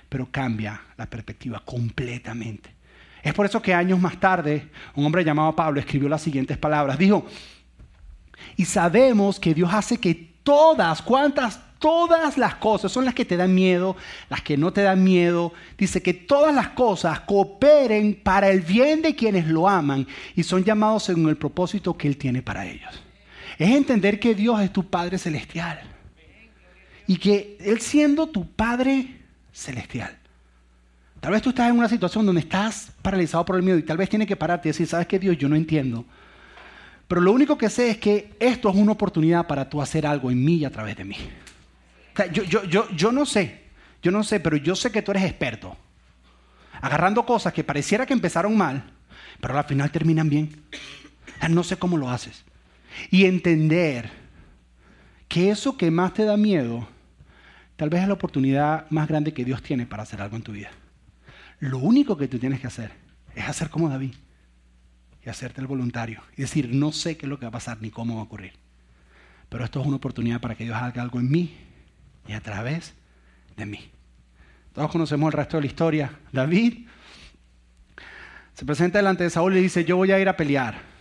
pero 0.09 0.29
cambia 0.29 0.81
la 0.97 1.09
perspectiva 1.09 1.61
completamente. 1.63 2.75
Es 3.23 3.33
por 3.33 3.45
eso 3.45 3.61
que 3.61 3.73
años 3.73 3.99
más 3.99 4.19
tarde 4.19 4.69
un 4.95 5.05
hombre 5.05 5.23
llamado 5.23 5.55
Pablo 5.55 5.79
escribió 5.79 6.09
las 6.09 6.21
siguientes 6.21 6.57
palabras. 6.57 6.97
Dijo, 6.97 7.25
y 8.57 8.65
sabemos 8.65 9.39
que 9.39 9.53
Dios 9.53 9.71
hace 9.73 9.97
que 9.97 10.15
todas, 10.43 11.01
¿cuántas? 11.01 11.59
Todas 11.81 12.37
las 12.37 12.55
cosas 12.55 12.91
son 12.91 13.05
las 13.05 13.15
que 13.15 13.25
te 13.25 13.35
dan 13.35 13.55
miedo, 13.55 13.95
las 14.29 14.43
que 14.43 14.55
no 14.55 14.71
te 14.71 14.83
dan 14.83 15.03
miedo. 15.03 15.51
Dice 15.79 16.03
que 16.03 16.13
todas 16.13 16.53
las 16.53 16.69
cosas 16.69 17.21
cooperen 17.21 18.21
para 18.23 18.51
el 18.51 18.61
bien 18.61 19.01
de 19.01 19.15
quienes 19.15 19.47
lo 19.47 19.67
aman 19.67 20.05
y 20.35 20.43
son 20.43 20.63
llamados 20.63 21.01
según 21.05 21.27
el 21.27 21.37
propósito 21.37 21.97
que 21.97 22.07
Él 22.07 22.17
tiene 22.17 22.43
para 22.43 22.67
ellos. 22.67 23.01
Es 23.57 23.71
entender 23.71 24.19
que 24.19 24.35
Dios 24.35 24.61
es 24.61 24.71
tu 24.71 24.91
Padre 24.91 25.17
celestial 25.17 25.81
y 27.07 27.17
que 27.17 27.57
Él 27.59 27.81
siendo 27.81 28.27
tu 28.27 28.45
Padre 28.45 29.17
celestial. 29.51 30.15
Tal 31.19 31.31
vez 31.31 31.41
tú 31.41 31.49
estás 31.49 31.67
en 31.67 31.79
una 31.79 31.89
situación 31.89 32.27
donde 32.27 32.41
estás 32.41 32.91
paralizado 33.01 33.43
por 33.43 33.55
el 33.55 33.63
miedo 33.63 33.79
y 33.79 33.83
tal 33.83 33.97
vez 33.97 34.07
tienes 34.07 34.27
que 34.27 34.35
pararte 34.35 34.69
y 34.69 34.71
decir, 34.71 34.85
¿sabes 34.85 35.07
qué 35.07 35.17
Dios? 35.17 35.35
Yo 35.35 35.49
no 35.49 35.55
entiendo. 35.55 36.05
Pero 37.07 37.21
lo 37.21 37.31
único 37.31 37.57
que 37.57 37.71
sé 37.71 37.89
es 37.89 37.97
que 37.97 38.35
esto 38.39 38.69
es 38.69 38.75
una 38.75 38.91
oportunidad 38.91 39.47
para 39.47 39.67
tú 39.67 39.81
hacer 39.81 40.05
algo 40.05 40.29
en 40.29 40.45
mí 40.45 40.57
y 40.57 40.65
a 40.65 40.69
través 40.69 40.95
de 40.95 41.05
mí. 41.05 41.17
Yo, 42.31 43.11
no 43.11 43.25
sé, 43.25 43.61
yo 44.01 44.11
no 44.11 44.23
sé, 44.23 44.39
pero 44.39 44.57
yo 44.57 44.75
sé 44.75 44.91
que 44.91 45.01
tú 45.01 45.11
eres 45.11 45.23
experto. 45.23 45.77
Agarrando 46.81 47.25
cosas 47.25 47.53
que 47.53 47.63
pareciera 47.63 48.05
que 48.05 48.13
empezaron 48.13 48.57
mal, 48.57 48.91
pero 49.39 49.57
al 49.57 49.65
final 49.65 49.91
terminan 49.91 50.29
bien. 50.29 50.63
No 51.49 51.63
sé 51.63 51.77
cómo 51.77 51.97
lo 51.97 52.09
haces. 52.09 52.43
Y 53.09 53.25
entender 53.25 54.09
que 55.27 55.49
eso 55.49 55.77
que 55.77 55.91
más 55.91 56.13
te 56.13 56.25
da 56.25 56.37
miedo, 56.37 56.87
tal 57.77 57.89
vez 57.89 58.01
es 58.01 58.07
la 58.07 58.13
oportunidad 58.13 58.89
más 58.89 59.07
grande 59.07 59.33
que 59.33 59.45
Dios 59.45 59.61
tiene 59.63 59.85
para 59.85 60.03
hacer 60.03 60.21
algo 60.21 60.35
en 60.35 60.43
tu 60.43 60.51
vida. 60.51 60.69
Lo 61.59 61.77
único 61.77 62.17
que 62.17 62.27
tú 62.27 62.37
tienes 62.37 62.59
que 62.59 62.67
hacer 62.67 62.91
es 63.35 63.47
hacer 63.47 63.69
como 63.69 63.89
David 63.89 64.13
y 65.23 65.29
hacerte 65.29 65.61
el 65.61 65.67
voluntario 65.67 66.21
y 66.35 66.41
decir, 66.41 66.73
no 66.73 66.91
sé 66.91 67.15
qué 67.15 67.25
es 67.25 67.29
lo 67.29 67.39
que 67.39 67.45
va 67.45 67.49
a 67.49 67.53
pasar 67.53 67.81
ni 67.81 67.91
cómo 67.91 68.15
va 68.15 68.21
a 68.21 68.25
ocurrir. 68.25 68.53
Pero 69.49 69.63
esto 69.63 69.79
es 69.79 69.87
una 69.87 69.97
oportunidad 69.97 70.41
para 70.41 70.55
que 70.55 70.63
Dios 70.63 70.75
haga 70.75 71.01
algo 71.01 71.19
en 71.19 71.29
mí 71.29 71.55
y 72.27 72.33
a 72.33 72.41
través 72.41 72.93
de 73.57 73.65
mí. 73.65 73.91
Todos 74.73 74.91
conocemos 74.91 75.27
el 75.27 75.37
resto 75.37 75.57
de 75.57 75.61
la 75.61 75.67
historia. 75.67 76.19
David 76.31 76.87
se 78.53 78.65
presenta 78.65 78.99
delante 78.99 79.23
de 79.23 79.29
Saúl 79.29 79.53
y 79.53 79.55
le 79.55 79.61
dice, 79.61 79.83
yo 79.83 79.97
voy 79.97 80.11
a 80.11 80.19
ir 80.19 80.29
a 80.29 80.37
pelear. 80.37 80.91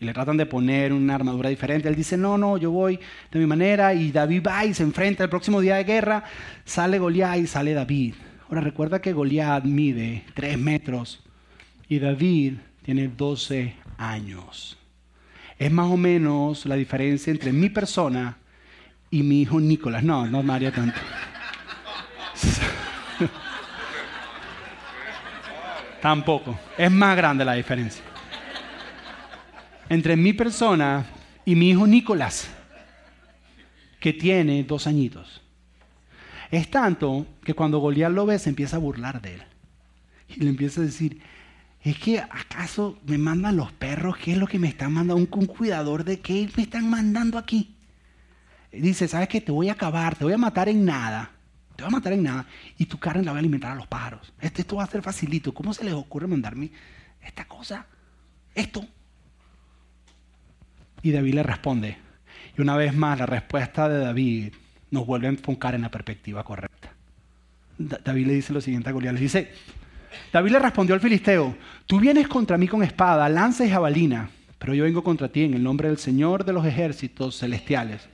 Y 0.00 0.04
le 0.04 0.14
tratan 0.14 0.36
de 0.36 0.46
poner 0.46 0.92
una 0.92 1.16
armadura 1.16 1.50
diferente. 1.50 1.88
Él 1.88 1.96
dice, 1.96 2.16
no, 2.16 2.38
no, 2.38 2.56
yo 2.56 2.70
voy 2.70 3.00
de 3.30 3.38
mi 3.38 3.46
manera. 3.46 3.92
Y 3.92 4.12
David 4.12 4.44
va 4.46 4.64
y 4.64 4.72
se 4.72 4.84
enfrenta 4.84 5.24
el 5.24 5.30
próximo 5.30 5.60
día 5.60 5.76
de 5.76 5.84
guerra. 5.84 6.24
Sale 6.64 6.98
Goliat 6.98 7.38
y 7.38 7.46
sale 7.46 7.74
David. 7.74 8.14
Ahora 8.48 8.60
recuerda 8.60 9.00
que 9.00 9.12
Goliat 9.12 9.64
mide 9.64 10.24
3 10.34 10.58
metros 10.58 11.22
y 11.88 11.98
David 11.98 12.54
tiene 12.82 13.08
12 13.08 13.74
años. 13.98 14.78
Es 15.58 15.72
más 15.72 15.90
o 15.90 15.96
menos 15.96 16.64
la 16.64 16.76
diferencia 16.76 17.30
entre 17.30 17.52
mi 17.52 17.68
persona 17.68 18.38
y 19.10 19.22
mi 19.22 19.42
hijo 19.42 19.60
Nicolás. 19.60 20.02
No, 20.02 20.26
no 20.26 20.42
me 20.42 20.52
haría 20.52 20.72
tanto. 20.72 20.98
Tampoco. 26.00 26.58
Es 26.76 26.90
más 26.90 27.16
grande 27.16 27.44
la 27.44 27.54
diferencia. 27.54 28.02
Entre 29.88 30.16
mi 30.16 30.32
persona 30.32 31.06
y 31.44 31.54
mi 31.54 31.70
hijo 31.70 31.86
Nicolás, 31.86 32.48
que 33.98 34.12
tiene 34.12 34.62
dos 34.64 34.86
añitos. 34.86 35.40
Es 36.50 36.70
tanto 36.70 37.26
que 37.42 37.54
cuando 37.54 37.78
Goliat 37.78 38.12
lo 38.12 38.26
ve 38.26 38.38
se 38.38 38.50
empieza 38.50 38.76
a 38.76 38.80
burlar 38.80 39.20
de 39.20 39.34
él. 39.34 39.42
Y 40.28 40.40
le 40.40 40.50
empieza 40.50 40.80
a 40.80 40.84
decir, 40.84 41.20
es 41.82 41.98
que 41.98 42.18
acaso 42.18 42.98
me 43.06 43.18
mandan 43.18 43.56
los 43.56 43.72
perros, 43.72 44.18
¿qué 44.18 44.32
es 44.32 44.38
lo 44.38 44.46
que 44.46 44.58
me 44.58 44.68
están 44.68 44.92
mandando? 44.92 45.16
Un, 45.16 45.28
un 45.30 45.46
cuidador 45.46 46.04
de 46.04 46.20
qué 46.20 46.48
me 46.56 46.64
están 46.64 46.88
mandando 46.88 47.38
aquí. 47.38 47.77
Dice, 48.72 49.08
¿sabes 49.08 49.28
qué? 49.28 49.40
Te 49.40 49.52
voy 49.52 49.68
a 49.68 49.72
acabar, 49.72 50.14
te 50.14 50.24
voy 50.24 50.32
a 50.32 50.38
matar 50.38 50.68
en 50.68 50.84
nada. 50.84 51.30
Te 51.76 51.84
voy 51.84 51.92
a 51.92 51.96
matar 51.96 52.12
en 52.12 52.22
nada. 52.22 52.46
Y 52.76 52.86
tu 52.86 52.98
carne 52.98 53.22
la 53.22 53.32
voy 53.32 53.38
a 53.38 53.40
alimentar 53.40 53.72
a 53.72 53.76
los 53.76 53.86
pájaros. 53.86 54.32
Este, 54.40 54.62
esto 54.62 54.76
va 54.76 54.84
a 54.84 54.86
ser 54.86 55.02
facilito. 55.02 55.54
¿Cómo 55.54 55.72
se 55.72 55.84
les 55.84 55.94
ocurre 55.94 56.26
mandarme 56.26 56.70
esta 57.22 57.46
cosa? 57.46 57.86
Esto. 58.54 58.84
Y 61.02 61.12
David 61.12 61.34
le 61.34 61.42
responde. 61.42 61.96
Y 62.56 62.60
una 62.60 62.76
vez 62.76 62.94
más, 62.94 63.18
la 63.18 63.26
respuesta 63.26 63.88
de 63.88 63.98
David 63.98 64.52
nos 64.90 65.06
vuelve 65.06 65.26
a 65.28 65.30
enfocar 65.30 65.74
en 65.74 65.82
la 65.82 65.90
perspectiva 65.90 66.42
correcta. 66.44 66.92
David 67.78 68.26
le 68.26 68.34
dice 68.34 68.52
lo 68.52 68.60
siguiente 68.60 68.88
a 68.88 68.92
Goliat. 68.92 69.14
Le 69.14 69.20
dice, 69.20 69.52
David 70.32 70.52
le 70.52 70.58
respondió 70.58 70.94
al 70.94 71.00
filisteo, 71.00 71.56
tú 71.86 72.00
vienes 72.00 72.28
contra 72.28 72.58
mí 72.58 72.66
con 72.66 72.82
espada, 72.82 73.28
lanza 73.28 73.64
y 73.64 73.70
jabalina, 73.70 74.30
pero 74.58 74.74
yo 74.74 74.84
vengo 74.84 75.04
contra 75.04 75.28
ti 75.28 75.44
en 75.44 75.54
el 75.54 75.62
nombre 75.62 75.88
del 75.88 75.98
Señor 75.98 76.44
de 76.44 76.52
los 76.52 76.66
ejércitos 76.66 77.38
celestiales. 77.38 78.08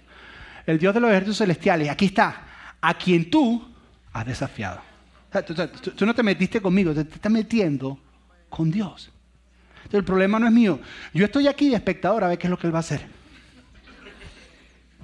El 0.66 0.78
Dios 0.78 0.94
de 0.94 1.00
los 1.00 1.10
ejércitos 1.10 1.38
celestiales, 1.38 1.88
aquí 1.88 2.06
está, 2.06 2.42
a 2.80 2.94
quien 2.94 3.30
tú 3.30 3.66
has 4.12 4.26
desafiado. 4.26 4.80
Tú, 5.96 6.06
no 6.06 6.14
te 6.14 6.22
metiste 6.22 6.60
conmigo, 6.60 6.94
te, 6.94 7.04
te 7.04 7.16
estás 7.16 7.32
metiendo 7.32 7.98
con 8.48 8.70
Dios. 8.70 9.10
Entonces, 9.76 9.98
el 9.98 10.04
problema 10.04 10.38
no 10.38 10.46
es 10.46 10.52
mío. 10.52 10.80
Yo 11.12 11.24
estoy 11.24 11.48
aquí 11.48 11.70
de 11.70 11.76
espectador 11.76 12.24
a 12.24 12.28
ver 12.28 12.38
qué 12.38 12.46
es 12.46 12.50
lo 12.50 12.58
que 12.58 12.66
Él 12.66 12.74
va 12.74 12.78
a 12.78 12.80
hacer. 12.80 13.06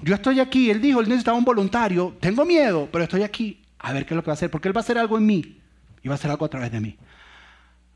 Yo 0.02 0.14
estoy 0.14 0.40
aquí, 0.40 0.70
Él 0.70 0.80
dijo, 0.80 1.00
Él 1.00 1.08
necesitaba 1.08 1.36
un 1.36 1.44
voluntario. 1.44 2.16
Tengo 2.20 2.44
miedo, 2.44 2.88
pero 2.90 3.04
estoy 3.04 3.22
aquí 3.22 3.60
a 3.78 3.92
ver 3.92 4.06
qué 4.06 4.14
es 4.14 4.16
lo 4.16 4.22
que 4.22 4.28
va 4.28 4.32
a 4.32 4.34
hacer, 4.34 4.50
porque 4.50 4.68
Él 4.68 4.76
va 4.76 4.80
a 4.80 4.84
hacer 4.84 4.98
algo 4.98 5.18
en 5.18 5.26
mí 5.26 5.60
y 6.02 6.08
va 6.08 6.14
a 6.14 6.16
hacer 6.16 6.30
algo 6.30 6.44
a 6.44 6.48
través 6.48 6.70
de 6.72 6.80
mí. 6.80 6.96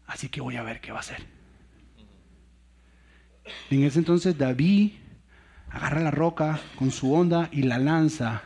Así 0.07 0.29
que 0.29 0.41
voy 0.41 0.57
a 0.57 0.62
ver 0.62 0.81
qué 0.81 0.93
va 0.93 0.99
a 0.99 1.01
hacer. 1.01 1.25
En 3.71 3.85
ese 3.85 3.99
entonces 3.99 4.37
David 4.37 4.93
agarra 5.75 6.01
la 6.01 6.11
roca 6.12 6.61
con 6.77 6.91
su 6.91 7.12
onda 7.12 7.49
y 7.53 7.62
la 7.62 7.79
lanza. 7.79 8.43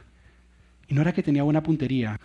Y 0.88 0.94
no 0.94 1.02
era 1.02 1.12
que 1.12 1.22
tenía 1.22 1.42
buena 1.42 1.62
puntería, 1.62 2.18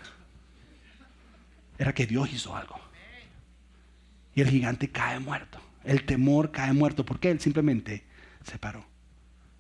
era 1.77 1.93
que 1.93 2.05
Dios 2.07 2.31
hizo 2.31 2.55
algo. 2.55 2.79
Y 4.33 4.41
el 4.41 4.49
gigante 4.49 4.89
cae 4.89 5.19
muerto. 5.19 5.59
El 5.83 6.05
temor 6.05 6.51
cae 6.51 6.71
muerto 6.71 7.05
porque 7.05 7.29
él 7.29 7.41
simplemente 7.41 8.03
se 8.43 8.57
paró. 8.57 8.85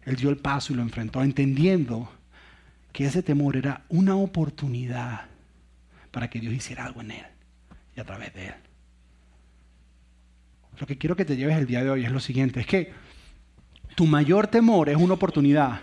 Él 0.05 0.15
dio 0.15 0.29
el 0.29 0.37
paso 0.37 0.71
y 0.71 0.77
lo 0.77 0.81
enfrentó, 0.81 1.21
entendiendo 1.21 2.09
que 2.93 3.05
ese 3.05 3.21
temor 3.21 3.57
era 3.57 3.83
una 3.89 4.15
oportunidad 4.15 5.25
para 6.11 6.29
que 6.29 6.39
Dios 6.39 6.53
hiciera 6.53 6.85
algo 6.85 7.01
en 7.01 7.11
él 7.11 7.25
y 7.95 7.99
a 7.99 8.05
través 8.05 8.33
de 8.33 8.47
él. 8.47 8.55
Lo 10.79 10.87
que 10.87 10.97
quiero 10.97 11.15
que 11.15 11.25
te 11.25 11.35
lleves 11.35 11.57
el 11.57 11.67
día 11.67 11.83
de 11.83 11.89
hoy 11.89 12.05
es 12.05 12.11
lo 12.11 12.19
siguiente, 12.19 12.61
es 12.61 12.67
que 12.67 12.93
tu 13.95 14.05
mayor 14.05 14.47
temor 14.47 14.89
es 14.89 14.97
una 14.97 15.13
oportunidad 15.13 15.79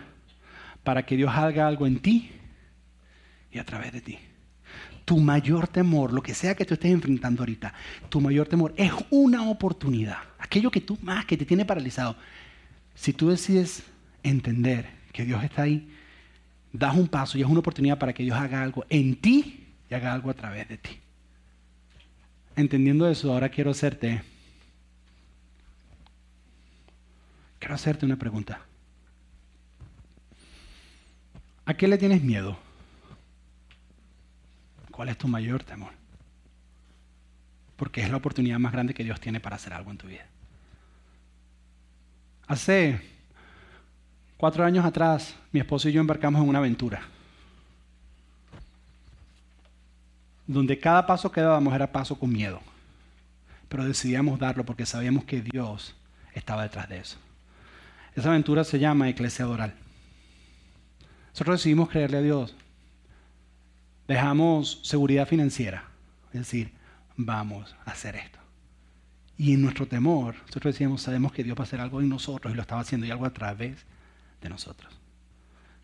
para 0.82 1.04
que 1.04 1.16
Dios 1.16 1.30
haga 1.34 1.66
algo 1.66 1.86
en 1.86 2.00
ti 2.00 2.30
y 3.52 3.58
a 3.58 3.64
través 3.64 3.92
de 3.92 4.00
ti. 4.00 4.18
Tu 5.04 5.18
mayor 5.18 5.66
temor, 5.66 6.12
lo 6.12 6.22
que 6.22 6.34
sea 6.34 6.54
que 6.54 6.64
tú 6.64 6.74
estés 6.74 6.92
enfrentando 6.92 7.42
ahorita, 7.42 7.74
tu 8.08 8.20
mayor 8.20 8.46
temor 8.46 8.72
es 8.76 8.92
una 9.11 9.48
oportunidad. 9.48 10.18
Aquello 10.38 10.70
que 10.70 10.80
tú 10.80 10.98
más, 11.02 11.24
que 11.24 11.36
te 11.36 11.44
tiene 11.44 11.64
paralizado. 11.64 12.16
Si 12.94 13.12
tú 13.12 13.30
decides 13.30 13.82
entender 14.22 14.86
que 15.12 15.24
Dios 15.24 15.42
está 15.42 15.62
ahí, 15.62 15.88
das 16.72 16.94
un 16.94 17.08
paso 17.08 17.38
y 17.38 17.42
es 17.42 17.48
una 17.48 17.61
oportunidad 17.61 17.98
para 17.98 18.12
que 18.12 18.22
Dios 18.22 18.38
haga 18.38 18.62
algo 18.62 18.84
en 18.88 19.16
ti 19.16 19.66
y 19.90 19.94
haga 19.94 20.12
algo 20.12 20.30
a 20.30 20.34
través 20.34 20.68
de 20.68 20.76
ti. 20.76 20.90
Entendiendo 22.54 23.08
eso, 23.08 23.32
ahora 23.32 23.48
quiero 23.48 23.70
hacerte 23.70 24.22
quiero 27.61 27.74
hacerte 27.74 28.04
una 28.04 28.16
pregunta. 28.16 28.62
¿A 31.66 31.74
qué 31.74 31.86
le 31.86 31.98
tienes 31.98 32.22
miedo? 32.22 32.58
¿Cuál 34.90 35.11
es 35.11 35.18
tu 35.18 35.28
mayor 35.28 35.62
temor? 35.62 35.92
Porque 37.76 38.02
es 38.02 38.11
la 38.11 38.16
oportunidad 38.16 38.58
más 38.58 38.72
grande 38.72 38.92
que 38.92 39.04
Dios 39.04 39.20
tiene 39.20 39.38
para 39.38 39.56
hacer 39.56 39.72
algo 39.72 39.90
en 39.92 39.98
tu 39.98 40.08
vida. 40.08 40.26
Hace 42.48 43.00
cuatro 44.36 44.64
años 44.64 44.84
atrás, 44.84 45.36
mi 45.52 45.61
esposo 45.61 45.88
y 45.88 45.92
yo 45.92 46.00
embarcamos 46.00 46.42
en 46.42 46.48
una 46.48 46.58
aventura. 46.58 47.02
Donde 50.46 50.80
cada 50.80 51.06
paso 51.06 51.30
que 51.30 51.40
dábamos 51.40 51.72
era 51.72 51.92
paso 51.92 52.18
con 52.18 52.32
miedo. 52.32 52.61
Pero 53.68 53.84
decidíamos 53.84 54.40
darlo 54.40 54.64
porque 54.64 54.84
sabíamos 54.84 55.24
que 55.24 55.40
Dios 55.40 55.94
estaba 56.34 56.64
detrás 56.64 56.88
de 56.88 56.98
eso. 56.98 57.18
Esa 58.20 58.28
aventura 58.28 58.64
se 58.64 58.78
llama 58.78 59.08
Iglesia 59.08 59.46
Doral. 59.46 59.72
Nosotros 61.30 61.58
decidimos 61.58 61.88
creerle 61.88 62.18
a 62.18 62.20
Dios. 62.22 62.54
Dejamos 64.06 64.80
seguridad 64.82 65.26
financiera. 65.26 65.84
Es 66.34 66.40
decir, 66.40 66.70
vamos 67.16 67.74
a 67.86 67.92
hacer 67.92 68.16
esto. 68.16 68.38
Y 69.38 69.54
en 69.54 69.62
nuestro 69.62 69.88
temor, 69.88 70.34
nosotros 70.48 70.74
decíamos, 70.74 71.00
sabemos 71.00 71.32
que 71.32 71.42
Dios 71.42 71.56
va 71.56 71.62
a 71.62 71.64
hacer 71.64 71.80
algo 71.80 72.02
en 72.02 72.10
nosotros 72.10 72.52
y 72.52 72.56
lo 72.56 72.60
estaba 72.60 72.82
haciendo 72.82 73.06
y 73.06 73.10
algo 73.10 73.24
a 73.24 73.32
través 73.32 73.86
de 74.42 74.50
nosotros. 74.50 75.00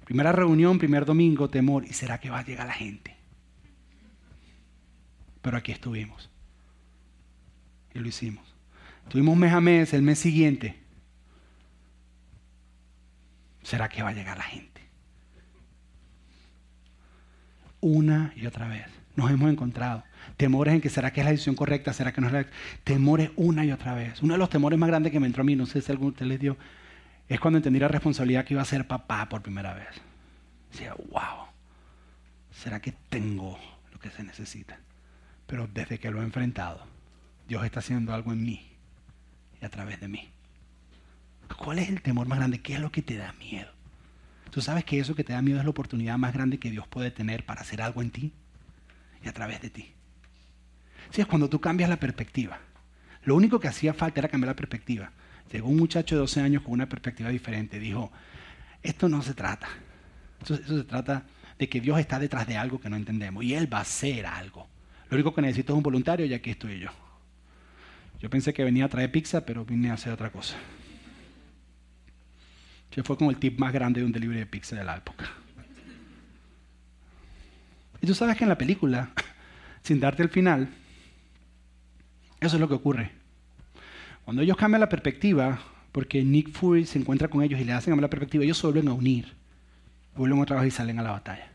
Primera 0.05 0.31
reunión, 0.31 0.79
primer 0.79 1.07
domingo, 1.07 1.49
temor. 1.49 1.87
¿Y 1.87 1.95
será 1.95 2.21
que 2.21 2.29
va 2.29 2.41
a 2.41 2.45
llegar 2.45 2.67
la 2.67 2.75
gente? 2.75 3.17
Pero 5.41 5.57
aquí 5.57 5.73
estuvimos. 5.73 6.29
Y 7.95 7.99
lo 7.99 8.07
hicimos. 8.07 8.45
Tuvimos 9.09 9.39
mes 9.39 9.55
a 9.55 9.63
mes, 9.63 9.95
el 9.95 10.03
mes 10.03 10.19
siguiente. 10.19 10.86
¿Será 13.67 13.89
que 13.89 14.01
va 14.01 14.11
a 14.11 14.13
llegar 14.13 14.39
la 14.39 14.45
gente? 14.45 14.81
Una 17.81 18.33
y 18.37 18.47
otra 18.47 18.69
vez. 18.69 18.87
Nos 19.17 19.29
hemos 19.29 19.51
encontrado. 19.51 20.05
Temores 20.37 20.75
en 20.75 20.81
que 20.81 20.89
será 20.89 21.13
que 21.13 21.21
es 21.21 21.25
la 21.25 21.33
decisión 21.33 21.57
correcta, 21.57 21.93
será 21.93 22.13
que 22.13 22.21
no 22.21 22.29
es 22.29 22.33
la 22.33 22.47
Temores 22.85 23.33
una 23.35 23.65
y 23.65 23.73
otra 23.73 23.95
vez. 23.95 24.23
Uno 24.23 24.35
de 24.35 24.39
los 24.39 24.51
temores 24.51 24.79
más 24.79 24.89
grandes 24.89 25.11
que 25.11 25.19
me 25.19 25.27
entró 25.27 25.41
a 25.41 25.45
mí, 25.45 25.57
no 25.57 25.67
sé 25.67 25.83
si 25.83 25.91
alguno 25.91 26.11
de 26.11 26.13
ustedes 26.13 26.29
les 26.29 26.39
dio, 26.39 26.57
es 27.29 27.41
cuando 27.41 27.57
entendí 27.57 27.81
la 27.81 27.89
responsabilidad 27.89 28.45
que 28.45 28.55
iba 28.55 28.63
a 28.63 28.67
ser 28.67 28.87
papá 28.87 29.29
por 29.29 29.43
primera 29.43 29.75
vez. 29.75 29.89
Decía, 30.71 30.95
wow, 31.11 31.49
¿será 32.53 32.81
que 32.81 32.93
tengo 33.09 33.59
lo 33.93 33.99
que 33.99 34.11
se 34.11 34.23
necesita? 34.23 34.79
Pero 35.49 35.67
desde 35.67 35.99
que 35.99 36.13
lo 36.13 36.21
he 36.21 36.25
enfrentado, 36.25 36.87
Dios 37.49 37.65
está 37.65 37.81
haciendo 37.81 38.15
algo 38.15 38.33
en 38.33 38.45
mí 38.45 38.71
y 39.61 39.65
a 39.65 39.71
través 39.71 39.99
de 40.01 40.07
mí. 40.07 40.36
¿Cuál 41.55 41.79
es 41.79 41.89
el 41.89 42.03
temor 42.03 42.27
más 42.27 42.39
grande? 42.39 42.61
¿Qué 42.61 42.75
es 42.75 42.81
lo 42.81 42.91
que 42.91 43.03
te 43.03 43.17
da 43.17 43.33
miedo? 43.35 43.71
Tú 44.51 44.61
sabes 44.61 44.85
que 44.85 44.99
eso 44.99 45.15
que 45.15 45.25
te 45.25 45.33
da 45.33 45.43
miedo 45.43 45.59
es 45.59 45.65
la 45.65 45.71
oportunidad 45.71 46.17
más 46.19 46.33
grande 46.33 46.59
que 46.59 46.71
Dios 46.71 46.87
puede 46.89 47.11
tener 47.11 47.45
para 47.45 47.61
hacer 47.61 47.83
algo 47.83 48.03
en 48.03 48.11
ti 48.11 48.33
y 49.23 49.29
a 49.29 49.33
través 49.33 49.61
de 49.61 49.71
ti. 49.71 49.93
Sí, 51.11 51.21
es 51.21 51.27
cuando 51.27 51.49
tú 51.49 51.61
cambias 51.61 51.91
la 51.91 51.99
perspectiva. 51.99 52.59
Lo 53.25 53.35
único 53.35 53.61
que 53.61 53.69
hacía 53.69 53.93
falta 53.93 54.21
era 54.21 54.29
cambiar 54.29 54.49
la 54.49 54.57
perspectiva. 54.57 55.13
Llegó 55.53 55.69
un 55.69 55.77
muchacho 55.77 56.15
de 56.15 56.21
12 56.21 56.41
años 56.41 56.63
con 56.63 56.73
una 56.73 56.89
perspectiva 56.89 57.29
diferente. 57.29 57.79
Dijo, 57.79 58.11
esto 58.83 59.09
no 59.09 59.23
se 59.23 59.35
trata. 59.35 59.69
Eso 60.43 60.57
se 60.57 60.85
trata 60.85 61.25
de 61.59 61.69
que 61.69 61.81
Dios 61.81 61.99
está 61.99 62.19
detrás 62.19 62.47
de 62.47 62.57
algo 62.57 62.81
que 62.81 62.91
no 62.91 62.97
entendemos 62.97 63.45
y 63.45 63.55
Él 63.55 63.73
va 63.73 63.79
a 63.79 63.83
hacer 63.83 64.27
algo. 64.27 64.69
Lo 65.11 65.17
único 65.17 65.35
que 65.35 65.43
necesito 65.43 65.73
es 65.73 65.77
un 65.77 65.83
voluntario 65.83 66.27
y 66.27 66.35
aquí 66.35 66.51
estoy 66.51 66.81
yo. 66.81 66.91
Yo 68.21 68.31
pensé 68.31 68.53
que 68.53 68.65
venía 68.65 68.87
a 68.87 68.89
traer 68.89 69.11
pizza, 69.13 69.45
pero 69.45 69.65
vine 69.65 69.91
a 69.91 69.95
hacer 69.95 70.13
otra 70.13 70.31
cosa. 70.31 70.57
Ese 72.91 73.03
fue 73.03 73.17
como 73.17 73.31
el 73.31 73.37
tip 73.37 73.59
más 73.59 73.73
grande 73.73 74.01
de 74.01 74.07
un 74.07 74.13
delivery 74.13 74.39
de 74.39 74.47
pizza 74.47 74.77
de 74.77 74.85
la 74.85 74.97
época. 74.97 75.27
Y 78.01 78.07
tú 78.07 78.15
sabes 78.15 78.37
que 78.37 78.45
en 78.45 78.49
la 78.49 78.59
película, 78.59 79.11
sin 79.83 80.01
darte 80.01 80.23
el 80.23 80.29
final, 80.29 80.69
eso 82.41 82.57
es 82.57 82.61
lo 82.61 82.69
que 82.69 82.75
ocurre. 82.75 83.13
Cuando 84.25 84.43
ellos 84.43 84.57
cambian 84.57 84.81
la 84.81 84.89
perspectiva, 84.89 85.59
porque 85.93 86.23
Nick 86.23 86.51
Fury 86.51 86.85
se 86.85 86.99
encuentra 86.99 87.29
con 87.29 87.43
ellos 87.43 87.61
y 87.61 87.65
le 87.65 87.73
hacen 87.73 87.93
cambiar 87.93 88.05
la 88.05 88.11
perspectiva, 88.11 88.45
ellos 88.45 88.59
se 88.59 88.67
vuelven 88.67 88.89
a 88.89 88.93
unir, 88.93 89.35
vuelven 90.15 90.41
otra 90.41 90.61
vez 90.61 90.69
y 90.69 90.77
salen 90.77 90.99
a 90.99 91.03
la 91.03 91.13
batalla. 91.13 91.51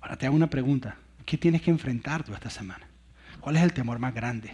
Ahora 0.00 0.16
te 0.16 0.26
hago 0.26 0.36
una 0.36 0.50
pregunta. 0.50 0.96
¿Qué 1.26 1.38
tienes 1.38 1.62
que 1.62 1.70
enfrentar 1.70 2.24
tú 2.24 2.34
esta 2.34 2.50
semana? 2.50 2.88
¿Cuál 3.40 3.56
es 3.56 3.62
el 3.62 3.72
temor 3.72 3.98
más 3.98 4.14
grande? 4.14 4.52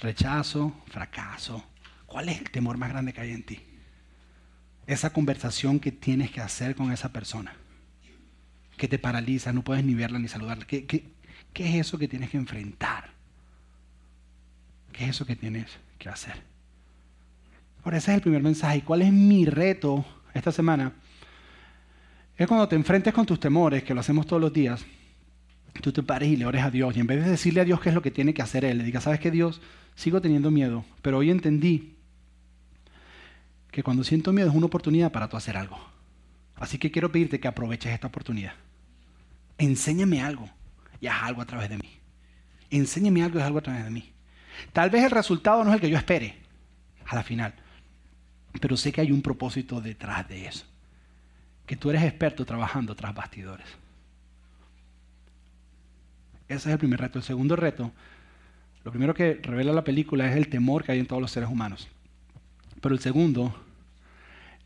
¿Rechazo? 0.00 0.72
¿Fracaso? 0.86 1.64
¿Cuál 2.06 2.28
es 2.28 2.38
el 2.38 2.50
temor 2.50 2.78
más 2.78 2.88
grande 2.88 3.12
que 3.12 3.20
hay 3.20 3.32
en 3.32 3.42
ti? 3.42 3.60
Esa 4.86 5.10
conversación 5.12 5.78
que 5.80 5.92
tienes 5.92 6.30
que 6.30 6.40
hacer 6.40 6.74
con 6.74 6.92
esa 6.92 7.12
persona, 7.12 7.54
que 8.76 8.88
te 8.88 8.98
paraliza, 8.98 9.52
no 9.52 9.62
puedes 9.62 9.84
ni 9.84 9.94
verla 9.94 10.18
ni 10.18 10.28
saludarla. 10.28 10.66
¿Qué, 10.66 10.86
qué, 10.86 11.04
qué 11.52 11.68
es 11.68 11.86
eso 11.86 11.98
que 11.98 12.08
tienes 12.08 12.30
que 12.30 12.36
enfrentar? 12.36 13.10
¿Qué 14.92 15.04
es 15.04 15.10
eso 15.10 15.24
que 15.24 15.36
tienes 15.36 15.66
que 15.98 16.08
hacer? 16.08 16.42
Ahora, 17.84 17.98
ese 17.98 18.10
es 18.10 18.16
el 18.16 18.22
primer 18.22 18.42
mensaje. 18.42 18.78
¿Y 18.78 18.82
cuál 18.82 19.02
es 19.02 19.12
mi 19.12 19.44
reto 19.44 20.04
esta 20.34 20.52
semana? 20.52 20.92
Es 22.36 22.46
cuando 22.46 22.68
te 22.68 22.76
enfrentes 22.76 23.12
con 23.12 23.26
tus 23.26 23.38
temores, 23.38 23.82
que 23.82 23.94
lo 23.94 24.00
hacemos 24.00 24.26
todos 24.26 24.40
los 24.42 24.52
días, 24.52 24.84
tú 25.80 25.92
te 25.92 26.02
pares 26.02 26.28
y 26.28 26.36
le 26.36 26.46
ores 26.46 26.62
a 26.62 26.70
Dios. 26.70 26.96
Y 26.96 27.00
en 27.00 27.06
vez 27.06 27.24
de 27.24 27.30
decirle 27.30 27.60
a 27.60 27.64
Dios 27.64 27.80
qué 27.80 27.88
es 27.88 27.94
lo 27.94 28.02
que 28.02 28.10
tiene 28.10 28.34
que 28.34 28.42
hacer 28.42 28.64
Él, 28.64 28.78
le 28.78 28.84
digas, 28.84 29.04
¿sabes 29.04 29.20
qué 29.20 29.30
Dios? 29.30 29.60
Sigo 29.94 30.20
teniendo 30.20 30.50
miedo, 30.50 30.84
pero 31.02 31.18
hoy 31.18 31.30
entendí 31.30 31.96
que 33.72 33.82
cuando 33.82 34.04
siento 34.04 34.32
miedo 34.32 34.50
es 34.50 34.54
una 34.54 34.66
oportunidad 34.66 35.10
para 35.10 35.28
tú 35.28 35.36
hacer 35.36 35.56
algo. 35.56 35.78
Así 36.56 36.78
que 36.78 36.90
quiero 36.90 37.10
pedirte 37.10 37.40
que 37.40 37.48
aproveches 37.48 37.92
esta 37.92 38.06
oportunidad. 38.06 38.52
Enséñame 39.58 40.22
algo 40.22 40.48
y 41.00 41.06
haz 41.06 41.22
algo 41.22 41.40
a 41.40 41.46
través 41.46 41.70
de 41.70 41.78
mí. 41.78 41.98
Enséñame 42.70 43.22
algo 43.24 43.38
y 43.38 43.40
haz 43.40 43.46
algo 43.46 43.58
a 43.58 43.62
través 43.62 43.84
de 43.84 43.90
mí. 43.90 44.12
Tal 44.72 44.90
vez 44.90 45.02
el 45.02 45.10
resultado 45.10 45.64
no 45.64 45.70
es 45.70 45.76
el 45.76 45.80
que 45.80 45.90
yo 45.90 45.96
espere 45.96 46.36
a 47.06 47.16
la 47.16 47.22
final, 47.22 47.54
pero 48.60 48.76
sé 48.76 48.92
que 48.92 49.00
hay 49.00 49.10
un 49.10 49.22
propósito 49.22 49.80
detrás 49.80 50.28
de 50.28 50.46
eso. 50.46 50.66
Que 51.66 51.74
tú 51.74 51.88
eres 51.88 52.02
experto 52.02 52.44
trabajando 52.44 52.94
tras 52.94 53.14
bastidores. 53.14 53.66
Ese 56.46 56.68
es 56.68 56.72
el 56.72 56.78
primer 56.78 57.00
reto. 57.00 57.18
El 57.18 57.24
segundo 57.24 57.56
reto, 57.56 57.90
lo 58.84 58.90
primero 58.90 59.14
que 59.14 59.40
revela 59.42 59.72
la 59.72 59.84
película 59.84 60.30
es 60.30 60.36
el 60.36 60.48
temor 60.48 60.84
que 60.84 60.92
hay 60.92 60.98
en 60.98 61.06
todos 61.06 61.22
los 61.22 61.30
seres 61.30 61.48
humanos. 61.48 61.88
Pero 62.82 62.96
el 62.96 63.00
segundo 63.00 63.54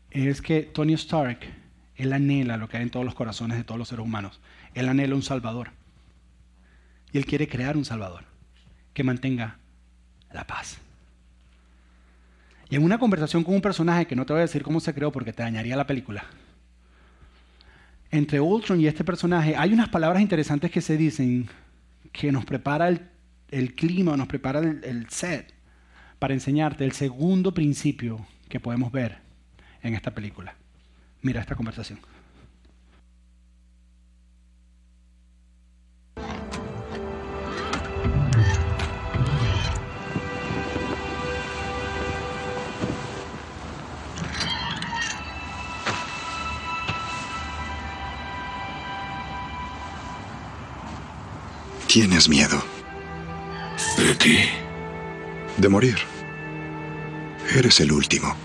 es 0.09 0.41
que 0.41 0.63
Tony 0.63 0.93
Stark, 0.93 1.39
él 1.95 2.11
anhela 2.11 2.57
lo 2.57 2.67
que 2.67 2.77
hay 2.77 2.83
en 2.83 2.89
todos 2.89 3.05
los 3.05 3.13
corazones 3.13 3.57
de 3.57 3.63
todos 3.63 3.77
los 3.77 3.87
seres 3.87 4.03
humanos. 4.03 4.41
Él 4.73 4.89
anhela 4.89 5.15
un 5.15 5.21
Salvador. 5.21 5.69
Y 7.13 7.19
él 7.19 7.25
quiere 7.25 7.47
crear 7.47 7.77
un 7.77 7.85
Salvador 7.85 8.25
que 8.93 9.03
mantenga 9.03 9.59
la 10.33 10.47
paz. 10.47 10.79
Y 12.69 12.75
en 12.75 12.83
una 12.83 12.97
conversación 12.97 13.43
con 13.43 13.53
un 13.53 13.61
personaje 13.61 14.07
que 14.07 14.15
no 14.15 14.25
te 14.25 14.33
voy 14.33 14.39
a 14.39 14.45
decir 14.45 14.63
cómo 14.63 14.79
se 14.79 14.93
creó 14.95 15.11
porque 15.11 15.31
te 15.31 15.43
dañaría 15.43 15.77
la 15.77 15.87
película, 15.87 16.25
entre 18.09 18.41
Ultron 18.41 18.81
y 18.81 18.87
este 18.87 19.03
personaje 19.03 19.55
hay 19.55 19.73
unas 19.73 19.89
palabras 19.89 20.21
interesantes 20.21 20.71
que 20.71 20.81
se 20.81 20.97
dicen 20.97 21.47
que 22.11 22.31
nos 22.31 22.45
prepara 22.45 22.89
el, 22.89 23.75
clima, 23.75 24.17
nos 24.17 24.27
prepara 24.27 24.59
el 24.59 25.07
set 25.09 25.56
para 26.19 26.33
enseñarte 26.33 26.85
el 26.85 26.91
segundo 26.93 27.53
principio 27.53 28.25
que 28.49 28.59
podemos 28.59 28.91
ver 28.91 29.17
en 29.83 29.93
esta 29.93 30.11
película. 30.11 30.55
Mira 31.21 31.41
esta 31.41 31.55
conversación. 31.55 31.99
¿Tienes 51.87 52.29
miedo? 52.29 52.61
¿De 53.97 54.13
ti? 54.15 54.66
De 55.57 55.69
morir. 55.69 55.97
Eres 57.55 57.79
el 57.79 57.91
último. 57.91 58.35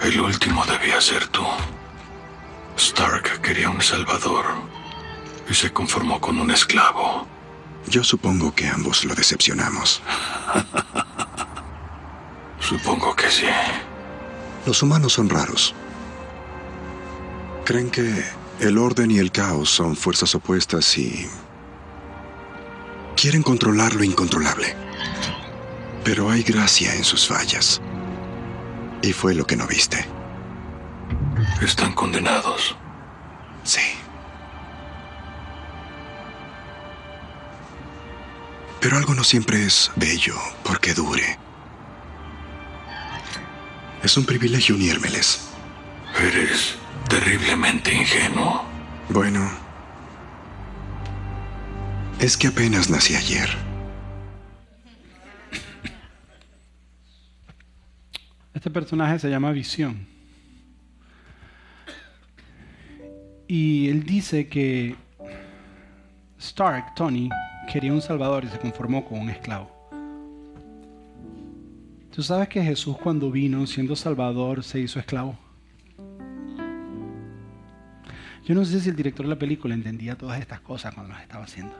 El 0.00 0.20
último 0.20 0.64
debía 0.66 1.00
ser 1.00 1.26
tú. 1.28 1.42
Stark 2.76 3.40
quería 3.40 3.70
un 3.70 3.80
salvador 3.80 4.44
y 5.50 5.54
se 5.54 5.72
conformó 5.72 6.20
con 6.20 6.38
un 6.38 6.50
esclavo. 6.50 7.26
Yo 7.88 8.04
supongo 8.04 8.54
que 8.54 8.68
ambos 8.68 9.04
lo 9.04 9.14
decepcionamos. 9.14 10.02
Supongo 12.60 13.14
que 13.14 13.30
sí. 13.30 13.46
Los 14.64 14.82
humanos 14.82 15.12
son 15.12 15.28
raros. 15.28 15.74
Creen 17.64 17.90
que 17.90 18.24
el 18.60 18.78
orden 18.78 19.10
y 19.10 19.18
el 19.18 19.30
caos 19.30 19.70
son 19.70 19.96
fuerzas 19.96 20.34
opuestas 20.34 20.96
y 20.98 21.28
quieren 23.16 23.42
controlar 23.42 23.94
lo 23.94 24.04
incontrolable. 24.04 24.74
Pero 26.06 26.30
hay 26.30 26.44
gracia 26.44 26.94
en 26.94 27.02
sus 27.02 27.26
fallas. 27.26 27.82
Y 29.02 29.12
fue 29.12 29.34
lo 29.34 29.44
que 29.44 29.56
no 29.56 29.66
viste. 29.66 30.06
Están 31.60 31.94
condenados. 31.94 32.76
Sí. 33.64 33.80
Pero 38.80 38.98
algo 38.98 39.16
no 39.16 39.24
siempre 39.24 39.66
es 39.66 39.90
bello 39.96 40.36
porque 40.62 40.94
dure. 40.94 41.40
Es 44.04 44.16
un 44.16 44.26
privilegio 44.26 44.76
unírmeles. 44.76 45.40
Eres 46.20 46.76
terriblemente 47.08 47.92
ingenuo. 47.92 48.64
Bueno, 49.08 49.50
es 52.20 52.36
que 52.36 52.46
apenas 52.46 52.90
nací 52.90 53.16
ayer. 53.16 53.65
Este 58.56 58.70
personaje 58.70 59.18
se 59.18 59.28
llama 59.28 59.52
Visión. 59.52 60.06
Y 63.46 63.90
él 63.90 64.02
dice 64.02 64.48
que 64.48 64.96
Stark, 66.38 66.94
Tony, 66.94 67.28
quería 67.70 67.92
un 67.92 68.00
salvador 68.00 68.44
y 68.44 68.48
se 68.48 68.58
conformó 68.58 69.04
con 69.04 69.20
un 69.20 69.28
esclavo. 69.28 69.70
¿Tú 72.10 72.22
sabes 72.22 72.48
que 72.48 72.62
Jesús 72.62 72.96
cuando 72.96 73.30
vino 73.30 73.66
siendo 73.66 73.94
salvador 73.94 74.64
se 74.64 74.80
hizo 74.80 74.98
esclavo? 74.98 75.38
Yo 78.46 78.54
no 78.54 78.64
sé 78.64 78.80
si 78.80 78.88
el 78.88 78.96
director 78.96 79.26
de 79.26 79.34
la 79.34 79.38
película 79.38 79.74
entendía 79.74 80.16
todas 80.16 80.40
estas 80.40 80.62
cosas 80.62 80.94
cuando 80.94 81.12
las 81.12 81.20
estaba 81.20 81.44
haciendo. 81.44 81.74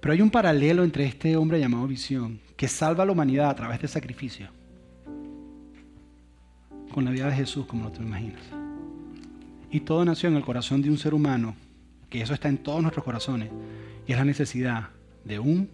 Pero 0.00 0.12
hay 0.12 0.20
un 0.20 0.30
paralelo 0.30 0.82
entre 0.82 1.04
este 1.04 1.36
hombre 1.36 1.60
llamado 1.60 1.86
Visión, 1.86 2.47
que 2.58 2.66
salva 2.66 3.04
a 3.04 3.06
la 3.06 3.12
humanidad 3.12 3.50
a 3.50 3.54
través 3.54 3.80
de 3.80 3.86
sacrificio, 3.86 4.48
con 6.92 7.04
la 7.04 7.12
vida 7.12 7.26
de 7.26 7.36
Jesús, 7.36 7.66
como 7.66 7.84
no 7.84 7.92
te 7.92 8.02
imaginas. 8.02 8.42
Y 9.70 9.78
todo 9.78 10.04
nació 10.04 10.28
en 10.28 10.34
el 10.34 10.44
corazón 10.44 10.82
de 10.82 10.90
un 10.90 10.98
ser 10.98 11.14
humano, 11.14 11.54
que 12.10 12.20
eso 12.20 12.34
está 12.34 12.48
en 12.48 12.58
todos 12.58 12.82
nuestros 12.82 13.04
corazones, 13.04 13.48
y 14.08 14.12
es 14.12 14.18
la 14.18 14.24
necesidad 14.24 14.88
de 15.24 15.38
un 15.38 15.70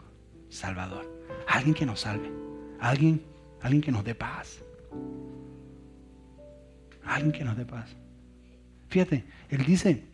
Salvador, 0.51 1.11
alguien 1.49 1.75
que 1.75 1.87
nos 1.87 2.01
salve, 2.01 2.31
alguien, 2.79 3.23
alguien 3.63 3.81
que 3.81 3.91
nos 3.91 4.05
dé 4.05 4.15
paz, 4.15 4.63
alguien 7.03 7.33
que 7.33 7.45
nos 7.45 7.57
dé 7.57 7.65
paz. 7.65 7.97
Fíjate, 8.89 9.25
él 9.49 9.65
dice, 9.65 10.05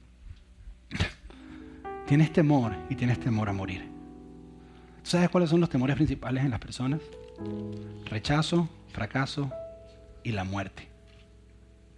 tienes 2.06 2.32
temor 2.32 2.76
y 2.88 2.94
tienes 2.94 3.18
temor 3.18 3.48
a 3.48 3.52
morir. 3.52 3.89
¿Sabes 5.10 5.28
cuáles 5.28 5.50
son 5.50 5.58
los 5.58 5.68
temores 5.68 5.96
principales 5.96 6.44
en 6.44 6.52
las 6.52 6.60
personas? 6.60 7.00
Rechazo, 8.04 8.68
fracaso 8.92 9.50
y 10.22 10.30
la 10.30 10.44
muerte. 10.44 10.86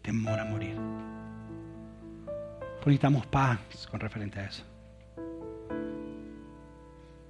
Temor 0.00 0.40
a 0.40 0.46
morir. 0.46 0.78
Necesitamos 2.78 3.26
paz 3.26 3.86
con 3.90 4.00
referente 4.00 4.40
a 4.40 4.46
eso. 4.46 4.64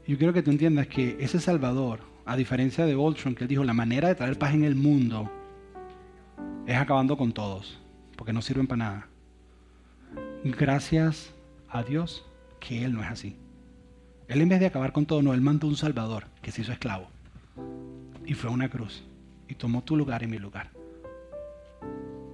Yo 0.06 0.16
quiero 0.16 0.32
que 0.32 0.44
tú 0.44 0.52
entiendas 0.52 0.86
que 0.86 1.16
ese 1.18 1.40
Salvador, 1.40 1.98
a 2.26 2.36
diferencia 2.36 2.86
de 2.86 2.94
Voltron, 2.94 3.34
que 3.34 3.42
él 3.42 3.48
dijo, 3.48 3.64
la 3.64 3.74
manera 3.74 4.06
de 4.06 4.14
traer 4.14 4.38
paz 4.38 4.54
en 4.54 4.62
el 4.62 4.76
mundo 4.76 5.32
es 6.64 6.76
acabando 6.76 7.16
con 7.16 7.32
todos, 7.32 7.80
porque 8.16 8.32
no 8.32 8.40
sirven 8.40 8.68
para 8.68 8.84
nada. 8.84 9.08
Gracias 10.44 11.34
a 11.68 11.82
Dios 11.82 12.24
que 12.60 12.84
Él 12.84 12.92
no 12.92 13.02
es 13.02 13.10
así. 13.10 13.36
Él 14.32 14.40
en 14.40 14.48
vez 14.48 14.60
de 14.60 14.66
acabar 14.66 14.92
con 14.92 15.04
todo, 15.04 15.20
no, 15.20 15.34
Él 15.34 15.42
mandó 15.42 15.66
un 15.66 15.76
Salvador 15.76 16.24
que 16.40 16.50
se 16.50 16.62
hizo 16.62 16.72
esclavo. 16.72 17.06
Y 18.24 18.32
fue 18.32 18.48
a 18.48 18.52
una 18.54 18.70
cruz. 18.70 19.04
Y 19.46 19.54
tomó 19.56 19.84
tu 19.84 19.94
lugar 19.94 20.22
y 20.22 20.26
mi 20.26 20.38
lugar. 20.38 20.70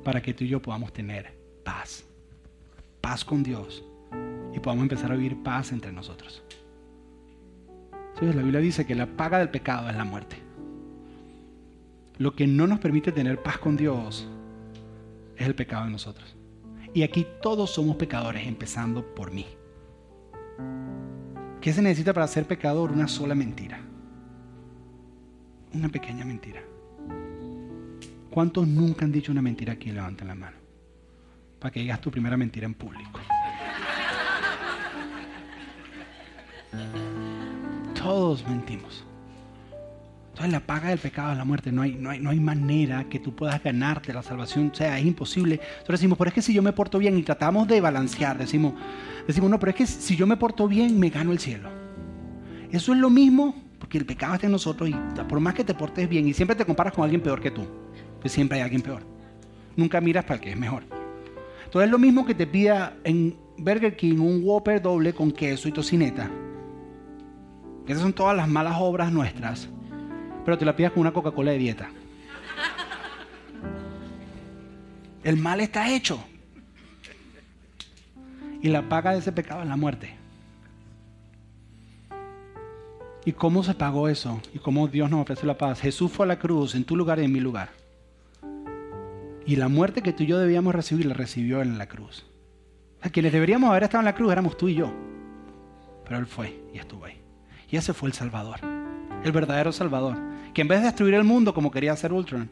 Para 0.04 0.22
que 0.22 0.32
tú 0.32 0.44
y 0.44 0.48
yo 0.48 0.62
podamos 0.62 0.92
tener 0.92 1.34
paz. 1.64 2.04
Paz 3.00 3.24
con 3.24 3.42
Dios. 3.42 3.84
Y 4.54 4.60
podamos 4.60 4.84
empezar 4.84 5.10
a 5.10 5.16
vivir 5.16 5.42
paz 5.42 5.72
entre 5.72 5.90
nosotros. 5.90 6.44
Entonces 8.10 8.36
la 8.36 8.42
Biblia 8.42 8.60
dice 8.60 8.86
que 8.86 8.94
la 8.94 9.06
paga 9.06 9.40
del 9.40 9.50
pecado 9.50 9.90
es 9.90 9.96
la 9.96 10.04
muerte. 10.04 10.36
Lo 12.18 12.36
que 12.36 12.46
no 12.46 12.68
nos 12.68 12.78
permite 12.78 13.10
tener 13.10 13.42
paz 13.42 13.58
con 13.58 13.76
Dios 13.76 14.28
es 15.36 15.46
el 15.48 15.56
pecado 15.56 15.86
en 15.86 15.92
nosotros. 15.92 16.36
Y 16.94 17.02
aquí 17.02 17.26
todos 17.42 17.70
somos 17.70 17.96
pecadores, 17.96 18.46
empezando 18.46 19.04
por 19.16 19.32
mí. 19.32 19.46
¿Qué 21.60 21.72
se 21.72 21.82
necesita 21.82 22.12
para 22.12 22.26
ser 22.28 22.46
pecador? 22.46 22.92
Una 22.92 23.08
sola 23.08 23.34
mentira. 23.34 23.80
Una 25.74 25.88
pequeña 25.88 26.24
mentira. 26.24 26.62
¿Cuántos 28.30 28.68
nunca 28.68 29.04
han 29.04 29.12
dicho 29.12 29.32
una 29.32 29.42
mentira 29.42 29.72
aquí? 29.72 29.90
Levanten 29.90 30.28
la 30.28 30.34
mano. 30.34 30.56
Para 31.58 31.72
que 31.72 31.80
digas 31.80 32.00
tu 32.00 32.10
primera 32.10 32.36
mentira 32.36 32.66
en 32.66 32.74
público. 32.74 33.20
Todos 37.94 38.46
mentimos. 38.46 39.04
Entonces 40.28 40.52
la 40.52 40.60
paga 40.60 40.90
del 40.90 41.00
pecado 41.00 41.32
es 41.32 41.38
la 41.38 41.44
muerte. 41.44 41.72
No 41.72 41.82
hay, 41.82 41.96
no, 41.96 42.10
hay, 42.10 42.20
no 42.20 42.30
hay 42.30 42.38
manera 42.38 43.08
que 43.08 43.18
tú 43.18 43.34
puedas 43.34 43.60
ganarte 43.60 44.12
la 44.12 44.22
salvación. 44.22 44.70
O 44.72 44.74
sea, 44.74 44.96
es 44.96 45.04
imposible. 45.04 45.54
Entonces 45.54 46.00
decimos, 46.00 46.16
pero 46.16 46.28
es 46.28 46.34
que 46.34 46.42
si 46.42 46.54
yo 46.54 46.62
me 46.62 46.72
porto 46.72 46.98
bien 46.98 47.18
y 47.18 47.24
tratamos 47.24 47.66
de 47.66 47.80
balancear, 47.80 48.38
decimos, 48.38 48.74
decimos, 49.28 49.50
no, 49.50 49.58
pero 49.60 49.70
es 49.70 49.76
que 49.76 49.86
si 49.86 50.16
yo 50.16 50.26
me 50.26 50.36
porto 50.36 50.66
bien, 50.66 50.98
me 50.98 51.10
gano 51.10 51.30
el 51.30 51.38
cielo. 51.38 51.70
Eso 52.72 52.92
es 52.92 52.98
lo 52.98 53.08
mismo, 53.08 53.54
porque 53.78 53.98
el 53.98 54.04
pecado 54.04 54.34
está 54.34 54.46
en 54.46 54.52
nosotros 54.52 54.88
y 54.88 54.94
por 55.28 55.38
más 55.38 55.54
que 55.54 55.64
te 55.64 55.74
portes 55.74 56.08
bien 56.08 56.26
y 56.26 56.34
siempre 56.34 56.56
te 56.56 56.64
comparas 56.64 56.92
con 56.92 57.04
alguien 57.04 57.22
peor 57.22 57.40
que 57.40 57.50
tú, 57.50 57.64
pues 58.20 58.32
siempre 58.32 58.58
hay 58.58 58.64
alguien 58.64 58.82
peor. 58.82 59.02
Nunca 59.76 60.00
miras 60.00 60.24
para 60.24 60.34
el 60.34 60.40
que 60.40 60.50
es 60.50 60.58
mejor. 60.58 60.82
Entonces 61.64 61.86
es 61.86 61.90
lo 61.90 61.98
mismo 61.98 62.26
que 62.26 62.34
te 62.34 62.46
pida 62.46 62.96
en 63.04 63.36
Burger 63.56 63.96
King 63.96 64.18
un 64.18 64.42
Whopper 64.42 64.82
doble 64.82 65.12
con 65.12 65.30
queso 65.30 65.68
y 65.68 65.72
tocineta. 65.72 66.28
Esas 67.86 68.02
son 68.02 68.12
todas 68.12 68.36
las 68.36 68.48
malas 68.48 68.74
obras 68.78 69.12
nuestras 69.12 69.68
pero 70.48 70.56
te 70.56 70.64
la 70.64 70.74
pidas 70.74 70.92
con 70.92 71.02
una 71.02 71.12
Coca-Cola 71.12 71.50
de 71.50 71.58
dieta. 71.58 71.90
El 75.22 75.36
mal 75.36 75.60
está 75.60 75.94
hecho. 75.94 76.24
Y 78.60 78.68
la 78.68 78.88
paga 78.88 79.12
de 79.12 79.18
ese 79.18 79.32
pecado 79.32 79.62
es 79.62 79.68
la 79.68 79.76
muerte. 79.76 80.14
¿Y 83.24 83.32
cómo 83.32 83.62
se 83.62 83.74
pagó 83.74 84.08
eso? 84.08 84.40
¿Y 84.54 84.58
cómo 84.58 84.88
Dios 84.88 85.10
nos 85.10 85.22
ofrece 85.22 85.46
la 85.46 85.58
paz? 85.58 85.80
Jesús 85.80 86.10
fue 86.10 86.24
a 86.24 86.28
la 86.28 86.38
cruz 86.38 86.74
en 86.74 86.84
tu 86.84 86.96
lugar 86.96 87.18
y 87.18 87.24
en 87.24 87.32
mi 87.32 87.40
lugar. 87.40 87.70
Y 89.44 89.56
la 89.56 89.68
muerte 89.68 90.02
que 90.02 90.12
tú 90.12 90.22
y 90.22 90.26
yo 90.26 90.38
debíamos 90.38 90.74
recibir 90.74 91.06
la 91.06 91.14
recibió 91.14 91.62
en 91.62 91.78
la 91.78 91.86
cruz. 91.86 92.26
Sea, 93.02 93.12
quienes 93.12 93.32
deberíamos 93.32 93.70
haber 93.70 93.84
estado 93.84 94.00
en 94.00 94.06
la 94.06 94.14
cruz 94.14 94.32
éramos 94.32 94.56
tú 94.56 94.68
y 94.68 94.74
yo. 94.74 94.92
Pero 96.04 96.18
Él 96.18 96.26
fue 96.26 96.60
y 96.72 96.78
estuvo 96.78 97.04
ahí. 97.04 97.20
Y 97.70 97.76
ese 97.76 97.92
fue 97.92 98.08
el 98.08 98.14
Salvador. 98.14 98.60
El 99.24 99.32
verdadero 99.32 99.72
Salvador 99.72 100.16
que 100.58 100.62
en 100.62 100.68
vez 100.68 100.80
de 100.80 100.86
destruir 100.86 101.14
el 101.14 101.22
mundo 101.22 101.54
como 101.54 101.70
quería 101.70 101.92
hacer 101.92 102.12
Ultron, 102.12 102.50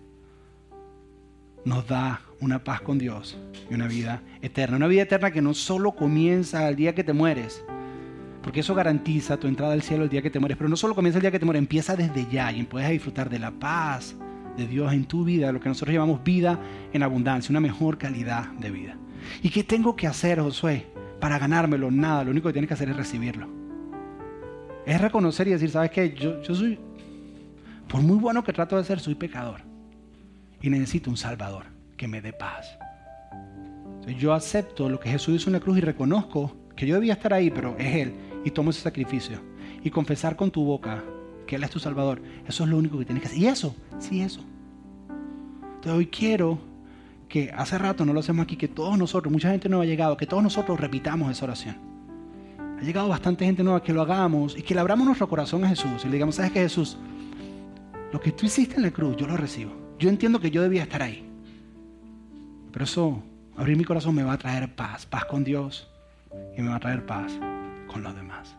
nos 1.67 1.87
da 1.89 2.21
una 2.41 2.63
paz 2.63 2.81
con 2.81 2.97
Dios 2.97 3.37
y 3.69 3.75
una 3.75 3.89
vida 3.89 4.23
eterna. 4.41 4.77
Una 4.77 4.87
vida 4.87 5.03
eterna 5.03 5.33
que 5.33 5.43
no 5.43 5.53
solo 5.53 5.97
comienza 5.97 6.67
el 6.69 6.77
día 6.77 6.95
que 6.95 7.03
te 7.03 7.13
mueres, 7.13 7.65
porque 8.41 8.61
eso 8.61 8.75
garantiza 8.75 9.37
tu 9.37 9.49
entrada 9.49 9.73
al 9.73 9.83
cielo 9.83 10.05
el 10.05 10.09
día 10.09 10.23
que 10.23 10.31
te 10.31 10.39
mueres, 10.39 10.57
pero 10.57 10.71
no 10.71 10.77
solo 10.77 10.95
comienza 10.95 11.19
el 11.19 11.23
día 11.23 11.33
que 11.33 11.41
te 11.41 11.45
mueres, 11.45 11.59
empieza 11.59 11.97
desde 11.97 12.27
ya 12.31 12.53
y 12.53 12.63
puedes 12.63 12.89
disfrutar 12.89 13.29
de 13.29 13.41
la 13.41 13.51
paz 13.51 14.15
de 14.57 14.69
Dios 14.69 14.93
en 14.93 15.07
tu 15.07 15.25
vida, 15.25 15.51
lo 15.51 15.59
que 15.59 15.69
nosotros 15.69 15.93
llamamos 15.93 16.23
vida 16.23 16.59
en 16.93 17.03
abundancia, 17.03 17.53
una 17.53 17.61
mejor 17.61 17.99
calidad 17.99 18.47
de 18.53 18.71
vida. 18.71 18.97
¿Y 19.43 19.51
qué 19.51 19.65
tengo 19.65 19.97
que 19.97 20.07
hacer, 20.07 20.39
Josué, 20.39 20.87
para 21.21 21.37
ganármelo? 21.37 21.91
Nada, 21.91 22.23
lo 22.23 22.31
único 22.31 22.49
que 22.49 22.53
tienes 22.53 22.69
que 22.69 22.75
hacer 22.75 22.91
es 22.91 22.97
recibirlo. 22.97 23.49
Es 24.87 25.01
reconocer 25.01 25.49
y 25.49 25.51
decir, 25.51 25.71
¿sabes 25.71 25.91
qué? 25.91 26.15
Yo, 26.15 26.41
yo 26.43 26.55
soy 26.55 26.79
por 27.89 28.03
muy 28.03 28.19
bueno 28.19 28.45
que 28.45 28.53
trato 28.53 28.77
de 28.77 28.85
ser, 28.85 29.01
soy 29.01 29.17
pecador. 29.17 29.63
Y 30.67 30.71
necesito 30.71 31.11
un 31.11 31.17
Salvador 31.17 31.67
que 31.97 32.09
me 32.09 32.21
dé 32.21 32.33
paz. 32.33 32.67
yo 34.19 34.35
acepto 34.35 34.89
lo 34.89 34.99
que 34.99 35.09
Jesús 35.09 35.37
hizo 35.37 35.49
en 35.49 35.53
la 35.53 35.61
cruz 35.61 35.79
y 35.79 35.81
reconozco 35.81 36.57
que 36.75 36.89
yo 36.89 36.97
debía 36.97 37.13
estar 37.13 37.33
ahí, 37.33 37.51
pero 37.51 37.77
es 37.79 37.95
Él. 37.95 38.15
Y 38.45 38.51
tomo 38.51 38.71
ese 38.71 38.81
sacrificio. 38.81 39.39
Y 39.85 39.91
confesar 39.91 40.35
con 40.35 40.51
tu 40.51 40.65
boca 40.65 41.05
que 41.47 41.55
Él 41.55 41.63
es 41.63 41.71
tu 41.71 41.79
Salvador. 41.79 42.21
Eso 42.49 42.65
es 42.65 42.69
lo 42.69 42.79
único 42.79 42.99
que 42.99 43.05
tienes 43.05 43.23
que 43.23 43.29
hacer. 43.29 43.39
Y 43.39 43.47
eso, 43.47 43.77
sí, 44.01 44.23
eso. 44.23 44.41
Entonces 45.77 45.93
hoy 45.93 46.09
quiero 46.09 46.59
que 47.29 47.53
hace 47.57 47.79
rato 47.79 48.05
no 48.05 48.13
lo 48.13 48.19
hacemos 48.19 48.43
aquí, 48.43 48.57
que 48.57 48.67
todos 48.67 48.99
nosotros, 48.99 49.31
mucha 49.31 49.53
gente 49.53 49.69
no 49.69 49.83
ha 49.83 49.87
llegado, 49.87 50.17
que 50.17 50.27
todos 50.27 50.43
nosotros 50.43 50.81
repitamos 50.81 51.31
esa 51.31 51.45
oración. 51.45 51.77
Ha 52.81 52.83
llegado 52.83 53.07
bastante 53.07 53.45
gente 53.45 53.63
nueva, 53.63 53.85
que 53.85 53.93
lo 53.93 54.03
hagamos 54.03 54.59
y 54.59 54.63
que 54.63 54.75
le 54.75 54.81
abramos 54.81 55.07
nuestro 55.07 55.29
corazón 55.29 55.65
a 55.65 55.69
Jesús 55.69 56.03
y 56.03 56.07
le 56.07 56.15
digamos, 56.15 56.35
¿sabes 56.35 56.51
qué 56.51 56.59
Jesús? 56.59 56.99
Lo 58.13 58.21
que 58.21 58.33
tú 58.33 58.47
hiciste 58.47 58.75
en 58.75 58.83
la 58.83 58.91
cruz, 58.91 59.17
yo 59.17 59.29
lo 59.29 59.37
recibo. 59.37 59.86
Yo 59.99 60.09
entiendo 60.09 60.41
que 60.41 60.51
yo 60.51 60.63
debía 60.63 60.83
estar 60.83 61.03
ahí. 61.03 61.27
Pero 62.73 62.85
eso, 62.85 63.23
abrir 63.57 63.77
mi 63.77 63.85
corazón 63.85 64.15
me 64.15 64.23
va 64.23 64.35
a 64.35 64.39
traer 64.39 64.75
paz, 64.75 65.07
paz 65.07 65.25
con 65.25 65.45
Dios 65.45 65.89
y 66.57 66.63
me 66.63 66.69
va 66.69 66.77
a 66.77 66.81
traer 66.81 67.07
paz 67.07 67.33
con 67.87 68.03
los 68.03 68.15
demás. 68.15 68.55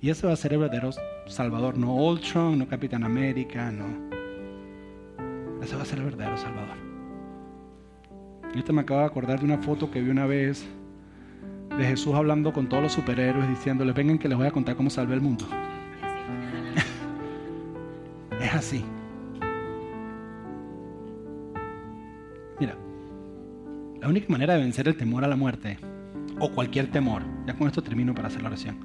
Y 0.00 0.10
ese 0.10 0.26
va 0.26 0.32
a 0.34 0.36
ser 0.36 0.52
el 0.52 0.58
verdadero 0.58 0.90
Salvador, 1.26 1.78
no 1.78 1.94
Ultron, 1.94 2.58
no 2.58 2.66
Capitán 2.68 3.04
América, 3.04 3.70
no. 3.70 4.12
Ese 5.62 5.76
va 5.76 5.82
a 5.82 5.86
ser 5.86 6.00
el 6.00 6.04
verdadero 6.06 6.36
Salvador. 6.36 6.76
Y 8.54 8.58
este 8.58 8.72
me 8.72 8.82
acabo 8.82 9.00
de 9.00 9.06
acordar 9.06 9.38
de 9.38 9.46
una 9.46 9.58
foto 9.58 9.90
que 9.90 10.02
vi 10.02 10.10
una 10.10 10.26
vez 10.26 10.66
de 11.78 11.84
Jesús 11.84 12.14
hablando 12.14 12.52
con 12.52 12.68
todos 12.68 12.82
los 12.82 12.92
superhéroes 12.92 13.48
diciéndoles, 13.48 13.94
vengan 13.94 14.18
que 14.18 14.28
les 14.28 14.36
voy 14.36 14.46
a 14.46 14.50
contar 14.50 14.76
cómo 14.76 14.90
salvé 14.90 15.14
el 15.14 15.22
mundo 15.22 15.46
así. 18.52 18.84
La 24.02 24.08
única 24.08 24.26
manera 24.28 24.54
de 24.54 24.60
vencer 24.60 24.88
el 24.88 24.96
temor 24.96 25.24
a 25.24 25.28
la 25.28 25.36
muerte, 25.36 25.78
o 26.40 26.50
cualquier 26.50 26.88
temor, 26.88 27.22
ya 27.46 27.54
con 27.54 27.68
esto 27.68 27.84
termino 27.84 28.12
para 28.12 28.26
hacer 28.26 28.42
la 28.42 28.48
oración. 28.48 28.76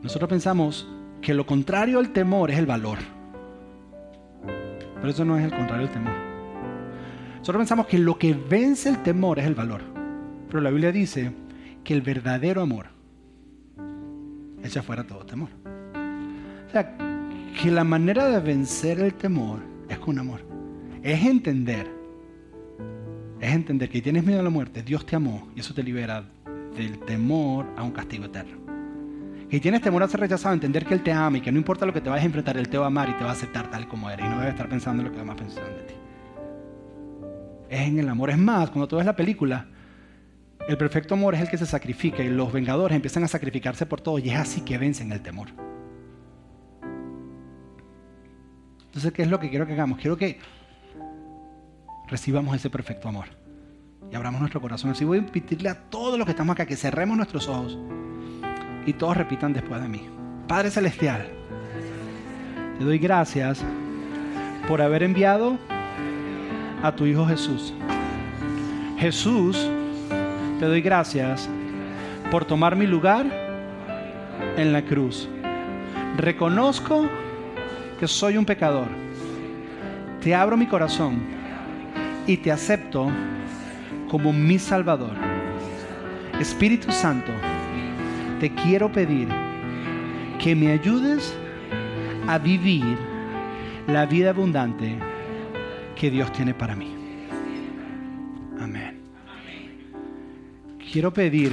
Nosotros 0.00 0.30
pensamos 0.30 0.88
que 1.20 1.34
lo 1.34 1.44
contrario 1.44 1.98
al 1.98 2.12
temor 2.12 2.52
es 2.52 2.58
el 2.58 2.66
valor. 2.66 2.98
Pero 4.94 5.08
eso 5.08 5.24
no 5.24 5.36
es 5.36 5.44
el 5.44 5.50
contrario 5.50 5.86
del 5.86 5.92
temor. 5.92 6.12
Nosotros 7.38 7.56
pensamos 7.62 7.86
que 7.88 7.98
lo 7.98 8.16
que 8.16 8.32
vence 8.32 8.90
el 8.90 9.02
temor 9.02 9.40
es 9.40 9.46
el 9.46 9.56
valor. 9.56 9.80
Pero 10.46 10.60
la 10.60 10.70
Biblia 10.70 10.92
dice 10.92 11.32
que 11.82 11.94
el 11.94 12.02
verdadero 12.02 12.62
amor 12.62 12.86
echa 14.62 14.84
fuera 14.84 15.04
todo 15.04 15.26
temor. 15.26 15.48
O 16.68 16.70
sea, 16.70 16.96
que 17.60 17.72
la 17.72 17.82
manera 17.82 18.26
de 18.26 18.38
vencer 18.38 19.00
el 19.00 19.14
temor 19.14 19.58
es 19.88 19.98
con 19.98 20.20
amor. 20.20 20.42
Es 21.02 21.24
entender. 21.26 22.01
Es 23.42 23.52
entender 23.52 23.88
que 23.88 24.00
tienes 24.00 24.24
miedo 24.24 24.38
a 24.38 24.42
la 24.44 24.50
muerte, 24.50 24.84
Dios 24.84 25.04
te 25.04 25.16
amó 25.16 25.48
y 25.56 25.60
eso 25.60 25.74
te 25.74 25.82
libera 25.82 26.22
del 26.76 27.00
temor 27.00 27.66
a 27.76 27.82
un 27.82 27.90
castigo 27.90 28.26
eterno. 28.26 28.56
Que 29.50 29.58
tienes 29.58 29.80
temor 29.80 30.04
a 30.04 30.08
ser 30.08 30.20
rechazado, 30.20 30.54
entender 30.54 30.86
que 30.86 30.94
Él 30.94 31.02
te 31.02 31.10
ama 31.10 31.38
y 31.38 31.40
que 31.40 31.50
no 31.50 31.58
importa 31.58 31.84
lo 31.84 31.92
que 31.92 32.00
te 32.00 32.08
vayas 32.08 32.22
a 32.22 32.26
enfrentar, 32.26 32.56
Él 32.56 32.68
te 32.68 32.78
va 32.78 32.84
a 32.84 32.86
amar 32.86 33.08
y 33.08 33.14
te 33.14 33.24
va 33.24 33.30
a 33.30 33.32
aceptar 33.32 33.68
tal 33.68 33.88
como 33.88 34.08
eres 34.08 34.24
y 34.24 34.28
no 34.28 34.38
debe 34.38 34.50
estar 34.50 34.68
pensando 34.68 35.02
en 35.02 35.08
lo 35.08 35.12
que 35.12 35.18
demás 35.18 35.34
piensan 35.34 35.64
de 35.64 35.82
ti. 35.82 35.94
Es 37.68 37.80
en 37.80 37.98
el 37.98 38.08
amor. 38.08 38.30
Es 38.30 38.38
más, 38.38 38.70
cuando 38.70 38.86
tú 38.86 38.94
ves 38.94 39.06
la 39.06 39.16
película, 39.16 39.66
el 40.68 40.78
perfecto 40.78 41.14
amor 41.14 41.34
es 41.34 41.40
el 41.40 41.48
que 41.48 41.58
se 41.58 41.66
sacrifica 41.66 42.22
y 42.22 42.28
los 42.28 42.52
vengadores 42.52 42.94
empiezan 42.94 43.24
a 43.24 43.28
sacrificarse 43.28 43.86
por 43.86 44.00
todo 44.00 44.20
y 44.20 44.30
es 44.30 44.36
así 44.36 44.60
que 44.60 44.78
vencen 44.78 45.10
el 45.10 45.20
temor. 45.20 45.48
Entonces, 48.84 49.12
¿qué 49.12 49.22
es 49.22 49.28
lo 49.28 49.40
que 49.40 49.50
quiero 49.50 49.66
que 49.66 49.72
hagamos? 49.72 49.98
Quiero 49.98 50.16
que 50.16 50.38
recibamos 52.12 52.54
ese 52.54 52.68
perfecto 52.68 53.08
amor 53.08 53.24
y 54.10 54.14
abramos 54.14 54.38
nuestro 54.38 54.60
corazón. 54.60 54.90
Así 54.90 55.04
voy 55.04 55.18
a 55.18 55.22
invitarle 55.22 55.70
a 55.70 55.74
todos 55.74 56.18
los 56.18 56.26
que 56.26 56.32
estamos 56.32 56.52
acá 56.52 56.66
que 56.66 56.76
cerremos 56.76 57.16
nuestros 57.16 57.48
ojos 57.48 57.78
y 58.86 58.92
todos 58.92 59.16
repitan 59.16 59.54
después 59.54 59.80
de 59.80 59.88
mí. 59.88 60.06
Padre 60.46 60.70
Celestial, 60.70 61.26
te 62.78 62.84
doy 62.84 62.98
gracias 62.98 63.64
por 64.68 64.82
haber 64.82 65.02
enviado 65.02 65.56
a 66.82 66.92
tu 66.92 67.06
Hijo 67.06 67.26
Jesús. 67.26 67.72
Jesús, 68.98 69.68
te 70.60 70.66
doy 70.66 70.82
gracias 70.82 71.48
por 72.30 72.44
tomar 72.44 72.76
mi 72.76 72.86
lugar 72.86 73.24
en 74.58 74.72
la 74.72 74.82
cruz. 74.82 75.28
Reconozco 76.18 77.08
que 77.98 78.06
soy 78.06 78.36
un 78.36 78.44
pecador. 78.44 78.88
Te 80.20 80.34
abro 80.34 80.58
mi 80.58 80.66
corazón 80.66 81.31
y 82.26 82.36
te 82.36 82.52
acepto 82.52 83.10
como 84.08 84.32
mi 84.32 84.58
Salvador. 84.58 85.16
Espíritu 86.40 86.90
Santo, 86.92 87.32
te 88.40 88.50
quiero 88.54 88.90
pedir 88.90 89.28
que 90.38 90.56
me 90.56 90.72
ayudes 90.72 91.34
a 92.26 92.38
vivir 92.38 92.98
la 93.86 94.06
vida 94.06 94.30
abundante 94.30 94.98
que 95.96 96.10
Dios 96.10 96.32
tiene 96.32 96.54
para 96.54 96.74
mí. 96.74 96.94
Amén. 98.60 99.00
Quiero 100.92 101.12
pedir 101.12 101.52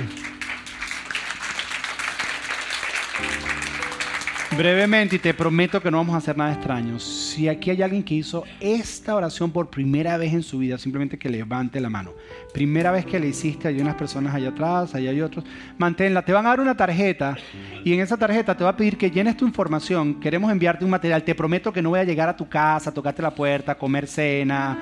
brevemente 4.58 5.16
y 5.16 5.20
te 5.20 5.34
prometo 5.34 5.82
que 5.82 5.90
no 5.90 5.98
vamos 5.98 6.16
a 6.16 6.18
hacer 6.18 6.38
nada 6.38 6.54
extraño. 6.54 6.98
Si 7.30 7.48
aquí 7.48 7.70
hay 7.70 7.84
alguien 7.84 8.02
que 8.02 8.16
hizo 8.16 8.44
esta 8.60 9.16
oración 9.16 9.52
por 9.52 9.70
primera 9.70 10.18
vez 10.18 10.34
en 10.34 10.42
su 10.42 10.58
vida, 10.58 10.80
simplemente 10.80 11.20
que 11.20 11.30
levante 11.30 11.80
la 11.80 11.88
mano. 11.88 12.12
Primera 12.52 12.92
vez 12.92 13.06
que 13.06 13.20
le 13.20 13.28
hiciste, 13.28 13.68
hay 13.68 13.80
unas 13.80 13.94
personas 13.94 14.34
allá 14.34 14.50
atrás, 14.50 14.96
allá 14.96 15.12
hay 15.12 15.22
otros. 15.22 15.46
Manténla. 15.78 16.24
Te 16.26 16.34
van 16.34 16.48
a 16.48 16.50
dar 16.50 16.60
una 16.60 16.76
tarjeta 16.76 17.38
y 17.86 17.94
en 17.94 18.00
esa 18.00 18.18
tarjeta 18.18 18.58
te 18.58 18.64
va 18.64 18.72
a 18.72 18.76
pedir 18.76 18.98
que 18.98 19.12
llenes 19.12 19.38
tu 19.38 19.46
información. 19.46 20.20
Queremos 20.20 20.52
enviarte 20.52 20.84
un 20.84 20.90
material. 20.90 21.22
Te 21.22 21.36
prometo 21.36 21.72
que 21.72 21.84
no 21.84 21.90
voy 21.90 22.00
a 22.00 22.04
llegar 22.04 22.30
a 22.30 22.36
tu 22.36 22.50
casa, 22.50 22.92
tocarte 22.92 23.22
la 23.22 23.36
puerta, 23.36 23.78
comer 23.78 24.08
cena, 24.08 24.76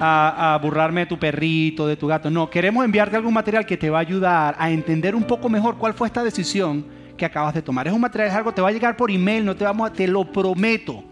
a, 0.00 0.54
a 0.54 0.58
burlarme 0.58 1.00
de 1.00 1.06
tu 1.06 1.18
perrito, 1.18 1.88
de 1.88 1.96
tu 1.96 2.06
gato. 2.06 2.30
No, 2.30 2.48
queremos 2.48 2.84
enviarte 2.84 3.16
algún 3.16 3.34
material 3.34 3.66
que 3.66 3.76
te 3.76 3.90
va 3.90 3.98
a 3.98 4.02
ayudar 4.02 4.54
a 4.56 4.70
entender 4.70 5.16
un 5.16 5.24
poco 5.24 5.48
mejor 5.48 5.78
cuál 5.78 5.94
fue 5.94 6.06
esta 6.06 6.22
decisión 6.22 6.86
que 7.16 7.24
acabas 7.24 7.54
de 7.54 7.62
tomar. 7.62 7.88
Es 7.88 7.92
un 7.92 8.00
material, 8.00 8.28
es 8.28 8.36
algo, 8.36 8.54
te 8.54 8.62
va 8.62 8.68
a 8.68 8.72
llegar 8.72 8.96
por 8.96 9.10
email, 9.10 9.44
no 9.44 9.56
te 9.56 9.64
vamos 9.64 9.90
a, 9.90 9.92
te 9.92 10.06
lo 10.06 10.30
prometo. 10.30 11.02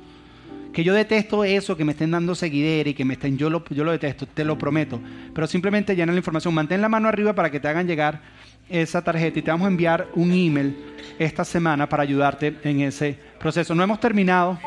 Que 0.74 0.84
yo 0.84 0.92
detesto 0.92 1.44
eso, 1.44 1.76
que 1.76 1.84
me 1.84 1.92
estén 1.92 2.10
dando 2.10 2.34
seguidera 2.34 2.90
y 2.90 2.94
que 2.94 3.04
me 3.04 3.14
estén, 3.14 3.38
yo 3.38 3.48
lo, 3.48 3.64
yo 3.70 3.84
lo 3.84 3.92
detesto, 3.92 4.26
te 4.26 4.44
lo 4.44 4.58
prometo. 4.58 5.00
Pero 5.32 5.46
simplemente 5.46 5.94
llena 5.94 6.12
la 6.12 6.18
información, 6.18 6.52
mantén 6.52 6.80
la 6.80 6.88
mano 6.88 7.08
arriba 7.08 7.32
para 7.32 7.50
que 7.50 7.60
te 7.60 7.68
hagan 7.68 7.86
llegar 7.86 8.20
esa 8.68 9.02
tarjeta 9.02 9.38
y 9.38 9.42
te 9.42 9.50
vamos 9.50 9.66
a 9.66 9.70
enviar 9.70 10.08
un 10.14 10.32
email 10.32 10.76
esta 11.18 11.44
semana 11.44 11.88
para 11.88 12.02
ayudarte 12.02 12.56
en 12.64 12.80
ese 12.80 13.16
proceso. 13.38 13.74
No 13.74 13.84
hemos 13.84 14.00
terminado. 14.00 14.58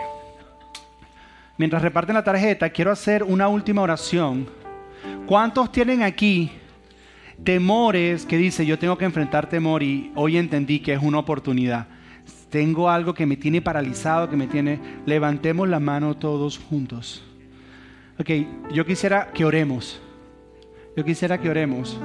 Mientras 1.58 1.82
reparten 1.82 2.16
la 2.16 2.24
tarjeta, 2.24 2.70
quiero 2.70 2.92
hacer 2.92 3.24
una 3.24 3.48
última 3.50 3.82
oración. 3.82 4.48
¿Cuántos 5.26 5.72
tienen 5.72 6.04
aquí 6.04 6.52
temores 7.44 8.26
que 8.26 8.38
dice, 8.38 8.66
yo 8.66 8.80
tengo 8.80 8.98
que 8.98 9.06
enfrentar 9.06 9.50
temor 9.50 9.84
y 9.84 10.12
hoy 10.16 10.38
entendí 10.38 10.80
que 10.80 10.94
es 10.94 11.02
una 11.02 11.20
oportunidad. 11.20 11.88
Tengo 12.50 12.90
algo 12.90 13.14
que 13.14 13.26
me 13.26 13.38
tiene 13.38 13.62
paralizado, 13.62 14.30
que 14.30 14.36
me 14.36 14.48
tiene... 14.48 14.80
Levantemos 15.06 15.68
la 15.68 15.80
mano 15.80 16.16
todos 16.16 16.58
juntos. 16.58 17.24
Ok, 18.20 18.30
yo 18.72 18.86
quisiera 18.86 19.32
que 19.32 19.46
oremos. 19.46 20.02
Yo 20.96 21.04
quisiera 21.04 21.38
que 21.40 21.50
oremos 21.50 22.00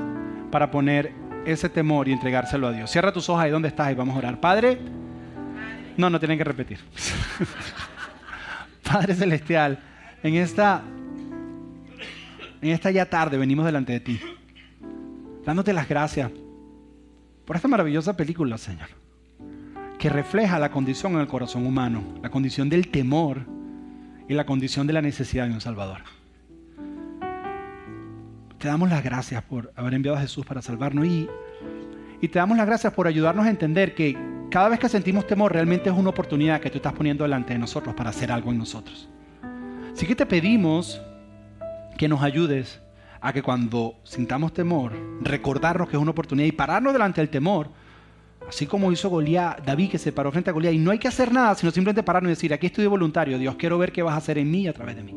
para 0.51 0.71
poner 0.71 1.13
ese 1.47 1.69
temor 1.69 2.09
y 2.09 2.13
entregárselo 2.13 2.69
a 2.69 2.73
Dios. 2.73 2.91
Cierra 2.91 3.13
tus 3.13 3.29
ojos 3.29 3.43
ahí 3.43 3.51
donde 3.51 3.69
estás 3.69 3.91
y 3.91 3.95
vamos 3.95 4.15
a 4.15 4.19
orar. 4.19 4.41
Padre, 4.41 4.79
no, 5.97 6.11
no 6.11 6.19
tienen 6.19 6.39
que 6.39 6.45
repetir. 6.45 6.79
Padre 8.83 9.15
Celestial, 9.15 9.79
en 10.23 10.35
esta, 10.35 10.83
en 12.61 12.71
esta 12.71 12.91
ya 12.91 13.07
tarde 13.07 13.39
venimos 13.39 13.65
delante 13.65 13.93
de 13.93 14.01
ti 14.01 14.21
dándote 15.45 15.73
las 15.73 15.89
gracias 15.89 16.31
por 17.45 17.57
esta 17.57 17.69
maravillosa 17.69 18.17
película, 18.17 18.57
Señor, 18.59 18.89
que 20.03 20.09
refleja 20.09 20.59
la 20.59 20.73
condición 20.73 21.13
en 21.13 21.21
el 21.21 21.29
corazón 21.29 21.65
humano, 21.65 22.03
la 22.25 22.29
condición 22.29 22.69
del 22.69 22.89
temor 22.89 23.47
y 24.29 24.35
la 24.35 24.45
condición 24.45 24.89
de 24.89 24.95
la 24.95 25.01
necesidad 25.01 25.47
de 25.47 25.53
un 25.55 25.61
Salvador. 25.61 25.99
Te 28.59 28.67
damos 28.67 28.91
las 28.91 29.05
gracias 29.05 29.45
por 29.45 29.73
haber 29.77 29.95
enviado 29.95 30.19
a 30.19 30.21
Jesús 30.21 30.45
para 30.45 30.61
salvarnos 30.61 31.07
y, 31.07 31.29
y 32.21 32.27
te 32.27 32.41
damos 32.41 32.57
las 32.57 32.67
gracias 32.67 32.93
por 32.95 33.07
ayudarnos 33.07 33.47
a 33.47 33.51
entender 33.51 33.95
que 33.95 34.19
cada 34.51 34.71
vez 34.71 34.81
que 34.81 34.89
sentimos 34.89 35.25
temor 35.25 35.53
realmente 35.53 35.89
es 35.89 35.95
una 35.95 36.11
oportunidad 36.11 36.61
que 36.61 36.71
tú 36.71 36.79
estás 36.79 36.95
poniendo 36.95 37.23
delante 37.23 37.53
de 37.53 37.61
nosotros 37.61 37.95
para 37.95 38.11
hacer 38.11 38.33
algo 38.33 38.51
en 38.51 38.59
nosotros. 38.59 39.09
Así 39.93 40.05
que 40.05 40.17
te 40.17 40.27
pedimos 40.27 41.01
que 41.97 42.09
nos 42.09 42.23
ayudes 42.23 42.83
a 43.21 43.33
que 43.33 43.41
cuando 43.41 44.01
sintamos 44.03 44.53
temor, 44.53 44.95
recordarnos 45.21 45.89
que 45.89 45.95
es 45.95 46.03
una 46.03 46.11
oportunidad 46.11 46.49
y 46.49 46.53
pararnos 46.53 46.93
delante 46.93 47.21
del 47.21 47.31
temor, 47.31 47.71
así 48.49 48.67
como 48.67 48.93
hizo 48.93 49.09
Goliat, 49.09 49.65
David 49.65 49.91
que 49.91 49.99
se 49.99 50.13
paró 50.13 50.31
frente 50.31 50.51
a 50.51 50.53
Goliat, 50.53 50.75
y 50.75 50.79
no 50.79 50.91
hay 50.91 50.99
que 50.99 51.09
hacer 51.09 51.33
nada, 51.33 51.55
sino 51.55 51.71
simplemente 51.71 52.03
pararnos 52.03 52.31
y 52.31 52.35
decir, 52.35 52.53
aquí 52.53 52.67
estoy 52.67 52.83
de 52.83 52.89
voluntario, 52.89 53.39
Dios, 53.39 53.57
quiero 53.57 53.79
ver 53.79 53.93
qué 53.93 54.03
vas 54.03 54.15
a 54.15 54.19
hacer 54.19 54.39
en 54.39 54.51
mí 54.51 54.63
y 54.63 54.69
a 54.69 54.73
través 54.73 54.97
de 54.97 55.03
mí. 55.03 55.15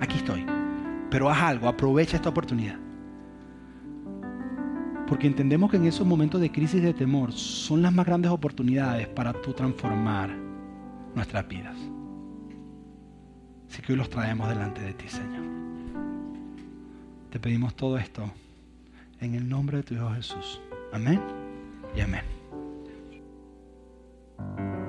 Aquí 0.00 0.16
estoy. 0.16 0.44
Pero 1.10 1.30
haz 1.30 1.42
algo, 1.42 1.68
aprovecha 1.68 2.16
esta 2.16 2.28
oportunidad. 2.28 2.78
Porque 5.06 5.26
entendemos 5.26 5.70
que 5.70 5.76
en 5.76 5.86
esos 5.86 6.06
momentos 6.06 6.40
de 6.40 6.50
crisis 6.50 6.82
de 6.82 6.92
temor 6.92 7.32
son 7.32 7.80
las 7.82 7.92
más 7.92 8.06
grandes 8.06 8.30
oportunidades 8.30 9.06
para 9.08 9.32
tú 9.32 9.52
transformar 9.52 10.30
nuestras 11.14 11.46
vidas. 11.46 11.76
Así 13.70 13.82
que 13.82 13.92
hoy 13.92 13.98
los 13.98 14.10
traemos 14.10 14.48
delante 14.48 14.80
de 14.80 14.94
ti, 14.94 15.08
Señor. 15.08 15.44
Te 17.30 17.38
pedimos 17.38 17.74
todo 17.74 17.98
esto 17.98 18.30
en 19.20 19.34
el 19.34 19.48
nombre 19.48 19.78
de 19.78 19.82
tu 19.82 19.94
Hijo 19.94 20.10
Jesús. 20.10 20.60
Amén 20.92 21.20
y 21.94 22.00
amén. 22.00 22.45
Thank 24.38 24.58
you. 24.58 24.85